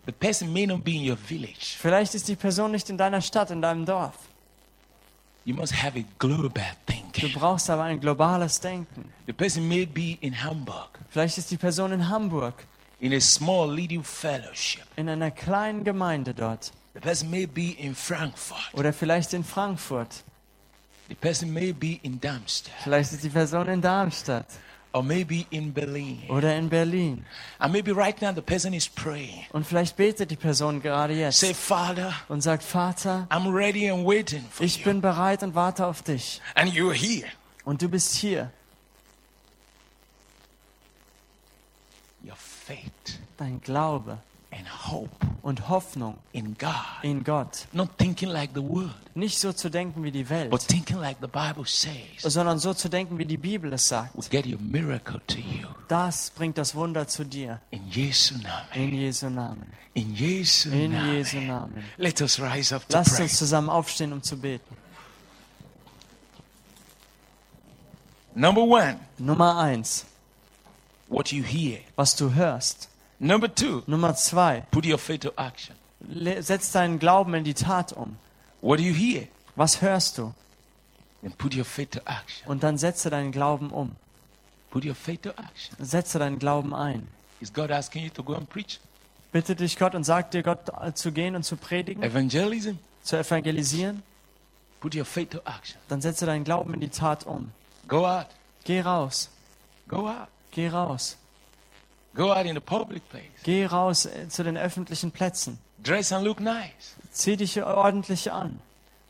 [0.06, 1.78] The person may not be in your village.
[1.80, 4.16] Vielleicht ist die Person nicht in deiner Stadt, in deinem Dorf.
[5.46, 6.50] You must have a global
[6.86, 7.34] Du thinking.
[7.34, 9.12] brauchst aber ein globales Denken.
[9.26, 12.54] The person may be in Hamburg, Vielleicht ist die Person in Hamburg,
[13.00, 14.84] in a small little fellowship.
[14.96, 16.72] in einer kleinen Gemeinde dort.
[16.94, 18.60] The person may be in Frankfurt.
[18.74, 20.24] Oder vielleicht in Frankfurt.
[21.12, 22.72] The person may be in Darmstadt.
[22.86, 24.46] Vielleicht ist die Person in Darmstadt.
[24.94, 26.24] Or maybe in Berlin.
[26.30, 27.26] Oder in Berlin.
[27.60, 29.44] And maybe right now the person is praying.
[29.52, 34.06] Und vielleicht betet die Person gerade jetzt Say, Father, und sagt, Vater, I'm ready and
[34.08, 34.86] waiting for ich you.
[34.86, 36.42] bin bereit und warte auf dich.
[36.56, 37.28] And you're here.
[37.66, 38.50] Und du bist hier.
[42.24, 44.18] Your faith Dein Glaube
[45.42, 46.72] und Hoffnung in God.
[47.04, 47.68] in Gott.
[47.72, 51.18] Not thinking like the world, Nicht so zu denken wie die but Welt, thinking like
[51.22, 54.30] the Bible says sondern so zu denken, wie die Bibel es sagt.
[54.30, 55.68] get your miracle to you.
[55.88, 57.60] Das bringt das Wunder zu dir.
[57.72, 58.66] In Jesu Name.
[58.76, 59.72] In Jesu Namen.
[59.94, 61.14] In Jesu In Name.
[61.14, 61.84] Jesu Namen.
[61.98, 63.24] Let us rise up to Lasst pray.
[63.24, 64.76] uns zusammen aufstehen, um zu beten.
[68.34, 70.06] Number one, Nummer eins,
[71.10, 71.80] what you hear.
[71.98, 72.88] was du hörst.
[73.24, 75.76] Number two, Nummer zwei, put your faith to action.
[76.40, 78.18] setz deinen Glauben in die Tat um.
[78.62, 79.28] What do you hear?
[79.56, 80.34] Was hörst du?
[81.22, 82.48] Then put your faith to action.
[82.48, 83.92] Und dann setze deinen Glauben um.
[84.72, 85.76] Put your faith to action.
[85.80, 87.08] Setze deinen Glauben ein.
[87.42, 88.80] Is God asking you to go and preach?
[89.32, 92.80] Bitte dich Gott und sag dir Gott äh, zu gehen und zu predigen, Evangelism?
[93.04, 94.02] zu evangelisieren.
[94.80, 95.80] Put your faith to action.
[95.90, 97.52] Dann setze deinen Glauben in die Tat um.
[97.88, 98.26] Go out.
[98.64, 99.30] Geh raus.
[99.88, 100.28] Go out.
[100.50, 101.18] Geh raus.
[101.20, 101.20] Go out in the public place.
[102.16, 105.58] Geh raus äh, zu den öffentlichen Plätzen.
[105.84, 106.96] Dress and look nice.
[107.12, 108.60] Zieh dich ordentlich an.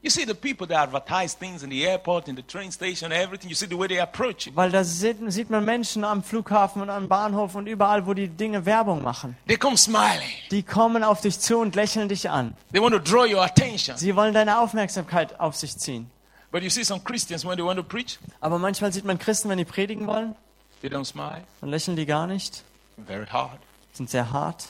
[0.03, 3.49] You see the people that advertise things in the airport, in the train station, everything.
[3.49, 4.55] You see the way they approach it.
[4.55, 8.27] Weil da sieht, sieht man Menschen am Flughafen und am Bahnhof und überall, wo die
[8.27, 9.37] Dinge Werbung machen.
[9.47, 10.27] They come smiling.
[10.49, 12.55] Die kommen auf dich zu und lächeln dich an.
[12.71, 13.95] They want to draw your attention.
[13.95, 16.09] Sie wollen deine Aufmerksamkeit auf sich ziehen.
[16.51, 19.49] But you see some Christians when they want to preach, Aber manchmal sieht man Christen,
[19.49, 20.35] wenn die predigen wollen,
[20.81, 21.43] they don't smile.
[21.61, 22.63] dann lächeln die gar nicht,
[23.07, 23.59] Very hard.
[23.93, 24.69] sind sehr hart.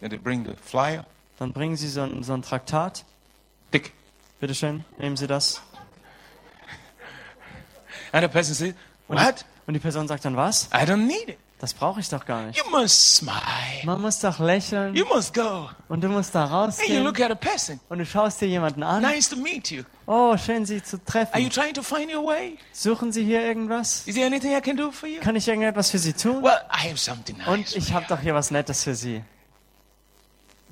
[0.00, 1.04] Then they bring the flyer.
[1.38, 3.04] Dann bringen sie so ein, so ein Traktat.
[3.70, 3.92] Tick.
[4.40, 5.62] Bitte schön, nehmen Sie das.
[8.12, 8.74] And the person says,
[9.08, 9.44] Und die, What?
[9.66, 10.68] und die Person sagt dann, was?
[10.72, 11.38] I don't need it.
[11.60, 12.58] Das brauche ich doch gar nicht.
[12.58, 13.34] You must smile.
[13.84, 15.68] Man muss doch lächeln You must go.
[15.88, 17.78] und du musst da And you rausgehen look at a person.
[17.90, 19.02] und du schaust dir jemanden an.
[19.02, 19.82] Nice to meet you.
[20.06, 21.02] Oh, schön Sie zu Are
[21.38, 21.50] you treffen.
[21.50, 22.56] trying to find your way?
[22.72, 24.06] Suchen Sie hier irgendwas?
[24.06, 25.20] Is there anything I can do for you?
[25.20, 26.42] Kann ich irgendetwas für Sie tun?
[26.42, 27.76] Well, I have something Und nice.
[27.76, 29.22] ich habe doch hier was Nettes für Sie.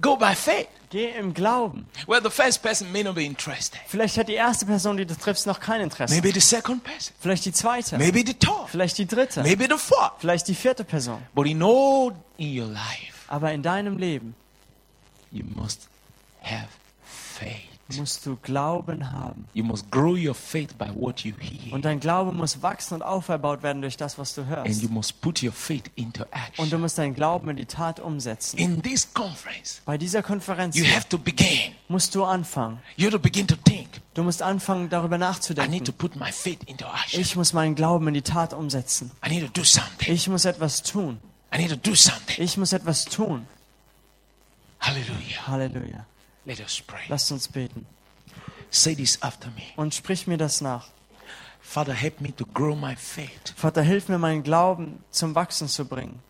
[0.00, 0.68] Go by faith.
[0.90, 1.86] Geh im Glauben.
[2.06, 3.78] Well, the first person may not be interested.
[3.86, 6.14] Vielleicht hat die erste Person, die du triffst, noch kein Interesse.
[6.14, 7.14] Maybe the second person.
[7.20, 7.98] Vielleicht die zweite.
[7.98, 8.68] Maybe the third.
[8.70, 9.42] Vielleicht die dritte.
[9.42, 10.12] Maybe the fourth.
[10.18, 11.22] Vielleicht die vierte Person.
[11.34, 14.34] But in all in your life, Aber in deinem Leben
[15.30, 15.88] you must
[16.42, 16.68] have
[17.04, 17.67] faith.
[17.96, 19.46] Musst du Glauben haben.
[19.54, 21.72] You must grow your faith by what you hear.
[21.72, 24.82] Und dein Glaube muss wachsen und auferbaut werden durch das, was du And hörst.
[24.82, 26.70] you must put your faith into Und action.
[26.70, 28.58] du musst deinen Glauben in die Tat umsetzen.
[28.58, 31.72] In this conference, Bei dieser Konferenz you have to begin.
[31.88, 32.78] musst du anfangen.
[32.96, 33.88] You have to begin to think.
[34.14, 35.92] Du musst anfangen, darüber I need to nachzudenken.
[35.94, 37.20] put my faith into action.
[37.20, 39.10] Ich muss meinen Glauben in die Tat umsetzen.
[39.24, 40.12] I need to do something.
[40.12, 41.18] Ich muss etwas tun.
[41.54, 42.44] I need to do something.
[42.44, 43.46] Ich muss etwas tun.
[44.80, 45.46] Hallelujah.
[45.46, 46.04] Halleluja.
[46.48, 47.02] Let us pray.
[47.08, 47.84] Lasst uns beten.
[48.70, 49.64] Say this after me.
[49.76, 50.88] Und sprich mir das nach.
[51.60, 53.52] Father, help me to grow my faith.
[53.54, 56.22] Vater, hilf mir, meinen Glauben zum Wachsen zu bringen.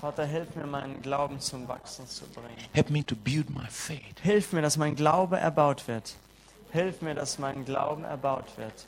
[0.00, 2.54] Vater, hilf mir, meinen Glauben zum Wachsen zu bringen.
[2.72, 4.20] Help me to build my faith.
[4.22, 6.14] Hilf mir, dass mein Glaube erbaut wird.
[6.70, 8.86] Hilf mir, dass mein Glauben erbaut wird.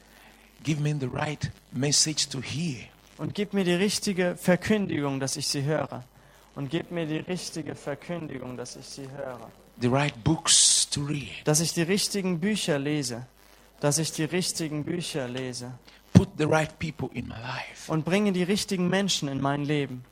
[0.62, 2.84] Give me the right message to hear.
[3.18, 6.04] Und gib mir die richtige Verkündigung, dass ich sie höre.
[6.54, 9.50] Und gib mir die richtige Verkündigung, dass ich sie höre.
[9.80, 11.28] The right books to read.
[11.44, 13.26] Dass ich die richtigen Bücher lese.
[13.80, 15.72] Dass ich die richtigen Bücher lese.
[16.14, 17.92] Put the right people in my life.
[17.92, 20.04] Und bringe die richtigen Menschen in mein Leben.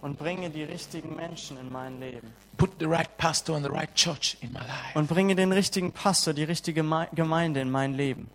[0.00, 2.32] Und bringe die richtigen Menschen in mein Leben.
[2.56, 4.94] Put the right pastor and the right church in my life.
[4.98, 8.30] Und bringe den richtigen Pastor, die richtige Mei- Gemeinde in mein Leben.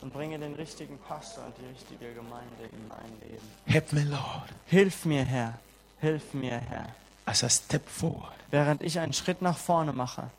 [0.00, 3.42] Und bringe den richtigen Pastor und die richtige Gemeinde in mein Leben.
[3.66, 5.58] Help me, Lord, Hilf mir, Herr.
[6.00, 6.88] Hilf mir, Herr.
[7.26, 10.30] as I step forward Während ich einen Schritt nach vorne mache.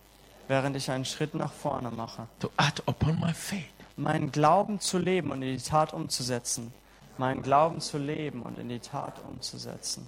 [0.48, 2.28] Während ich einen Schritt nach vorne mache.
[2.40, 3.66] to act upon my faith.
[3.98, 6.72] Meinen Glauben zu leben und in die Tat umzusetzen.
[7.18, 10.08] Meinen Glauben zu leben und in die Tat umzusetzen.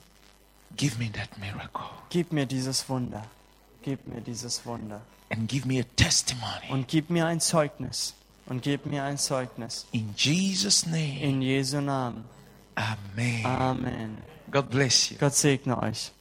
[0.77, 3.23] Give me that miracle Gib mir dieses Wunder.
[3.83, 5.01] Gib mir dieses Wunder.
[5.29, 6.69] and give me a testimony.
[6.69, 8.13] Und gib mir ein Zeugnis.
[8.45, 9.85] Und gib mir ein Zeugnis.
[9.91, 12.23] In Jesus' name, In Jesu Namen.
[12.75, 13.45] Amen.
[13.45, 14.17] Amen.
[14.51, 15.17] God bless you.
[15.19, 16.11] Gott segne euch.